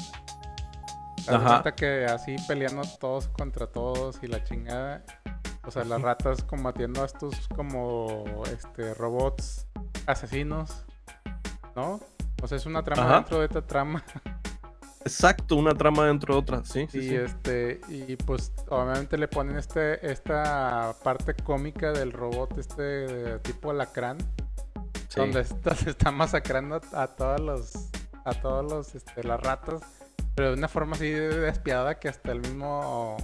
Ajá. 1.28 1.62
que 1.76 2.05
así 2.07 2.34
peleando 2.49 2.82
todos 2.99 3.28
contra 3.28 3.68
todos 3.68 4.18
y 4.22 4.26
la 4.26 4.43
chingada. 4.43 5.05
O 5.64 5.70
sea, 5.70 5.84
las 5.84 6.03
ratas 6.03 6.43
combatiendo 6.43 7.03
a 7.03 7.07
estos 7.07 7.47
como 7.55 8.24
este 8.53 8.95
robots 8.95 9.68
asesinos. 10.07 10.85
¿No? 11.75 12.01
O 12.43 12.49
sea, 12.49 12.57
es 12.57 12.67
una 12.67 12.83
trama 12.83 13.03
Ajá. 13.05 13.15
dentro 13.17 13.39
de 13.39 13.47
esta 13.47 13.63
trama. 13.67 14.03
Exacto, 15.05 15.57
una 15.57 15.75
trama 15.75 16.07
dentro 16.07 16.35
de 16.35 16.41
otra, 16.41 16.65
sí. 16.65 16.87
sí, 16.91 16.99
y 16.99 17.09
sí. 17.09 17.15
este, 17.17 17.81
y 17.89 18.15
pues 18.17 18.53
obviamente 18.69 19.19
le 19.19 19.27
ponen 19.27 19.57
este, 19.57 20.11
esta 20.11 20.95
parte 21.03 21.35
cómica 21.35 21.91
del 21.91 22.13
robot, 22.13 22.57
este 22.59 22.83
de 22.83 23.39
tipo 23.41 23.71
alacrán. 23.71 24.19
Sí. 25.09 25.21
donde 25.21 25.41
está- 25.41 25.75
se 25.77 25.91
está 25.91 26.11
masacrando 26.11 26.81
a 26.95 27.07
todos 27.09 27.41
los 27.41 27.73
a 28.25 28.33
todos 28.33 28.65
los 28.71 28.95
este, 28.95 29.23
las 29.25 29.41
ratas 29.43 29.83
pero 30.35 30.53
de 30.53 30.55
una 30.57 30.69
forma 30.69 30.97
así 30.97 31.11
despiadada 31.11 31.99
que 31.99 32.09
hasta 32.09 32.33
el 32.33 32.41
mismo 32.41 33.19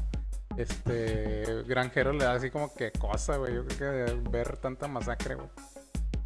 este 0.58 1.62
granjero 1.66 2.12
le 2.12 2.24
da 2.24 2.32
así 2.34 2.50
como 2.50 2.74
que 2.74 2.92
cosa 2.92 3.36
güey 3.38 3.54
yo 3.54 3.64
creo 3.64 4.06
que 4.06 4.28
ver 4.28 4.58
tanta 4.58 4.86
masacre 4.88 5.36
güey 5.36 5.48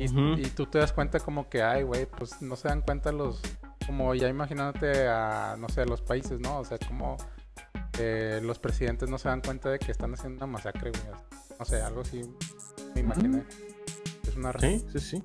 y, 0.05 0.43
tú 0.51 0.67
te 0.67 0.79
das 0.79 0.93
cuenta 0.93 1.21
como 1.21 1.49
que 1.49 1.63
ay 1.63 1.83
güey 1.83 2.07
pues 2.07 2.41
no 2.43 2.57
se 2.57 2.69
dan 2.69 2.83
cuenta 2.83 3.13
los 3.13 3.41
como 3.87 4.15
ya 4.15 4.29
imaginándote 4.29 5.07
a 5.09 5.57
no 5.59 5.69
sé 5.69 5.83
a 5.83 5.85
los 5.87 6.01
países 6.03 6.39
no 6.41 6.59
o 6.59 6.65
sea 6.65 6.79
como 6.79 7.17
eh, 7.99 8.41
los 8.43 8.59
presidentes 8.59 9.09
no 9.11 9.19
se 9.19 9.29
dan 9.29 9.41
cuenta 9.41 9.71
de 9.71 9.79
que 9.79 9.93
están 9.93 10.15
haciendo 10.15 10.37
una 10.45 10.47
masacre 10.53 10.91
güey 10.91 11.03
no 11.59 11.65
sé 11.65 11.83
algo 11.83 12.01
así 12.03 12.23
me 12.95 13.01
imaginé 13.01 13.45
es 14.29 14.37
una 14.37 14.53
Sí, 14.59 14.85
sí, 14.93 14.99
sí. 15.01 15.23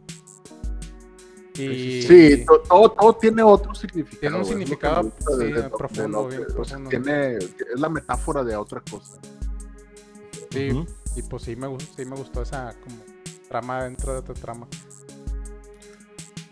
Y 1.59 2.01
Sí, 2.03 2.45
to- 2.45 2.59
todo, 2.69 2.91
todo 2.91 3.13
tiene 3.15 3.41
otro 3.41 3.73
significado. 3.73 4.19
Tiene 4.19 4.37
un 4.37 4.45
significado, 4.45 5.03
sí, 5.17 5.37
de- 5.39 5.45
de- 5.53 5.61
de 5.63 5.69
profundo, 5.71 6.21
lo 6.23 6.27
bien 6.27 6.45
profundo. 6.53 6.89
tiene, 6.91 7.37
es 7.37 7.55
la 7.79 7.89
metáfora 7.89 8.43
de 8.43 8.55
otra 8.55 8.81
cosa. 8.91 9.19
sí, 10.51 10.85
y 11.15 11.21
pues 11.23 11.41
sí 11.43 11.55
me, 11.55 11.65
gustó, 11.65 11.93
sí 11.95 12.05
me 12.05 12.15
gustó 12.15 12.43
esa 12.43 12.75
como 12.83 12.97
trama 13.47 13.83
dentro 13.83 14.13
de 14.13 14.19
otra 14.19 14.33
trama. 14.35 14.67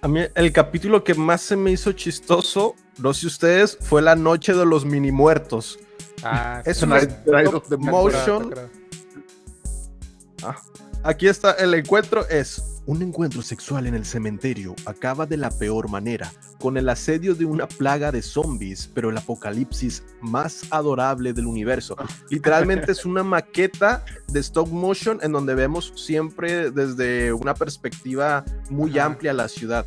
A 0.02 0.08
mí 0.08 0.22
el 0.36 0.52
capítulo 0.54 1.04
que 1.04 1.16
más 1.16 1.42
se 1.42 1.56
me 1.56 1.72
hizo 1.72 1.92
chistoso, 1.94 2.76
no 3.00 3.14
sé 3.14 3.28
ustedes, 3.28 3.78
fue 3.82 4.02
la 4.02 4.16
noche 4.16 4.54
de 4.54 4.66
los 4.66 4.86
mini 4.86 5.12
muertos. 5.12 5.80
Ah, 6.24 6.62
Es 6.66 6.78
sí, 6.78 6.86
una 6.86 7.00
the 7.02 7.78
motion. 7.78 8.44
acuerdas. 8.44 8.70
Aquí 11.04 11.28
está, 11.28 11.52
el 11.54 11.74
encuentro 11.74 12.28
es 12.30 12.62
un 12.88 13.02
encuentro 13.02 13.42
sexual 13.42 13.88
en 13.88 13.96
el 13.96 14.06
cementerio. 14.06 14.76
Acaba 14.86 15.26
de 15.26 15.38
la 15.38 15.50
peor 15.50 15.90
manera, 15.90 16.32
con 16.60 16.78
el 16.78 16.88
asedio 16.90 17.34
de 17.36 17.46
una 17.46 17.68
plaga 17.68 18.12
de 18.12 18.22
zombies, 18.22 18.90
pero 18.94 19.10
el 19.10 19.18
apocalipsis 19.18 20.04
más 20.22 20.64
adorable 20.70 21.34
del 21.34 21.48
universo. 21.48 21.96
Literalmente 22.30 22.92
es 22.92 23.06
una 23.06 23.24
maqueta 23.24 24.06
de 24.28 24.40
stop 24.40 24.70
motion 24.70 25.20
en 25.22 25.32
donde 25.32 25.56
vemos 25.56 25.94
siempre 25.96 26.72
desde 26.72 27.34
una 27.34 27.54
perspectiva 27.56 28.44
muy 28.70 28.98
amplia 29.00 29.34
la 29.34 29.48
ciudad. 29.48 29.86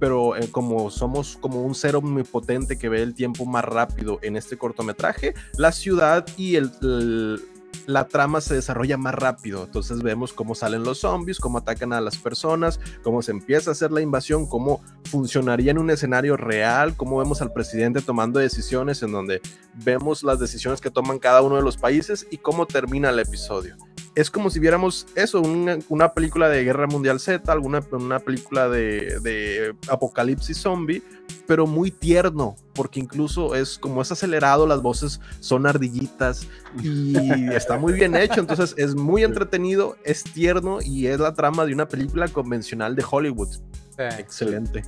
Pero 0.00 0.34
eh, 0.36 0.48
como 0.50 0.90
somos 0.90 1.38
como 1.40 1.62
un 1.62 1.76
ser 1.76 1.94
omnipotente 1.94 2.76
que 2.76 2.88
ve 2.88 3.02
el 3.02 3.14
tiempo 3.14 3.44
más 3.46 3.64
rápido 3.64 4.18
en 4.22 4.36
este 4.36 4.58
cortometraje, 4.58 5.34
la 5.56 5.70
ciudad 5.70 6.26
y 6.36 6.56
el- 6.56 6.72
el, 6.82 7.40
la 7.86 8.06
trama 8.08 8.40
se 8.40 8.54
desarrolla 8.54 8.96
más 8.96 9.14
rápido. 9.14 9.64
Entonces 9.64 10.02
vemos 10.02 10.32
cómo 10.32 10.54
salen 10.54 10.84
los 10.84 10.98
zombies, 10.98 11.40
cómo 11.40 11.58
atacan 11.58 11.92
a 11.92 12.00
las 12.00 12.16
personas, 12.16 12.80
cómo 13.02 13.22
se 13.22 13.32
empieza 13.32 13.70
a 13.70 13.72
hacer 13.72 13.92
la 13.92 14.00
invasión, 14.00 14.46
cómo 14.46 14.80
funcionaría 15.04 15.70
en 15.70 15.78
un 15.78 15.90
escenario 15.90 16.36
real, 16.36 16.96
cómo 16.96 17.18
vemos 17.18 17.42
al 17.42 17.52
presidente 17.52 18.00
tomando 18.00 18.40
decisiones 18.40 19.02
en 19.02 19.12
donde 19.12 19.40
vemos 19.84 20.22
las 20.22 20.38
decisiones 20.38 20.80
que 20.80 20.90
toman 20.90 21.18
cada 21.18 21.42
uno 21.42 21.56
de 21.56 21.62
los 21.62 21.76
países 21.76 22.26
y 22.30 22.38
cómo 22.38 22.66
termina 22.66 23.10
el 23.10 23.18
episodio. 23.18 23.76
Es 24.14 24.30
como 24.30 24.50
si 24.50 24.60
viéramos 24.60 25.06
eso, 25.14 25.40
una, 25.40 25.78
una 25.88 26.12
película 26.12 26.48
de 26.48 26.64
Guerra 26.64 26.86
Mundial 26.86 27.18
Z, 27.18 27.50
alguna 27.50 27.82
una 27.92 28.18
película 28.18 28.68
de, 28.68 29.18
de 29.20 29.74
apocalipsis 29.88 30.58
zombie, 30.58 31.02
pero 31.46 31.66
muy 31.66 31.90
tierno, 31.90 32.56
porque 32.74 33.00
incluso 33.00 33.54
es 33.54 33.78
como 33.78 34.02
es 34.02 34.12
acelerado, 34.12 34.66
las 34.66 34.82
voces 34.82 35.20
son 35.40 35.66
ardillitas 35.66 36.46
y 36.82 37.14
está 37.54 37.78
muy 37.78 37.94
bien 37.94 38.14
hecho, 38.14 38.40
entonces 38.40 38.74
es 38.76 38.94
muy 38.94 39.24
entretenido, 39.24 39.96
es 40.04 40.24
tierno 40.24 40.78
y 40.82 41.06
es 41.06 41.18
la 41.18 41.34
trama 41.34 41.64
de 41.64 41.72
una 41.72 41.88
película 41.88 42.28
convencional 42.28 42.94
de 42.94 43.04
Hollywood. 43.08 43.48
Sí. 43.48 44.02
Excelente. 44.18 44.82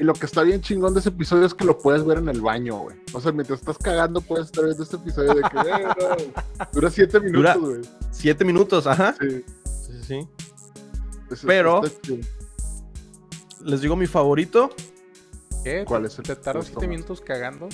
Y 0.00 0.04
lo 0.04 0.14
que 0.14 0.24
está 0.26 0.42
bien 0.42 0.62
chingón 0.62 0.94
de 0.94 1.00
ese 1.00 1.10
episodio 1.10 1.44
es 1.44 1.52
que 1.52 1.64
lo 1.66 1.76
puedes 1.78 2.04
ver 2.06 2.18
en 2.18 2.28
el 2.30 2.40
baño, 2.40 2.78
güey. 2.78 2.96
O 3.12 3.20
sea, 3.20 3.32
mientras 3.32 3.58
estás 3.60 3.76
cagando, 3.76 4.20
puedes 4.22 4.46
estar 4.46 4.64
viendo 4.64 4.82
este 4.82 4.96
episodio 4.96 5.34
de 5.34 5.42
que, 5.42 5.58
eh, 5.58 5.84
no, 5.84 6.66
dura 6.72 6.90
siete 6.90 7.20
Dura- 7.20 7.54
minutos, 7.54 7.68
güey. 7.86 7.94
Siete 8.10 8.44
minutos, 8.44 8.86
ajá. 8.86 9.14
Sí, 9.20 9.44
Sí, 9.64 10.02
sí, 10.06 10.28
eso- 11.30 11.46
Pero-. 11.46 11.82
Les 13.62 13.80
digo 13.82 13.94
mi 13.94 14.06
favorito. 14.06 14.70
¿Qué? 15.62 15.84
¿Cuál 15.86 16.02
¿Te- 16.02 16.08
es 16.08 16.18
el 16.18 16.24
¿Te 16.24 16.36
te 16.36 16.62
siete 16.62 16.80
más? 16.80 16.88
minutos 16.88 17.20
cagando? 17.20 17.68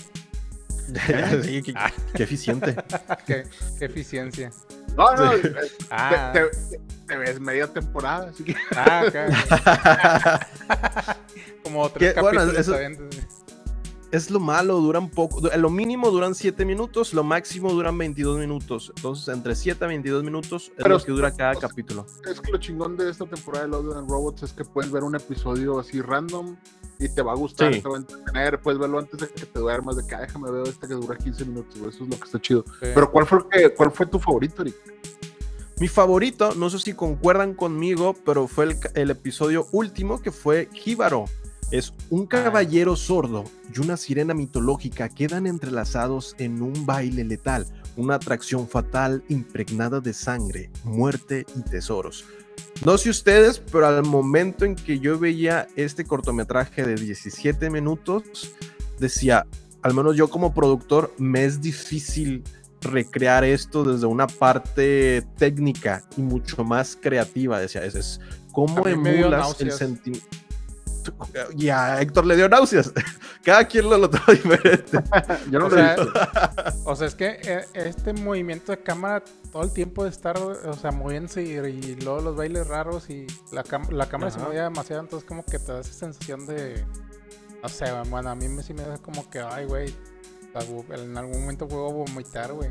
Sí, 1.42 1.62
qué, 1.62 1.74
qué 2.14 2.22
eficiente. 2.22 2.76
¿Qué, 3.26 3.44
qué 3.78 3.84
eficiencia. 3.84 4.50
No, 4.96 5.14
no, 5.16 5.32
Sí. 5.32 5.48
Ah, 5.90 6.30
te, 6.32 6.40
te- 6.46 6.80
te 7.06 7.16
ves 7.16 7.40
media 7.40 7.66
temporada, 7.66 8.30
así 8.30 8.44
que 8.44 8.54
ah, 8.74 9.04
ok. 9.06 10.46
Como 11.64 11.88
tres 11.90 12.14
bueno, 12.20 12.40
capítulos. 12.40 12.58
eso- 12.60 12.76
es 14.12 14.30
lo 14.30 14.38
malo, 14.40 14.76
duran 14.80 15.10
poco. 15.10 15.40
Lo 15.56 15.68
mínimo 15.68 16.10
duran 16.10 16.34
7 16.34 16.64
minutos, 16.64 17.12
lo 17.12 17.24
máximo 17.24 17.72
duran 17.72 17.98
22 17.98 18.38
minutos. 18.38 18.92
Entonces, 18.96 19.28
entre 19.34 19.54
7 19.56 19.84
a 19.84 19.88
22 19.88 20.22
minutos 20.22 20.66
es 20.68 20.72
Pero- 20.76 20.96
lo 20.98 21.04
que 21.04 21.12
dura 21.12 21.32
cada 21.34 21.56
capítulo. 21.56 22.06
es 22.30 22.40
que 22.40 22.52
lo 22.52 22.58
chingón 22.58 22.96
de 22.96 23.10
esta 23.10 23.26
temporada 23.26 23.64
de 23.64 23.70
Love 23.72 23.96
and 23.96 24.08
Robots 24.08 24.44
es 24.44 24.52
que 24.52 24.64
puedes 24.64 24.90
ver 24.92 25.02
un 25.02 25.16
episodio 25.16 25.78
así 25.80 26.00
random 26.00 26.56
y 26.98 27.08
te 27.08 27.22
va 27.22 27.32
a 27.32 27.36
gustar, 27.36 27.72
Sí. 27.74 27.80
te 27.82 27.88
va 27.88 27.96
a 27.96 27.98
entretener, 27.98 28.60
puedes 28.60 28.78
verlo 28.80 28.98
antes 28.98 29.20
de 29.20 29.28
que 29.28 29.46
te 29.46 29.58
duermas, 29.58 29.96
de 29.96 30.06
que 30.06 30.14
"Ah, 30.14 30.20
déjame 30.22 30.50
ver 30.50 30.66
este 30.68 30.86
que 30.88 30.94
dura 30.94 31.16
15 31.16 31.44
minutos, 31.44 31.76
eso 31.76 31.88
es 32.04 32.10
lo 32.10 32.16
que 32.18 32.24
está 32.24 32.40
chido. 32.40 32.64
Sí. 32.80 32.88
Pero 32.94 33.10
¿cuál 33.10 33.26
fue, 33.26 33.48
que- 33.50 33.74
cuál 33.74 33.90
fue 33.92 34.06
tu 34.06 34.18
favorito, 34.18 34.62
Eric? 34.62 34.74
Mi 35.78 35.88
favorito, 35.88 36.54
no 36.54 36.70
sé 36.70 36.78
si 36.78 36.94
concuerdan 36.94 37.52
conmigo, 37.52 38.14
pero 38.24 38.48
fue 38.48 38.64
el, 38.64 38.76
el 38.94 39.10
episodio 39.10 39.66
último 39.72 40.22
que 40.22 40.32
fue 40.32 40.68
Jíbaro. 40.72 41.26
Es 41.70 41.92
un 42.10 42.26
caballero 42.26 42.94
sordo 42.96 43.44
y 43.74 43.80
una 43.80 43.96
sirena 43.96 44.32
mitológica 44.34 45.08
quedan 45.08 45.46
entrelazados 45.46 46.34
en 46.38 46.62
un 46.62 46.86
baile 46.86 47.24
letal, 47.24 47.66
una 47.96 48.14
atracción 48.14 48.68
fatal 48.68 49.22
impregnada 49.28 50.00
de 50.00 50.14
sangre, 50.14 50.70
muerte 50.84 51.44
y 51.56 51.62
tesoros. 51.68 52.24
No 52.84 52.98
sé 52.98 53.10
ustedes, 53.10 53.58
pero 53.58 53.86
al 53.86 54.04
momento 54.04 54.64
en 54.64 54.76
que 54.76 54.98
yo 54.98 55.18
veía 55.18 55.66
este 55.76 56.04
cortometraje 56.04 56.84
de 56.84 56.94
17 56.94 57.70
minutos, 57.70 58.52
decía, 58.98 59.46
al 59.82 59.94
menos 59.94 60.16
yo 60.16 60.28
como 60.28 60.52
productor, 60.54 61.12
me 61.18 61.44
es 61.44 61.60
difícil 61.60 62.44
recrear 62.82 63.44
esto 63.44 63.84
desde 63.84 64.06
una 64.06 64.26
parte 64.26 65.26
técnica 65.38 66.02
y 66.16 66.22
mucho 66.22 66.64
más 66.64 66.98
creativa. 67.00 67.58
Decía, 67.58 67.84
es, 67.84 67.94
es 67.94 68.20
cómo 68.52 68.86
emulas 68.86 69.60
el 69.60 69.72
sentimiento. 69.72 70.26
Y 71.56 71.68
a 71.68 72.00
Héctor 72.00 72.26
le 72.26 72.36
dio 72.36 72.48
náuseas. 72.48 72.92
Cada 73.44 73.64
quien 73.66 73.88
lo 73.88 73.98
notó 73.98 74.18
diferente. 74.30 74.98
Yo 75.50 75.58
no 75.58 75.66
O 75.66 75.68
lo 75.68 75.76
sea. 75.76 75.96
O 76.84 76.96
sea, 76.96 77.06
es 77.06 77.14
que 77.14 77.38
eh, 77.42 77.64
este 77.74 78.12
movimiento 78.12 78.72
de 78.72 78.78
cámara 78.78 79.22
todo 79.52 79.62
el 79.62 79.72
tiempo 79.72 80.04
de 80.04 80.10
estar, 80.10 80.38
o 80.38 80.74
sea, 80.74 80.90
moviéndose 80.90 81.42
y, 81.42 81.52
y 81.52 81.94
luego 81.96 82.20
los 82.20 82.36
bailes 82.36 82.66
raros 82.66 83.08
y 83.10 83.26
la, 83.52 83.64
la 83.90 84.08
cámara 84.08 84.30
se 84.30 84.38
movía 84.38 84.64
demasiado, 84.64 85.02
entonces 85.02 85.26
como 85.26 85.44
que 85.44 85.58
te 85.58 85.72
da 85.72 85.80
esa 85.80 85.92
sensación 85.92 86.46
de, 86.46 86.84
no 87.62 87.68
sé, 87.68 87.86
bueno, 88.08 88.30
a 88.30 88.34
mí 88.34 88.48
me, 88.48 88.62
sí 88.62 88.74
me 88.74 88.82
da 88.82 88.98
como 88.98 89.28
que, 89.30 89.40
ay, 89.40 89.64
güey, 89.66 89.94
en 90.90 91.16
algún 91.16 91.40
momento 91.40 91.68
puedo 91.68 91.90
vomitar, 91.92 92.52
güey. 92.52 92.70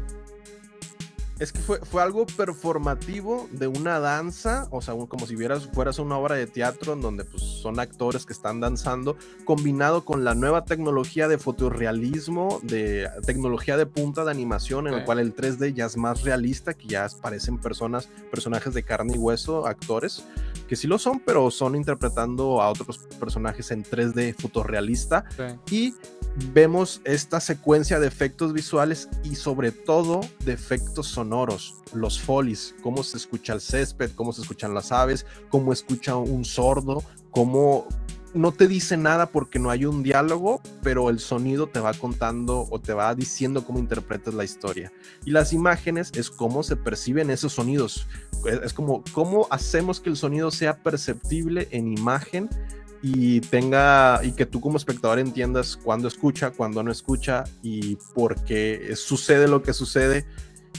Es 1.37 1.51
que 1.51 1.59
fue, 1.59 1.79
fue 1.79 2.01
algo 2.01 2.25
performativo 2.25 3.47
de 3.51 3.67
una 3.67 3.99
danza, 3.99 4.67
o 4.71 4.81
sea, 4.81 4.93
un- 4.93 5.05
como 5.07 5.27
si 5.27 5.35
vieras, 5.35 5.69
fueras 5.73 5.99
una 5.99 6.17
obra 6.17 6.35
de 6.35 6.47
teatro 6.47 6.93
en 6.93 7.01
donde 7.01 7.25
pues, 7.25 7.43
son 7.43 7.79
actores 7.79 8.25
que 8.25 8.31
están 8.33 8.61
danzando, 8.61 9.17
combinado 9.43 10.05
con 10.05 10.23
la 10.23 10.33
nueva 10.33 10.63
tecnología 10.65 11.27
de 11.27 11.37
fotorrealismo, 11.37 12.59
de 12.63 13.09
tecnología 13.25 13.75
de 13.77 13.85
punta 13.85 14.23
de 14.23 14.31
animación, 14.31 14.87
en 14.87 14.93
el 14.93 14.99
Sí. 15.01 15.05
cual 15.05 15.19
el 15.19 15.33
3D 15.35 15.73
ya 15.73 15.85
es 15.85 15.97
más 15.97 16.23
realista, 16.23 16.73
que 16.73 16.87
ya 16.87 17.07
parecen 17.21 17.57
personas, 17.57 18.07
personajes 18.31 18.73
de 18.73 18.83
carne 18.83 19.13
y 19.15 19.17
hueso, 19.17 19.67
actores, 19.67 20.23
que 20.67 20.75
sí 20.75 20.87
lo 20.87 20.97
son, 20.97 21.19
pero 21.19 21.51
son 21.51 21.75
interpretando 21.75 22.61
a 22.61 22.69
otros 22.69 22.97
personajes 23.19 23.71
en 23.71 23.83
3D 23.83 24.33
fotorrealista 24.39 25.25
Sí. 25.35 25.75
y 25.75 25.95
vemos 26.53 27.01
esta 27.05 27.39
secuencia 27.39 27.99
de 27.99 28.07
efectos 28.07 28.53
visuales 28.53 29.09
y 29.23 29.35
sobre 29.35 29.71
todo 29.71 30.21
de 30.45 30.53
efectos 30.53 31.07
sonoros, 31.07 31.75
los 31.93 32.19
folies, 32.19 32.75
cómo 32.81 33.03
se 33.03 33.17
escucha 33.17 33.53
el 33.53 33.61
césped, 33.61 34.11
cómo 34.15 34.33
se 34.33 34.41
escuchan 34.41 34.73
las 34.73 34.91
aves, 34.91 35.25
cómo 35.49 35.71
escucha 35.71 36.15
un 36.15 36.45
sordo, 36.45 37.03
cómo 37.31 37.87
no 38.35 38.51
te 38.51 38.67
dice 38.67 38.97
nada 38.97 39.27
porque 39.27 39.59
no 39.59 39.69
hay 39.69 39.85
un 39.85 40.03
diálogo, 40.03 40.61
pero 40.83 41.09
el 41.09 41.19
sonido 41.19 41.67
te 41.67 41.79
va 41.79 41.93
contando 41.93 42.67
o 42.69 42.81
te 42.81 42.93
va 42.93 43.15
diciendo 43.15 43.65
cómo 43.65 43.79
interpretas 43.79 44.33
la 44.33 44.43
historia. 44.43 44.91
Y 45.23 45.31
las 45.31 45.53
imágenes 45.53 46.11
es 46.15 46.29
cómo 46.29 46.61
se 46.61 46.75
perciben 46.75 47.29
esos 47.29 47.53
sonidos. 47.53 48.07
Es 48.61 48.73
como 48.73 49.05
cómo 49.13 49.47
hacemos 49.51 50.01
que 50.01 50.09
el 50.09 50.17
sonido 50.17 50.51
sea 50.51 50.75
perceptible 50.83 51.69
en 51.71 51.97
imagen 51.97 52.49
y 53.07 53.39
tenga 53.39 54.19
y 54.23 54.31
que 54.31 54.47
tú 54.47 54.59
como 54.59 54.77
espectador 54.77 55.19
entiendas 55.19 55.77
cuándo 55.77 56.07
escucha, 56.07 56.49
cuándo 56.49 56.81
no 56.81 56.91
escucha 56.91 57.43
y 57.61 57.97
por 58.15 58.43
qué 58.43 58.95
sucede 58.95 59.47
lo 59.47 59.61
que 59.61 59.73
sucede, 59.73 60.25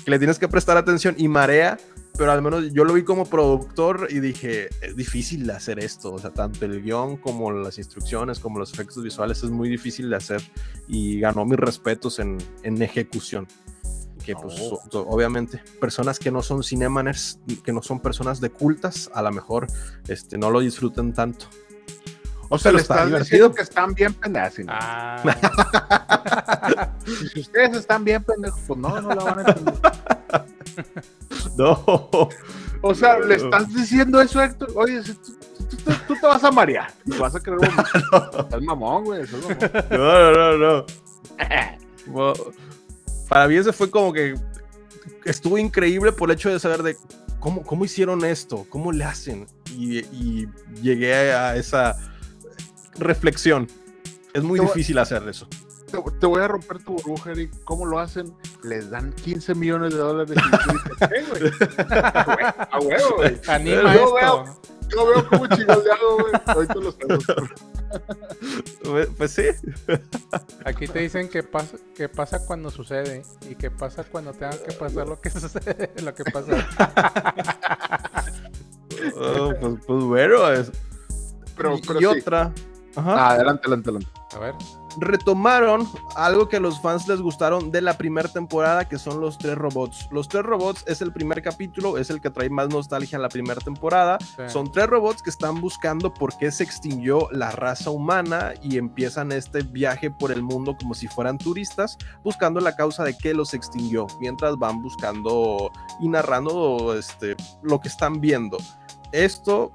que 0.05 0.11
le 0.11 0.19
tienes 0.19 0.41
que 0.41 0.49
prestar 0.49 0.77
atención 0.77 1.15
y 1.19 1.29
marea, 1.29 1.79
pero 2.19 2.33
al 2.33 2.43
menos 2.43 2.73
yo 2.73 2.85
lo 2.85 2.95
vi 2.95 3.05
como 3.05 3.27
productor 3.27 4.09
y 4.11 4.19
dije, 4.19 4.71
es 4.83 4.97
difícil 4.97 5.47
de 5.47 5.53
hacer 5.53 5.79
esto, 5.79 6.15
o 6.15 6.19
sea, 6.19 6.31
tanto 6.31 6.65
el 6.65 6.83
guion 6.83 7.17
como 7.17 7.53
las 7.53 7.79
instrucciones, 7.79 8.41
como 8.41 8.59
los 8.59 8.73
efectos 8.73 9.05
visuales 9.05 9.45
es 9.45 9.51
muy 9.51 9.69
difícil 9.69 10.11
de 10.11 10.17
hacer 10.17 10.43
y 10.89 11.21
ganó 11.21 11.45
mis 11.45 11.61
respetos 11.61 12.19
en, 12.19 12.39
en 12.65 12.83
ejecución. 12.83 13.47
Que 14.25 14.35
pues 14.35 14.57
Oh. 14.59 14.81
obviamente 15.09 15.63
personas 15.81 16.19
que 16.19 16.33
no 16.33 16.43
son 16.43 16.65
cinemaners, 16.65 17.39
que 17.63 17.73
no 17.73 17.81
son 17.81 18.01
personas 18.01 18.41
de 18.41 18.51
cultas, 18.51 19.09
a 19.15 19.23
lo 19.23 19.31
mejor 19.31 19.69
este, 20.09 20.37
no 20.37 20.51
lo 20.51 20.59
disfruten 20.59 21.13
tanto. 21.13 21.47
O 22.49 22.59
sea, 22.59 22.73
le 22.73 22.79
está 22.81 23.05
divertido. 23.07 23.19
diciendo 23.49 23.55
que 23.55 23.63
están 23.63 23.95
bien 23.95 24.15
pendejos. 24.15 24.59
¿no? 24.61 24.73
Ah, 24.75 25.23
si 27.33 27.41
ustedes 27.41 27.77
están 27.77 28.05
bien 28.05 28.23
pendejos, 28.25 28.61
pues 28.67 28.79
no, 28.79 29.01
no 29.01 29.09
la 29.15 29.25
van 29.25 29.39
a 29.39 29.43
entender. 29.43 29.75
No, 31.57 31.83
O 32.83 32.95
sea, 32.95 33.19
le 33.19 33.37
estás 33.37 33.73
diciendo 33.75 34.21
eso, 34.21 34.43
Héctor. 34.43 34.71
Oye, 34.75 35.03
si 35.03 35.15
tú, 35.15 35.33
tú, 35.71 35.77
tú- 35.77 35.93
tú 36.09 36.15
te 36.21 36.27
vas 36.27 36.45
a 36.45 36.51
marear. 36.51 36.93
Te 37.11 37.17
vas 37.19 37.35
a 37.35 37.41
creer 37.41 37.59
un... 37.61 37.65
Estás 38.41 38.61
mamón, 38.63 39.05
güey. 39.05 39.23
Estás 39.23 39.41
mamón. 39.41 39.59
No, 39.91 40.33
no, 40.33 40.59
no, 40.59 40.59
no. 40.59 40.87
Bueno, 42.09 42.35
para 43.29 43.49
mí 43.49 43.57
ese 43.57 43.73
fue 43.73 43.91
como 43.91 44.13
que 44.13 44.35
estuvo 45.25 45.57
increíble 45.57 46.13
por 46.13 46.31
el 46.31 46.37
hecho 46.37 46.51
de 46.51 46.61
saber 46.61 46.83
de 46.83 46.97
cómo, 47.41 47.63
cómo 47.63 47.85
hicieron 47.87 48.23
esto, 48.25 48.67
cómo 48.69 48.93
le 48.93 49.05
hacen. 49.05 49.47
Y, 49.71 50.01
y 50.15 50.47
llegué 50.83 51.33
a 51.33 51.57
esa 51.57 51.97
reflexión. 52.99 53.69
Es 54.35 54.43
muy 54.43 54.59
Te 54.59 54.67
voy- 54.67 54.75
difícil 54.75 54.99
hacer 54.99 55.27
eso. 55.29 55.49
Te, 55.91 55.99
te 56.21 56.27
voy 56.27 56.43
a 56.43 56.49
romper 56.49 56.83
tu 56.83 56.93
burbuja, 56.95 57.31
Eric. 57.31 57.53
¿Cómo 57.65 57.87
lo 57.87 57.99
hacen? 58.01 58.35
Les 58.65 58.91
dan 58.91 59.13
15 59.13 59.55
millones 59.55 59.93
de 59.95 59.99
dólares. 60.01 60.37
Y 60.37 60.51
tú 60.51 60.73
dices, 60.73 61.09
"¿Qué, 61.09 61.23
güey? 61.41 61.53
A 61.91 62.79
huevo, 62.83 63.17
güey. 63.17 63.41
Anima 63.49 63.95
Yo 63.95 64.01
esto. 64.01 64.15
veo- 64.15 64.61
Yo 64.89 65.07
veo 65.07 65.29
como 65.29 65.47
chingoleado, 65.49 66.17
güey. 66.21 66.33
Ahorita 66.47 66.75
lo 66.75 66.93
sabemos. 66.93 67.25
Pues- 68.83 69.09
Pues 69.17 69.31
sí. 69.33 69.43
Aquí 70.65 70.87
te 70.89 70.99
dicen 71.01 71.29
qué 71.29 71.43
pasa, 71.43 71.77
qué 71.95 72.09
pasa 72.09 72.45
cuando 72.45 72.71
sucede 72.71 73.23
y 73.49 73.55
qué 73.55 73.71
pasa 73.71 74.05
cuando 74.05 74.33
tenga 74.33 74.59
que 74.59 74.73
pasar 74.73 75.09
lo 75.09 75.21
que 75.21 75.31
sucede, 75.41 75.93
lo 76.03 76.15
que 76.15 76.25
pasa. 76.25 76.67
Oh, 79.17 79.53
pues, 79.61 79.75
pues 79.87 80.05
bueno. 80.05 80.51
es- 80.53 80.71
Pero, 81.57 81.77
y 81.77 81.83
pero 81.83 81.99
y 82.01 82.03
sí. 82.03 82.21
otra. 82.21 82.53
Ajá. 82.97 83.15
Ah, 83.15 83.31
adelante, 83.31 83.63
adelante, 83.67 83.91
adelante. 83.91 84.11
A 84.35 84.39
ver, 84.39 84.55
retomaron 84.99 85.89
algo 86.15 86.49
que 86.49 86.57
a 86.57 86.61
los 86.61 86.81
fans 86.81 87.07
les 87.07 87.21
gustaron 87.21 87.71
de 87.71 87.81
la 87.81 87.97
primera 87.97 88.29
temporada, 88.29 88.89
que 88.89 88.99
son 88.99 89.21
los 89.21 89.39
tres 89.39 89.57
robots. 89.57 90.09
Los 90.11 90.29
tres 90.29 90.43
robots 90.43 90.85
es 90.87 91.01
el 91.03 91.13
primer 91.13 91.43
capítulo, 91.43 91.99
es 91.99 92.11
el 92.11 92.21
que 92.21 92.31
trae 92.31 92.51
más 92.51 92.69
nostalgia 92.69 93.19
a 93.19 93.21
la 93.21 93.29
primera 93.29 93.61
temporada. 93.61 94.19
sí. 94.21 94.43
Son 94.49 94.73
tres 94.73 94.87
robots 94.87 95.23
que 95.23 95.31
están 95.31 95.61
buscando 95.61 96.13
por 96.13 96.37
qué 96.39 96.51
se 96.51 96.65
extinguió 96.65 97.29
la 97.31 97.51
raza 97.51 97.91
humana 97.91 98.55
y 98.63 98.79
empiezan 98.79 99.33
este 99.33 99.63
viaje 99.63 100.11
por 100.11 100.33
el 100.33 100.43
mundo 100.43 100.77
como 100.79 100.95
si 100.95 101.09
fueran 101.09 101.39
turistas, 101.39 101.99
buscando 102.25 102.61
la 102.61 102.75
causa 102.75 103.05
de 103.05 103.17
qué 103.17 103.35
los 103.35 103.55
extinguió, 103.55 104.07
mientras 104.21 104.57
van 104.57 104.81
buscando 104.81 105.71
y 106.01 106.09
narrando 106.09 106.95
este, 106.99 107.37
lo 107.63 107.81
que 107.81 107.89
están 107.89 108.21
viendo. 108.21 108.57
Esto 109.13 109.73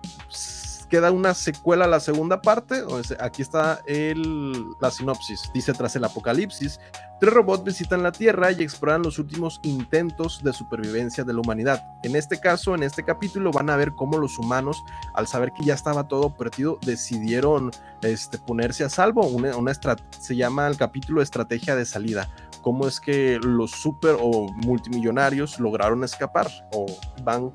queda 0.91 1.09
una 1.09 1.33
secuela 1.33 1.85
a 1.85 1.87
la 1.87 2.01
segunda 2.01 2.41
parte. 2.41 2.83
Aquí 3.21 3.41
está 3.41 3.79
el, 3.87 4.51
la 4.81 4.91
sinopsis. 4.91 5.49
Dice, 5.53 5.71
tras 5.71 5.95
el 5.95 6.03
apocalipsis, 6.03 6.81
tres 7.21 7.33
robots 7.33 7.63
visitan 7.63 8.03
la 8.03 8.11
Tierra 8.11 8.51
y 8.51 8.61
exploran 8.61 9.01
los 9.01 9.17
últimos 9.17 9.61
intentos 9.63 10.43
de 10.43 10.51
supervivencia 10.51 11.23
de 11.23 11.33
la 11.33 11.39
humanidad. 11.39 11.81
En 12.03 12.17
este 12.17 12.41
caso, 12.41 12.75
en 12.75 12.83
este 12.83 13.05
capítulo, 13.05 13.51
van 13.51 13.69
a 13.69 13.77
ver 13.77 13.95
cómo 13.95 14.17
los 14.17 14.37
humanos, 14.37 14.83
al 15.15 15.27
saber 15.27 15.53
que 15.53 15.63
ya 15.63 15.75
estaba 15.75 16.09
todo 16.09 16.35
perdido, 16.35 16.77
decidieron 16.85 17.71
este, 18.01 18.37
ponerse 18.37 18.83
a 18.83 18.89
salvo. 18.89 19.25
Una, 19.25 19.55
una 19.55 19.71
se 20.19 20.35
llama 20.35 20.67
el 20.67 20.75
capítulo 20.75 21.21
Estrategia 21.21 21.77
de 21.77 21.85
Salida. 21.85 22.29
Cómo 22.61 22.85
es 22.85 22.99
que 22.99 23.39
los 23.41 23.71
super 23.71 24.17
o 24.19 24.51
multimillonarios 24.51 25.57
lograron 25.57 26.03
escapar 26.03 26.47
o 26.73 26.85
van 27.23 27.53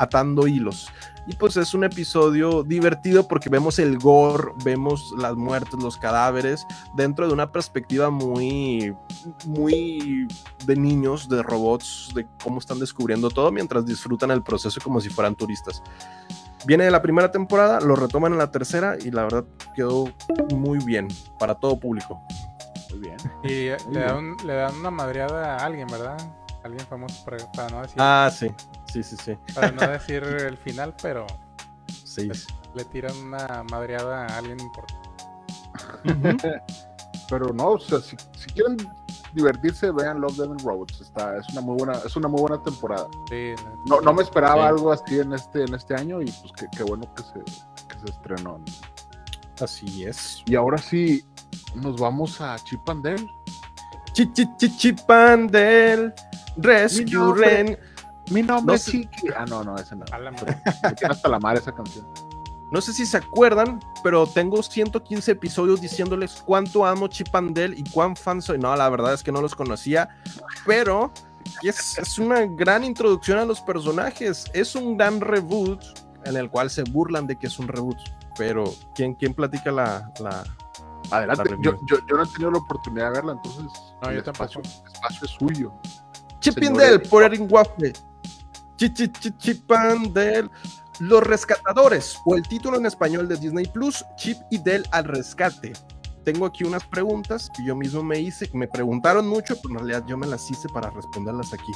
atando 0.00 0.46
hilos. 0.46 0.88
Y 1.26 1.34
pues 1.36 1.56
es 1.58 1.74
un 1.74 1.84
episodio 1.84 2.64
divertido 2.64 3.28
porque 3.28 3.50
vemos 3.50 3.78
el 3.78 3.98
gore, 3.98 4.52
vemos 4.64 5.12
las 5.18 5.36
muertes, 5.36 5.74
los 5.80 5.96
cadáveres, 5.98 6.66
dentro 6.96 7.28
de 7.28 7.34
una 7.34 7.52
perspectiva 7.52 8.10
muy, 8.10 8.96
muy 9.46 10.26
de 10.66 10.76
niños, 10.76 11.28
de 11.28 11.42
robots, 11.42 12.10
de 12.14 12.26
cómo 12.42 12.58
están 12.58 12.80
descubriendo 12.80 13.28
todo 13.30 13.52
mientras 13.52 13.84
disfrutan 13.86 14.30
el 14.30 14.42
proceso 14.42 14.80
como 14.82 15.00
si 15.00 15.10
fueran 15.10 15.36
turistas. 15.36 15.82
Viene 16.66 16.84
de 16.84 16.90
la 16.90 17.02
primera 17.02 17.30
temporada, 17.30 17.80
lo 17.80 17.94
retoman 17.96 18.32
en 18.32 18.38
la 18.38 18.50
tercera 18.50 18.96
y 18.98 19.10
la 19.10 19.22
verdad 19.22 19.44
quedó 19.76 20.12
muy 20.54 20.78
bien 20.84 21.06
para 21.38 21.54
todo 21.54 21.78
público. 21.78 22.20
Muy 22.90 23.00
bien. 23.00 23.16
Y 23.44 23.48
Muy 23.86 23.94
le 23.94 24.00
bien. 24.00 24.06
dan, 24.06 24.36
le 24.46 24.54
dan 24.54 24.74
una 24.76 24.90
madreada 24.90 25.58
a 25.58 25.64
alguien, 25.66 25.86
¿verdad? 25.86 26.16
Alguien 26.64 26.84
famoso 26.86 27.24
para, 27.24 27.38
para 27.52 27.68
no 27.70 27.82
decir, 27.82 27.96
Ah, 27.98 28.30
sí, 28.34 28.50
sí, 28.92 29.02
sí, 29.02 29.16
sí. 29.24 29.36
para 29.54 29.70
no 29.72 29.80
decir 29.88 30.22
el 30.24 30.56
final, 30.58 30.94
pero 31.02 31.26
sí. 32.04 32.30
le 32.74 32.84
tiran 32.86 33.16
una 33.18 33.62
madreada 33.70 34.26
a 34.26 34.38
alguien 34.38 34.58
importante. 34.60 35.00
Pero 37.28 37.52
no, 37.54 37.68
o 37.72 37.78
sea, 37.78 38.00
si, 38.00 38.16
si 38.36 38.46
quieren 38.54 38.76
divertirse, 39.32 39.90
vean 39.92 40.20
Love, 40.20 40.40
and 40.40 40.60
Robots. 40.62 41.00
Está, 41.00 41.36
es 41.38 41.48
una 41.50 41.60
muy 41.60 41.76
buena, 41.78 41.92
es 42.04 42.16
una 42.16 42.26
muy 42.28 42.40
buena 42.40 42.60
temporada. 42.62 43.06
Sí, 43.28 43.54
No, 43.86 44.00
no 44.00 44.12
me 44.12 44.22
esperaba 44.22 44.62
Sí. 44.62 44.68
algo 44.68 44.92
así 44.92 45.20
en 45.20 45.32
este, 45.32 45.62
en 45.64 45.74
este 45.74 45.94
año 45.94 46.20
y 46.20 46.26
pues 46.30 46.52
qué, 46.56 46.66
qué 46.76 46.82
bueno 46.82 47.12
que 47.14 47.22
se, 47.22 47.34
que 47.86 47.98
se 48.04 48.10
estrenó. 48.10 48.60
Así 49.60 50.04
es. 50.04 50.42
Y 50.46 50.56
ahora 50.56 50.78
sí, 50.78 51.24
nos 51.76 52.00
vamos 52.00 52.40
a 52.40 52.56
Chip 52.64 52.88
and 52.88 53.04
Dale. 53.04 53.26
Chichichichipandel, 54.14 56.12
Rescue. 56.56 57.34
Ren. 57.36 57.78
Mi 58.30 58.42
nombre 58.42 58.72
No 58.72 58.74
es 58.74 58.82
sé- 58.82 58.92
Chiqui. 58.92 59.28
Ah, 59.36 59.44
no, 59.48 59.62
no, 59.64 59.76
ese 59.76 59.96
no. 59.96 60.04
A 60.12 60.18
la 60.18 60.30
madre. 60.30 60.56
Me 60.82 60.92
tiene 60.94 61.12
hasta 61.14 61.28
la 61.28 61.38
madre 61.38 61.58
esa 61.60 61.72
canción. 61.72 62.06
No 62.70 62.80
sé 62.80 62.92
si 62.92 63.04
se 63.04 63.16
acuerdan, 63.16 63.80
pero 64.04 64.26
tengo 64.28 64.62
115 64.62 65.32
episodios 65.32 65.80
diciéndoles 65.80 66.40
cuánto 66.46 66.86
amo 66.86 67.08
Chipandel 67.08 67.76
y 67.76 67.82
cuán 67.90 68.14
fan 68.14 68.40
soy. 68.40 68.58
No, 68.58 68.74
la 68.76 68.88
verdad 68.88 69.12
es 69.12 69.24
que 69.24 69.32
no 69.32 69.40
los 69.42 69.56
conocía, 69.56 70.08
pero 70.64 71.12
es, 71.64 71.98
es 71.98 72.18
una 72.20 72.46
gran 72.46 72.84
introducción 72.84 73.38
a 73.40 73.44
los 73.44 73.60
personajes. 73.60 74.44
Es 74.54 74.76
un 74.76 74.96
gran 74.96 75.20
reboot 75.20 75.82
en 76.24 76.36
el 76.36 76.48
cual 76.48 76.70
se 76.70 76.84
burlan 76.84 77.26
de 77.26 77.36
que 77.36 77.48
es 77.48 77.58
un 77.58 77.66
reboot. 77.66 77.98
Pero, 78.38 78.72
¿quién, 78.94 79.14
quién 79.14 79.34
platica 79.34 79.72
la, 79.72 80.08
la- 80.20 80.44
Adelante. 81.10 81.50
La 81.50 81.56
Yo, 81.62 81.72
yo, 81.88 81.96
yo 82.08 82.16
no 82.16 82.22
he 82.22 82.26
tenido 82.28 82.50
la 82.52 82.58
oportunidad 82.58 83.06
de 83.06 83.10
verla, 83.14 83.32
entonces. 83.32 83.64
No, 84.00 84.12
yo 84.12 84.20
espacio, 84.20 84.60
el 84.60 84.92
espacio 84.92 85.20
es 85.24 85.30
suyo. 85.32 85.72
Chipindel 86.38 87.02
por 87.02 87.24
Erin 87.24 87.48
Waffle. 87.50 87.92
Chichichichipandel. 88.80 90.50
Los 91.00 91.22
rescatadores, 91.22 92.16
o 92.24 92.34
el 92.34 92.42
título 92.42 92.78
en 92.78 92.86
español 92.86 93.28
de 93.28 93.36
Disney 93.36 93.66
Plus, 93.66 94.04
Chip 94.16 94.38
y 94.50 94.58
Del 94.58 94.86
al 94.92 95.04
rescate. 95.04 95.72
Tengo 96.24 96.46
aquí 96.46 96.64
unas 96.64 96.84
preguntas 96.84 97.50
que 97.54 97.64
yo 97.64 97.74
mismo 97.76 98.02
me 98.02 98.18
hice, 98.18 98.50
me 98.54 98.68
preguntaron 98.68 99.26
mucho, 99.26 99.54
pero 99.62 99.74
en 99.74 99.78
realidad 99.80 100.04
yo 100.06 100.16
me 100.16 100.26
las 100.26 100.50
hice 100.50 100.68
para 100.68 100.90
responderlas 100.90 101.52
aquí. 101.52 101.72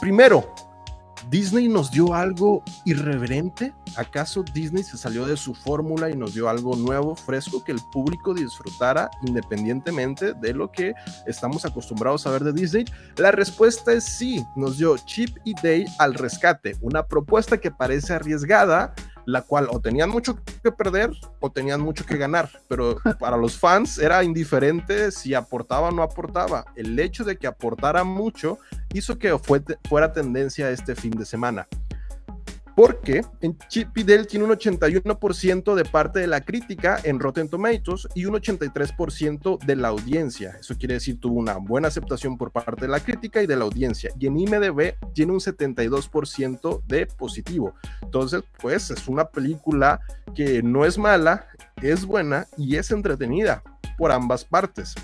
Primero, 0.00 0.54
¿Disney 1.30 1.68
nos 1.68 1.90
dio 1.90 2.14
algo 2.14 2.62
irreverente? 2.84 3.72
¿Acaso 3.96 4.42
Disney 4.42 4.82
se 4.82 4.98
salió 4.98 5.26
de 5.26 5.36
su 5.36 5.54
fórmula 5.54 6.10
y 6.10 6.16
nos 6.16 6.34
dio 6.34 6.48
algo 6.48 6.76
nuevo, 6.76 7.14
fresco, 7.14 7.62
que 7.64 7.72
el 7.72 7.80
público 7.92 8.34
disfrutara 8.34 9.10
independientemente 9.22 10.34
de 10.34 10.52
lo 10.52 10.70
que 10.70 10.94
estamos 11.26 11.64
acostumbrados 11.64 12.26
a 12.26 12.30
ver 12.30 12.44
de 12.44 12.52
Disney? 12.52 12.84
La 13.16 13.30
respuesta 13.30 13.92
es 13.92 14.04
sí, 14.04 14.44
nos 14.56 14.78
dio 14.78 14.96
Chip 14.98 15.36
y 15.44 15.54
Dale 15.54 15.86
al 15.98 16.14
rescate, 16.14 16.76
una 16.80 17.06
propuesta 17.06 17.58
que 17.58 17.70
parece 17.70 18.12
arriesgada, 18.12 18.94
la 19.26 19.42
cual 19.42 19.68
o 19.70 19.80
tenían 19.80 20.10
mucho 20.10 20.38
que 20.62 20.72
perder 20.72 21.10
o 21.40 21.50
tenían 21.50 21.80
mucho 21.80 22.04
que 22.04 22.16
ganar, 22.16 22.50
pero 22.68 22.96
para 23.20 23.36
los 23.36 23.58
fans 23.58 23.98
era 23.98 24.22
indiferente 24.24 25.10
si 25.10 25.34
aportaba 25.34 25.88
o 25.88 25.92
no 25.92 26.02
aportaba. 26.02 26.64
El 26.76 26.98
hecho 26.98 27.24
de 27.24 27.36
que 27.36 27.46
aportara 27.46 28.04
mucho 28.04 28.58
hizo 28.92 29.18
que 29.18 29.38
fue, 29.38 29.62
fuera 29.88 30.12
tendencia 30.12 30.70
este 30.70 30.94
fin 30.94 31.12
de 31.12 31.24
semana. 31.24 31.66
Porque 32.74 33.24
en 33.40 33.56
Chip 33.68 33.96
y 33.96 34.04
tiene 34.04 34.44
un 34.44 34.50
81% 34.50 35.74
de 35.74 35.84
parte 35.84 36.18
de 36.18 36.26
la 36.26 36.40
crítica 36.40 36.98
en 37.04 37.20
Rotten 37.20 37.48
Tomatoes 37.48 38.08
y 38.14 38.24
un 38.24 38.34
83% 38.34 39.58
de 39.64 39.76
la 39.76 39.88
audiencia. 39.88 40.56
Eso 40.58 40.74
quiere 40.76 40.94
decir 40.94 41.20
tuvo 41.20 41.38
una 41.38 41.56
buena 41.56 41.88
aceptación 41.88 42.36
por 42.36 42.50
parte 42.50 42.82
de 42.82 42.88
la 42.88 43.00
crítica 43.00 43.42
y 43.42 43.46
de 43.46 43.56
la 43.56 43.64
audiencia. 43.64 44.10
Y 44.18 44.26
en 44.26 44.38
IMDb 44.38 44.94
tiene 45.14 45.32
un 45.32 45.40
72% 45.40 46.82
de 46.86 47.06
positivo. 47.06 47.74
Entonces, 48.02 48.42
pues 48.60 48.90
es 48.90 49.06
una 49.08 49.26
película 49.26 50.00
que 50.34 50.62
no 50.62 50.84
es 50.84 50.98
mala, 50.98 51.46
es 51.80 52.04
buena 52.04 52.46
y 52.56 52.76
es 52.76 52.90
entretenida 52.90 53.62
por 53.96 54.10
ambas 54.10 54.44
partes. 54.44 54.94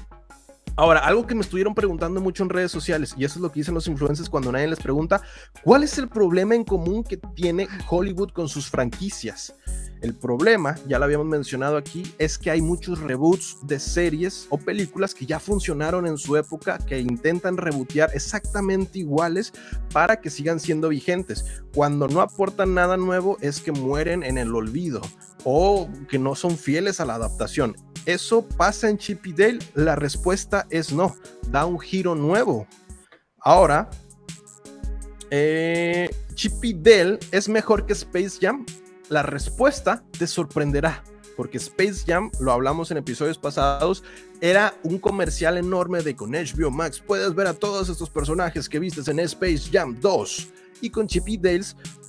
Ahora, 0.77 1.01
algo 1.01 1.27
que 1.27 1.35
me 1.35 1.43
estuvieron 1.43 1.75
preguntando 1.75 2.21
mucho 2.21 2.43
en 2.43 2.49
redes 2.49 2.73
sociales, 2.73 3.15
y 3.17 3.25
eso 3.25 3.35
es 3.39 3.43
lo 3.43 3.53
que 3.53 3.61
dicen 3.61 3.75
los 3.75 3.87
influencers 3.87 4.31
cuando 4.31 4.51
nadie 4.51 4.69
les 4.69 4.81
pregunta, 4.81 5.21
¿cuál 5.63 5.83
es 5.83 5.99
el 5.99 6.09
problema 6.09 6.55
en 6.55 6.65
común 6.65 7.05
que 7.05 7.19
tiene 7.19 7.69
Hollywood 7.89 8.31
con 8.31 8.49
sus 8.49 8.69
franquicias? 8.71 9.55
El 10.01 10.15
problema, 10.15 10.77
ya 10.89 10.99
lo 10.99 11.05
habíamos 11.05 11.27
mencionado 11.27 11.77
aquí, 11.77 12.15
es 12.19 12.39
que 12.39 12.51
hay 12.51 12.63
muchos 12.63 13.01
reboots 13.01 13.59
de 13.65 13.79
series 13.79 14.47
o 14.49 14.57
películas 14.57 15.15
que 15.15 15.27
ya 15.27 15.39
funcionaron 15.39 16.07
en 16.07 16.17
su 16.17 16.37
época, 16.37 16.79
que 16.79 16.99
intentan 16.99 17.59
rebootear 17.59 18.11
exactamente 18.15 18.99
iguales 18.99 19.53
para 19.93 20.21
que 20.21 20.31
sigan 20.31 20.59
siendo 20.59 20.89
vigentes. 20.89 21.45
Cuando 21.75 22.09
no 22.09 22.23
aportan 22.23 22.73
nada 22.73 22.97
nuevo 22.97 23.37
es 23.43 23.61
que 23.61 23.73
mueren 23.73 24.23
en 24.23 24.39
el 24.39 24.55
olvido 24.55 25.03
o 25.45 25.89
que 26.09 26.19
no 26.19 26.35
son 26.35 26.57
fieles 26.57 27.01
a 27.01 27.05
la 27.05 27.17
adaptación. 27.17 27.77
¿Eso 28.07 28.47
pasa 28.57 28.89
en 28.89 28.99
Chip 28.99 29.25
Dale? 29.27 29.59
La 29.75 29.97
respuesta 29.97 30.67
es 30.71 30.93
no. 30.93 31.15
Da 31.49 31.67
un 31.67 31.79
giro 31.79 32.15
nuevo. 32.15 32.67
Ahora, 33.41 33.89
eh, 35.31 36.11
Chip 36.35 36.63
Dale 36.63 37.19
es 37.31 37.49
mejor 37.49 37.87
que 37.87 37.93
Space 37.93 38.39
Jam? 38.41 38.67
La 39.09 39.23
respuesta 39.23 40.05
te 40.19 40.27
sorprenderá, 40.27 41.03
porque 41.37 41.59
Space 41.59 42.05
Jam, 42.07 42.31
lo 42.39 42.53
hablamos 42.53 42.91
en 42.91 42.97
episodios 42.97 43.39
pasados, 43.39 44.05
era 44.41 44.75
un 44.83 44.99
comercial 44.99 45.59
enorme 45.59 46.03
de 46.03 46.15
con 46.17 46.31
HBO 46.31 46.71
Max 46.71 47.03
puedes 47.05 47.35
ver 47.35 47.47
a 47.47 47.55
todos 47.55 47.89
estos 47.89 48.09
personajes 48.09 48.69
que 48.69 48.79
vistes 48.79 49.09
en 49.09 49.19
Space 49.21 49.69
Jam 49.71 49.99
2. 50.01 50.49
Y 50.83 50.91
con 50.91 51.07
Chip 51.07 51.29
y 51.29 51.37
Dale 51.37 51.65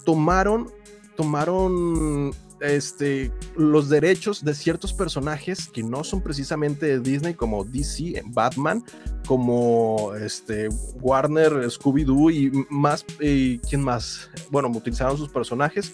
tomaron, 0.06 0.72
tomaron 1.18 2.34
este, 2.62 3.32
los 3.56 3.90
derechos 3.90 4.44
de 4.44 4.54
ciertos 4.54 4.94
personajes 4.94 5.68
que 5.68 5.84
no 5.84 6.04
son 6.04 6.22
precisamente 6.22 6.86
de 6.86 7.00
Disney, 7.00 7.34
como 7.34 7.64
DC, 7.64 8.22
Batman, 8.28 8.84
como 9.28 10.14
este, 10.16 10.70
Warner, 11.02 11.52
Scooby-Doo 11.70 12.32
y 12.32 12.66
más, 12.70 13.06
y 13.20 13.60
¿quién 13.60 13.84
más? 13.84 14.30
Bueno, 14.50 14.70
utilizaron 14.70 15.18
sus 15.18 15.30
personajes. 15.30 15.94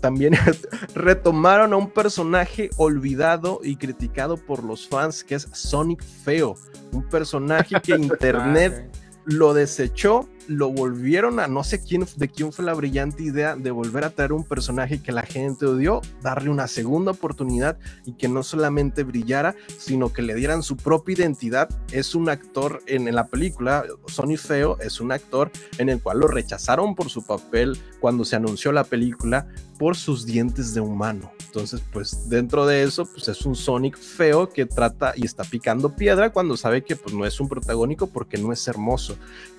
También 0.00 0.34
retomaron 0.94 1.72
a 1.72 1.76
un 1.76 1.90
personaje 1.90 2.70
olvidado 2.76 3.60
y 3.62 3.76
criticado 3.76 4.36
por 4.36 4.64
los 4.64 4.88
fans, 4.88 5.24
que 5.24 5.36
es 5.36 5.48
Sonic 5.52 6.02
Feo, 6.02 6.56
un 6.92 7.08
personaje 7.08 7.80
que 7.80 7.94
Internet 7.96 8.90
lo 9.24 9.54
desechó 9.54 10.28
lo 10.48 10.70
volvieron 10.70 11.40
a 11.40 11.46
no 11.46 11.64
sé 11.64 11.82
quién 11.82 12.06
de 12.16 12.28
quién 12.28 12.52
fue 12.52 12.64
la 12.64 12.74
brillante 12.74 13.22
idea 13.22 13.56
de 13.56 13.70
volver 13.70 14.04
a 14.04 14.10
traer 14.10 14.32
un 14.32 14.44
personaje 14.44 15.02
que 15.02 15.12
la 15.12 15.22
gente 15.22 15.66
odió, 15.66 16.00
darle 16.22 16.50
una 16.50 16.68
segunda 16.68 17.12
oportunidad 17.12 17.78
y 18.04 18.12
que 18.12 18.28
no 18.28 18.42
solamente 18.42 19.04
brillara, 19.04 19.54
sino 19.78 20.12
que 20.12 20.22
le 20.22 20.34
dieran 20.34 20.62
su 20.62 20.76
propia 20.76 21.14
identidad. 21.14 21.68
Es 21.92 22.14
un 22.14 22.28
actor 22.28 22.82
en, 22.86 23.12
la 23.14 23.26
película, 23.26 23.84
Sonny 24.06 24.36
Feo 24.36 24.78
es 24.80 25.00
un 25.00 25.12
actor 25.12 25.50
en 25.78 25.88
el 25.88 26.00
cual 26.00 26.20
lo 26.20 26.26
rechazaron 26.26 26.94
por 26.94 27.08
su 27.08 27.24
papel 27.24 27.78
cuando 28.00 28.24
se 28.24 28.36
anunció 28.36 28.72
la 28.72 28.84
película 28.84 29.46
por 29.78 29.96
sus 29.96 30.24
dientes 30.26 30.74
de 30.74 30.80
humano. 30.80 31.32
Entonces, 31.46 31.82
pues 31.92 32.28
dentro 32.28 32.66
de 32.66 32.82
eso, 32.82 33.06
pues 33.06 33.28
es 33.28 33.46
un 33.46 33.54
Sonic 33.54 33.96
feo 33.96 34.48
que 34.48 34.66
trata 34.66 35.12
y 35.16 35.24
está 35.24 35.44
picando 35.44 35.94
piedra 35.94 36.32
cuando 36.32 36.56
sabe 36.56 36.82
que 36.82 36.96
pues 36.96 37.14
no 37.14 37.24
es 37.24 37.38
un 37.40 37.48
protagónico 37.48 38.08
porque 38.08 38.38
no 38.38 38.52
es 38.52 38.66
hermoso 38.66 39.16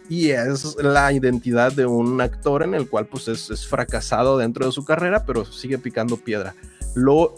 y 0.10 0.30
es 0.30 0.76
la 0.78 1.12
identidad 1.12 1.72
de 1.72 1.86
un 1.86 2.22
actor 2.22 2.64
en 2.64 2.74
el 2.76 2.88
cual 2.88 3.08
pues 3.08 3.28
es, 3.28 3.68
fracasado 3.68 4.38
dentro 4.38 4.66
de 4.66 4.72
su 4.72 4.86
carrera, 4.86 5.26
pero 5.26 5.46
sigue 5.46 5.78
picando 5.78 6.18
piedra. 6.18 6.56
Lo, 6.94 7.36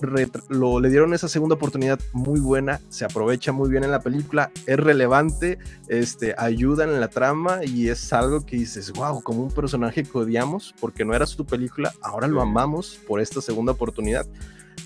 lo, 0.50 0.80
le 0.80 0.90
dieron 0.90 1.16
esa 1.16 1.28
segunda 1.28 1.56
oportunidad 1.56 2.00
muy 2.14 2.40
buena, 2.40 2.80
se 2.90 3.06
aprovecha 3.06 3.52
muy 3.52 3.70
bien 3.70 3.84
en 3.84 3.90
la 3.90 4.02
película, 4.02 4.52
es 4.68 4.78
relevante, 4.78 5.58
este, 5.88 6.36
ayuda 6.38 6.84
en 6.84 7.00
la 7.00 7.08
trama 7.08 7.66
y 7.66 7.88
es 7.88 8.14
algo 8.14 8.46
que 8.46 8.58
dices, 8.58 8.94
wow, 8.94 9.22
como 9.24 9.42
un 9.42 9.52
personaje 9.52 10.04
que 10.04 10.16
odiamos 10.16 10.76
porque 10.80 11.04
no 11.06 11.16
era 11.16 11.26
su 11.26 11.44
película, 11.44 11.92
ahora 12.02 12.28
lo 12.28 12.40
amamos 12.40 13.00
por 13.08 13.20
esta 13.20 13.42
segunda 13.42 13.72
oportunidad. 13.72 14.28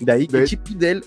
De 0.00 0.10
ahí 0.10 0.26
que 0.26 0.44
Chip 0.44 0.66
y 0.70 0.74
Dale 0.74 1.02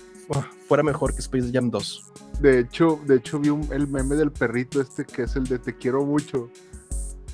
fuera 0.68 0.82
mejor 0.82 1.14
que 1.14 1.20
Space 1.20 1.50
Jam 1.52 1.70
2. 1.70 2.12
De 2.40 2.60
hecho, 2.60 3.00
de 3.06 3.16
hecho 3.16 3.38
vi 3.38 3.48
el 3.70 3.88
meme 3.88 4.14
del 4.14 4.30
perrito 4.30 4.80
este 4.80 5.04
que 5.04 5.22
es 5.22 5.36
el 5.36 5.44
de 5.44 5.58
te 5.58 5.76
quiero 5.76 6.04
mucho. 6.04 6.50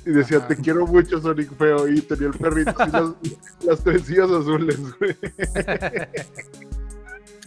Y 0.05 0.11
decía, 0.11 0.45
te 0.45 0.57
quiero 0.57 0.85
mucho, 0.85 1.21
Sonic 1.21 1.55
Feo. 1.57 1.87
Y 1.87 2.01
tenía 2.01 2.27
el 2.27 2.33
perrito 2.33 2.71
y 2.71 2.91
las, 2.91 3.13
las 3.65 3.83
trencillas 3.83 4.29
azules, 4.29 4.79
güey. 4.99 5.15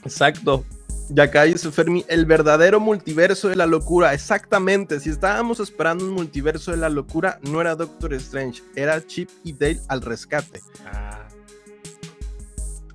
Exacto. 0.05 0.65
Y 1.15 1.21
acá 1.21 1.45
dice 1.45 1.71
Fermi, 1.71 2.05
el 2.09 2.27
verdadero 2.27 2.81
multiverso 2.81 3.49
de 3.49 3.57
la 3.57 3.67
locura. 3.67 4.15
Exactamente. 4.15 4.99
Si 5.01 5.11
estábamos 5.11 5.61
esperando 5.61 6.05
un 6.05 6.13
multiverso 6.13 6.71
de 6.71 6.79
la 6.79 6.89
locura, 6.89 7.39
no 7.43 7.61
era 7.61 7.77
Doctor 7.77 8.15
Strange, 8.15 8.63
era 8.75 9.05
Chip 9.07 9.29
y 9.45 9.53
Dale 9.53 9.81
al 9.89 10.03
rescate. 10.03 10.61
Ah. 10.87 11.26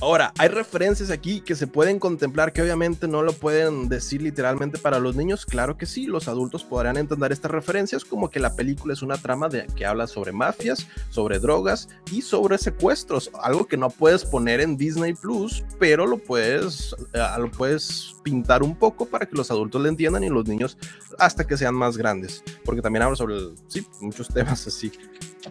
Ahora, 0.01 0.33
hay 0.39 0.47
referencias 0.47 1.11
aquí 1.11 1.41
que 1.41 1.55
se 1.55 1.67
pueden 1.67 1.99
contemplar 1.99 2.53
que 2.53 2.63
obviamente 2.63 3.07
no 3.07 3.21
lo 3.21 3.33
pueden 3.33 3.87
decir 3.87 4.23
literalmente 4.23 4.79
para 4.79 4.97
los 4.97 5.15
niños. 5.15 5.45
Claro 5.45 5.77
que 5.77 5.85
sí, 5.85 6.07
los 6.07 6.27
adultos 6.27 6.63
podrán 6.63 6.97
entender 6.97 7.31
estas 7.31 7.51
referencias 7.51 8.03
como 8.03 8.31
que 8.31 8.39
la 8.39 8.55
película 8.55 8.93
es 8.93 9.03
una 9.03 9.17
trama 9.17 9.47
de, 9.47 9.67
que 9.75 9.85
habla 9.85 10.07
sobre 10.07 10.31
mafias, 10.31 10.87
sobre 11.11 11.37
drogas 11.37 11.87
y 12.11 12.23
sobre 12.23 12.57
secuestros. 12.57 13.29
Algo 13.43 13.67
que 13.67 13.77
no 13.77 13.91
puedes 13.91 14.25
poner 14.25 14.59
en 14.59 14.75
Disney 14.75 15.13
Plus, 15.13 15.63
pero 15.77 16.07
lo 16.07 16.17
puedes, 16.17 16.95
eh, 17.13 17.23
lo 17.37 17.51
puedes 17.51 18.15
pintar 18.23 18.63
un 18.63 18.75
poco 18.75 19.05
para 19.05 19.27
que 19.27 19.35
los 19.35 19.51
adultos 19.51 19.83
le 19.83 19.89
entiendan 19.89 20.23
y 20.23 20.29
los 20.29 20.47
niños 20.47 20.79
hasta 21.19 21.45
que 21.45 21.57
sean 21.57 21.75
más 21.75 21.95
grandes. 21.95 22.43
Porque 22.65 22.81
también 22.81 23.03
habla 23.03 23.15
sobre, 23.15 23.35
sí, 23.67 23.85
muchos 23.99 24.29
temas 24.29 24.65
así. 24.65 24.91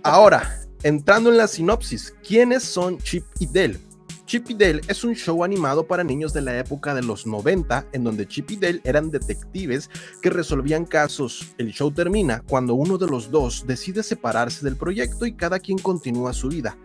Ahora, 0.03 0.61
entrando 0.83 1.31
en 1.31 1.37
la 1.37 1.47
sinopsis, 1.47 2.13
¿quiénes 2.27 2.65
son 2.65 2.99
Chip 2.99 3.25
y 3.39 3.47
Dale? 3.47 3.90
Chip 4.31 4.49
y 4.49 4.55
Dale 4.55 4.81
es 4.87 5.03
un 5.03 5.17
show 5.17 5.43
animado 5.43 5.89
para 5.89 6.05
niños 6.05 6.33
de 6.33 6.41
la 6.41 6.57
época 6.57 6.95
de 6.95 7.03
los 7.03 7.27
90 7.27 7.89
en 7.93 8.05
donde 8.05 8.29
Chip 8.29 8.53
y 8.53 8.57
Dale 8.57 8.81
eran 8.85 9.11
detectives 9.11 9.91
que 10.23 10.31
resolvían 10.31 10.85
casos. 10.85 11.53
El 11.59 11.73
show 11.73 11.91
termina 11.91 12.41
cuando 12.47 12.75
uno 12.75 12.97
de 12.97 13.09
los 13.09 13.33
dos 13.33 13.65
decide 13.67 14.05
separarse 14.05 14.65
del 14.65 14.77
proyecto 14.77 15.27
y 15.27 15.33
cada 15.33 15.59
quien 15.59 15.79
continúa 15.79 16.33
su 16.33 16.47
vida. 16.47 16.79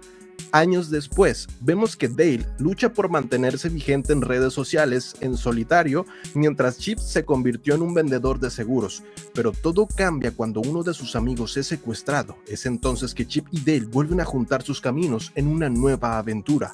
Años 0.51 0.89
después, 0.89 1.45
vemos 1.59 1.95
que 1.95 2.07
Dale 2.07 2.47
lucha 2.57 2.91
por 2.91 3.09
mantenerse 3.09 3.69
vigente 3.69 4.11
en 4.11 4.23
redes 4.23 4.51
sociales 4.51 5.13
en 5.21 5.37
solitario, 5.37 6.07
mientras 6.33 6.79
Chip 6.79 6.97
se 6.97 7.25
convirtió 7.25 7.75
en 7.75 7.83
un 7.83 7.93
vendedor 7.93 8.39
de 8.39 8.49
seguros. 8.49 9.03
Pero 9.35 9.51
todo 9.51 9.85
cambia 9.85 10.31
cuando 10.31 10.61
uno 10.61 10.81
de 10.81 10.95
sus 10.95 11.15
amigos 11.15 11.55
es 11.57 11.67
secuestrado. 11.67 12.37
Es 12.47 12.65
entonces 12.65 13.13
que 13.13 13.27
Chip 13.27 13.45
y 13.51 13.59
Dale 13.59 13.85
vuelven 13.85 14.19
a 14.19 14.25
juntar 14.25 14.63
sus 14.63 14.81
caminos 14.81 15.31
en 15.35 15.47
una 15.47 15.69
nueva 15.69 16.17
aventura 16.17 16.73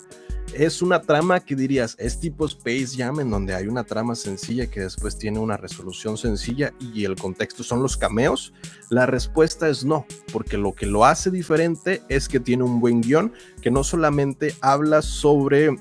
es 0.54 0.82
una 0.82 1.02
trama 1.02 1.40
que 1.40 1.56
dirías, 1.56 1.96
es 1.98 2.20
tipo 2.20 2.46
Space 2.46 2.96
Jam, 2.98 3.20
en 3.20 3.30
donde 3.30 3.56
hay 3.56 3.68
una 3.68 3.84
trama 3.84 4.16
sencilla 4.16 4.68
que 4.68 4.82
después 4.82 5.18
tiene 5.18 5.40
una 5.40 5.58
resolución 5.58 6.18
sencilla 6.18 6.74
y 6.80 7.06
el 7.06 7.16
contexto 7.16 7.64
son 7.64 7.82
los 7.82 7.98
cameos. 7.98 8.54
La 8.90 9.06
respuesta 9.06 9.70
es 9.70 9.86
no, 9.86 10.06
porque 10.32 10.58
lo 10.58 10.74
que 10.74 10.86
lo 10.86 11.06
hace 11.06 11.32
diferente 11.32 12.02
es 12.10 12.28
que 12.28 12.40
tiene 12.40 12.64
un 12.64 12.80
buen 12.80 13.02
guion 13.02 13.34
que 13.62 13.72
no 13.72 13.84
solamente 13.84 14.56
habla 14.62 15.02
sobre 15.02 15.78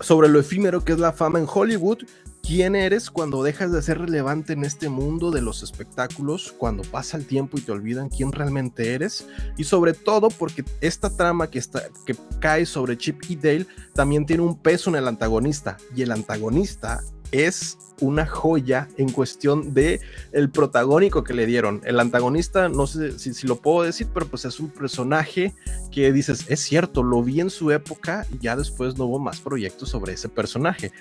sobre 0.00 0.28
lo 0.28 0.38
efímero 0.38 0.84
que 0.84 0.92
es 0.92 0.98
la 0.98 1.12
fama 1.12 1.38
en 1.38 1.46
Hollywood, 1.52 2.04
quién 2.46 2.76
eres 2.76 3.10
cuando 3.10 3.42
dejas 3.42 3.72
de 3.72 3.80
ser 3.80 3.98
relevante 3.98 4.52
en 4.52 4.64
este 4.64 4.88
mundo 4.88 5.30
de 5.30 5.40
los 5.40 5.62
espectáculos, 5.62 6.54
cuando 6.56 6.82
pasa 6.82 7.16
el 7.16 7.26
tiempo 7.26 7.56
y 7.56 7.62
te 7.62 7.72
olvidan 7.72 8.10
quién 8.10 8.32
realmente 8.32 8.94
eres, 8.94 9.26
y 9.56 9.64
sobre 9.64 9.94
todo 9.94 10.28
porque 10.28 10.64
esta 10.80 11.16
trama 11.16 11.48
que, 11.48 11.62
cae 12.40 12.66
sobre 12.66 12.98
Chip 12.98 13.22
y 13.28 13.36
Dale 13.36 13.66
también 13.94 14.26
tiene 14.26 14.42
un 14.42 14.58
peso 14.58 14.90
en 14.90 14.96
el 14.96 15.08
antagonista, 15.08 15.78
y 15.96 16.02
el 16.02 16.12
antagonista 16.12 17.02
es 17.34 17.78
una 18.00 18.26
joya 18.26 18.88
en 18.96 19.10
cuestión 19.10 19.74
de 19.74 20.00
el 20.32 20.50
protagónico 20.50 21.24
que 21.24 21.34
le 21.34 21.46
dieron. 21.46 21.80
El 21.84 21.98
antagonista, 21.98 22.68
no 22.68 22.86
sé 22.86 23.18
si, 23.18 23.34
si, 23.34 23.46
lo 23.46 23.56
puedo 23.56 23.82
decir, 23.82 24.08
pero 24.12 24.26
pues 24.26 24.44
es 24.44 24.60
un 24.60 24.68
personaje 24.70 25.54
que 25.90 26.12
dices, 26.12 26.46
es 26.48 26.60
cierto, 26.60 27.02
lo 27.02 27.22
vi 27.22 27.40
en 27.40 27.50
su 27.50 27.70
época 27.70 28.26
y 28.32 28.38
ya 28.38 28.56
después 28.56 28.96
no 28.96 29.06
hubo 29.06 29.18
más 29.18 29.40
proyectos 29.40 29.88
sobre 29.90 30.12
ese 30.12 30.28
personaje. 30.28 30.92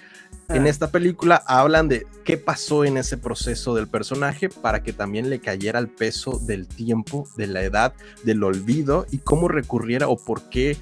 En 0.50 0.66
ah. 0.66 0.70
esta 0.70 0.92
película 0.92 1.44
hablan 1.46 1.88
de 1.88 2.08
qué 2.24 2.38
pasó 2.38 2.84
en 2.84 2.98
ese 2.98 3.18
proceso 3.18 3.76
del 3.76 3.88
personaje 3.88 4.50
para 4.50 4.84
que 4.84 4.94
también 4.94 5.30
le 5.30 5.40
cayera 5.40 5.80
el 5.80 5.88
peso 5.88 6.40
del 6.40 6.68
tiempo, 6.68 7.28
de 7.38 7.48
la 7.48 7.64
edad, 7.64 7.94
del 8.24 8.44
olvido 8.44 9.06
y 9.12 9.20
cómo 9.20 9.48
recurriera 9.48 10.08
o 10.08 10.18
por 10.18 10.50
qué, 10.50 10.78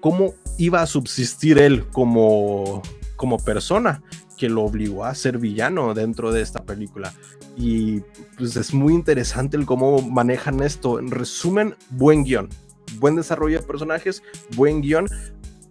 cómo 0.00 0.34
iba 0.58 0.82
a 0.82 0.86
subsistir 0.86 1.58
él 1.58 1.86
como, 1.88 2.82
como 3.16 3.38
persona 3.38 4.02
que 4.40 4.48
lo 4.48 4.62
obligó 4.62 5.04
a 5.04 5.14
ser 5.14 5.36
villano 5.36 5.92
dentro 5.92 6.32
de 6.32 6.40
esta 6.40 6.64
película. 6.64 7.12
Y 7.58 8.00
pues 8.38 8.56
es 8.56 8.72
muy 8.72 8.94
interesante 8.94 9.58
el 9.58 9.66
cómo 9.66 10.00
manejan 10.00 10.62
esto. 10.62 10.98
En 10.98 11.10
resumen, 11.10 11.74
buen 11.90 12.24
guion, 12.24 12.48
buen 12.98 13.16
desarrollo 13.16 13.60
de 13.60 13.66
personajes, 13.66 14.22
buen 14.56 14.80
guion 14.80 15.08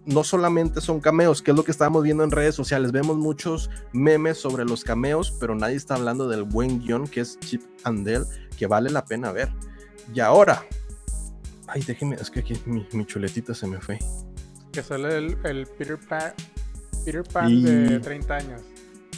no 0.06 0.22
solamente 0.22 0.80
son 0.80 1.00
cameos, 1.00 1.42
que 1.42 1.50
es 1.50 1.56
lo 1.56 1.64
que 1.64 1.72
estábamos 1.72 2.04
viendo 2.04 2.22
en 2.22 2.30
redes 2.30 2.54
sociales. 2.54 2.92
Vemos 2.92 3.16
muchos 3.16 3.70
memes 3.92 4.38
sobre 4.38 4.64
los 4.64 4.84
cameos, 4.84 5.36
pero 5.40 5.56
nadie 5.56 5.74
está 5.74 5.96
hablando 5.96 6.28
del 6.28 6.44
buen 6.44 6.78
guion 6.78 7.08
que 7.08 7.22
es 7.22 7.40
Chip 7.40 7.62
and 7.82 8.06
Dale, 8.06 8.26
que 8.56 8.68
vale 8.68 8.90
la 8.90 9.04
pena 9.04 9.32
ver. 9.32 9.50
Y 10.14 10.20
ahora, 10.20 10.64
ay, 11.66 11.82
déjeme, 11.82 12.14
es 12.14 12.30
que 12.30 12.38
aquí 12.38 12.54
mi, 12.66 13.04
chuletita 13.04 13.52
se 13.52 13.66
me 13.66 13.80
fue. 13.80 13.98
Que 14.70 14.80
sale 14.80 15.16
el, 15.16 15.66
Peter 15.76 15.98
Pan, 15.98 16.32
Peter 17.04 17.22
Pan 17.24 17.62
de 17.62 18.00
30 18.00 18.34
años. 18.34 18.62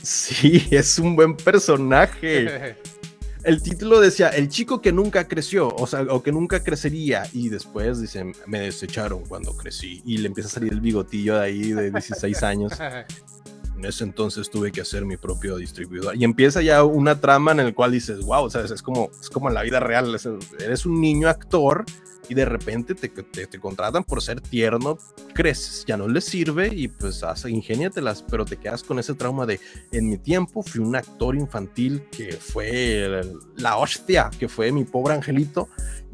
Sí, 0.03 0.67
es 0.71 0.99
un 0.99 1.17
buen 1.17 1.37
personaje. 1.37 2.77
el 3.45 3.63
título 3.63 4.01
decía 4.01 4.29
el 4.29 4.49
chico 4.49 4.81
que 4.81 4.93
nunca 4.93 5.27
creció, 5.27 5.69
o 5.69 5.87
sea, 5.87 6.03
o 6.03 6.23
que 6.23 6.33
nunca 6.33 6.63
crecería, 6.63 7.25
y 7.33 7.49
después 7.49 8.01
dicen, 8.01 8.35
me 8.47 8.61
desecharon 8.61 9.25
cuando 9.25 9.57
crecí, 9.57 10.03
y 10.05 10.19
le 10.19 10.29
empieza 10.29 10.49
a 10.49 10.53
salir 10.53 10.73
el 10.73 10.81
bigotillo 10.81 11.37
de 11.37 11.45
ahí 11.45 11.73
de 11.73 11.91
16 11.91 12.43
años. 12.43 12.73
en 13.83 13.89
ese 13.89 14.05
entonces 14.05 14.49
tuve 14.49 14.71
que 14.71 14.81
hacer 14.81 15.05
mi 15.05 15.17
propio 15.17 15.57
distribuidor. 15.57 16.17
Y 16.17 16.23
empieza 16.23 16.63
ya 16.63 16.85
una 16.85 17.21
trama 17.21 17.51
en 17.51 17.61
el 17.61 17.75
cual 17.75 17.91
dices, 17.91 18.21
wow, 18.21 18.49
¿sabes? 18.49 18.71
Es 18.71 18.81
como, 18.81 19.11
es 19.21 19.29
como 19.29 19.49
en 19.49 19.55
la 19.55 19.63
vida 19.63 19.81
real. 19.81 20.17
Eres 20.61 20.87
un 20.87 21.01
niño 21.01 21.29
actor 21.29 21.85
y 22.29 22.35
de 22.35 22.45
repente 22.45 22.95
te, 22.95 23.09
te, 23.09 23.59
contratan 23.59 24.05
por 24.05 24.23
ser 24.23 24.41
tierno, 24.41 24.97
creces, 25.35 25.85
ya 25.85 25.97
no 25.97 26.07
les 26.07 26.25
sirve 26.25 26.71
y 26.73 26.87
pues 26.87 27.25
haz, 27.25 27.45
ingéniatelas, 27.47 28.23
pero 28.23 28.45
te 28.45 28.57
quedas 28.57 28.85
con 28.85 29.01
ese 29.01 29.15
trauma 29.15 29.45
de, 29.45 29.59
en 29.91 30.09
mi 30.09 30.17
tiempo 30.17 30.63
fui 30.63 30.81
un 30.81 30.95
actor 30.95 31.35
infantil 31.35 32.05
que 32.17 32.33
fue 32.33 33.23
la 33.57 33.77
hostia, 33.77 34.31
que 34.39 34.49
fue 34.49 34.71
mi 34.71 34.85
pobre 34.85 35.15
angelito, 35.15 35.69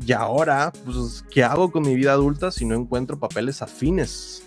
y 0.05 0.13
ahora, 0.13 0.73
pues, 0.87 1.23
¿qué 1.31 1.45
hago 1.45 1.71
con 1.71 1.83
mi 1.83 1.95
vida 1.95 2.13
adulta 2.13 2.51
si 2.51 2.65
no 2.65 2.75
encuentro 2.75 3.19
papeles 3.19 3.61
afines? 3.61 4.43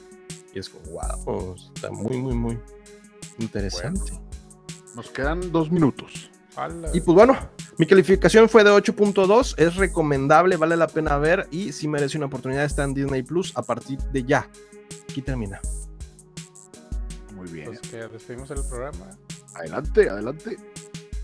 Y 0.56 0.60
es 0.60 0.68
como, 0.68 1.00
wow, 1.00 1.56
está 1.76 1.92
muy, 1.92 2.18
muy, 2.18 2.34
muy 2.34 2.60
interesante. 3.40 4.14
nos 4.96 5.10
quedan 5.10 5.52
dos 5.52 5.72
minutos. 5.72 6.32
Y 6.94 7.00
pues 7.00 7.16
bueno, 7.16 7.38
mi 7.78 7.86
calificación 7.86 8.50
fue 8.50 8.64
de 8.64 8.72
8.2, 8.72 9.56
es 9.58 9.76
recomendable, 9.76 10.58
vale 10.58 10.76
la 10.76 10.88
pena 10.88 11.18
ver 11.18 11.48
y 11.50 11.72
si 11.72 11.88
merece 11.88 12.18
una 12.18 12.28
oportunidad 12.28 12.66
está 12.66 12.84
en 12.84 12.94
Disney 12.94 13.24
Plus 13.24 13.54
a 13.56 13.64
partir 13.64 14.00
de 14.00 14.24
ya. 14.24 14.50
Aquí 15.10 15.22
termina. 15.22 15.62
Muy 17.34 17.50
bien. 17.50 17.68
Pues 17.68 17.80
que 17.80 17.98
despedimos 18.08 18.52
el 18.52 18.64
programa. 18.70 19.18
Adelante, 19.56 20.10
adelante. 20.10 20.58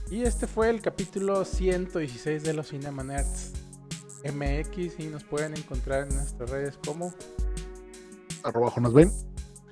Y 0.09 0.23
este 0.23 0.47
fue 0.47 0.69
el 0.69 0.81
capítulo 0.81 1.43
116 1.43 2.43
de 2.43 2.53
los 2.53 2.69
Cinema 2.69 3.03
Nerds 3.03 3.51
MX 4.23 4.99
y 4.99 5.07
nos 5.07 5.23
pueden 5.23 5.55
encontrar 5.57 6.07
en 6.07 6.15
nuestras 6.15 6.49
redes 6.49 6.79
como 6.85 7.13
arroba 8.43 8.71
Jonas 8.71 8.93
Ben, 8.93 9.11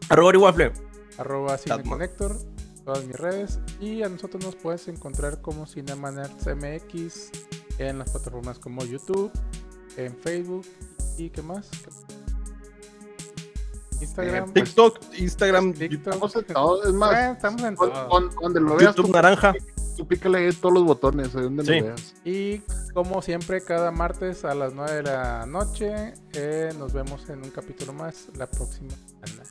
arroba 0.10 0.38
Waffle, 0.38 0.74
arroba 1.18 1.58
Cineconector, 1.58 2.38
todas 2.84 3.06
mis 3.06 3.16
redes 3.16 3.60
y 3.80 4.04
a 4.04 4.10
nosotros 4.10 4.44
nos 4.44 4.56
puedes 4.56 4.88
encontrar 4.88 5.42
como 5.42 5.66
Cinema 5.66 6.12
Nerds 6.12 6.48
MX 6.48 7.32
en 7.80 8.00
las 8.00 8.12
plataformas 8.12 8.60
como 8.60 8.84
YouTube, 8.84 9.32
en 9.98 10.16
Facebook 10.18 10.66
y 11.18 11.30
qué 11.30 11.42
más. 11.42 11.70
Instagram, 14.02 14.54
TikTok, 14.54 15.00
Instagram, 15.18 15.74
Estamos 15.80 16.36
en 16.36 16.46
todo, 16.46 16.84
es 16.84 16.94
más, 16.94 17.14
eh, 17.14 17.32
estamos 17.32 17.64
en 17.64 17.76
todo. 17.76 18.30
Donde 18.42 18.60
lo 18.60 18.76
veas, 18.76 18.96
YouTube 18.96 19.14
naranja. 19.14 19.54
Tú 19.96 20.06
pícale 20.06 20.52
todos 20.52 20.74
los 20.74 20.84
botones, 20.84 21.34
ahí 21.36 21.44
donde 21.44 21.64
lo 21.64 21.86
veas. 21.88 22.14
Y 22.26 22.60
como 22.94 23.22
siempre, 23.22 23.62
cada 23.62 23.92
martes 23.92 24.44
a 24.44 24.54
las 24.54 24.74
9 24.74 24.92
de 24.92 25.04
la 25.04 25.46
noche, 25.46 26.14
eh, 26.34 26.74
nos 26.78 26.92
vemos 26.92 27.30
en 27.30 27.44
un 27.44 27.50
capítulo 27.50 27.94
más 27.94 28.28
la 28.36 28.48
próxima 28.48 28.92
semana. 28.92 29.45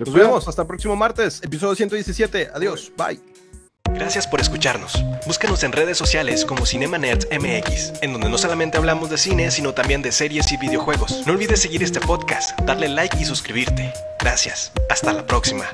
Nos 0.00 0.14
vemos 0.14 0.48
hasta 0.48 0.62
el 0.62 0.68
próximo 0.68 0.96
martes, 0.96 1.40
episodio 1.42 1.74
117. 1.74 2.50
Adiós, 2.54 2.92
bye. 2.96 3.20
Gracias 3.94 4.26
por 4.26 4.40
escucharnos. 4.40 4.92
Búscanos 5.26 5.62
en 5.64 5.72
redes 5.72 5.96
sociales 5.96 6.44
como 6.44 6.66
Cinema 6.66 6.98
Nerds 6.98 7.26
MX, 7.30 8.02
en 8.02 8.12
donde 8.12 8.28
no 8.28 8.36
solamente 8.36 8.76
hablamos 8.76 9.10
de 9.10 9.16
cine, 9.16 9.50
sino 9.50 9.72
también 9.72 10.02
de 10.02 10.12
series 10.12 10.52
y 10.52 10.56
videojuegos. 10.58 11.26
No 11.26 11.32
olvides 11.32 11.60
seguir 11.60 11.82
este 11.82 12.00
podcast, 12.00 12.58
darle 12.60 12.88
like 12.88 13.16
y 13.18 13.24
suscribirte. 13.24 13.92
Gracias. 14.20 14.72
Hasta 14.90 15.12
la 15.12 15.26
próxima. 15.26 15.64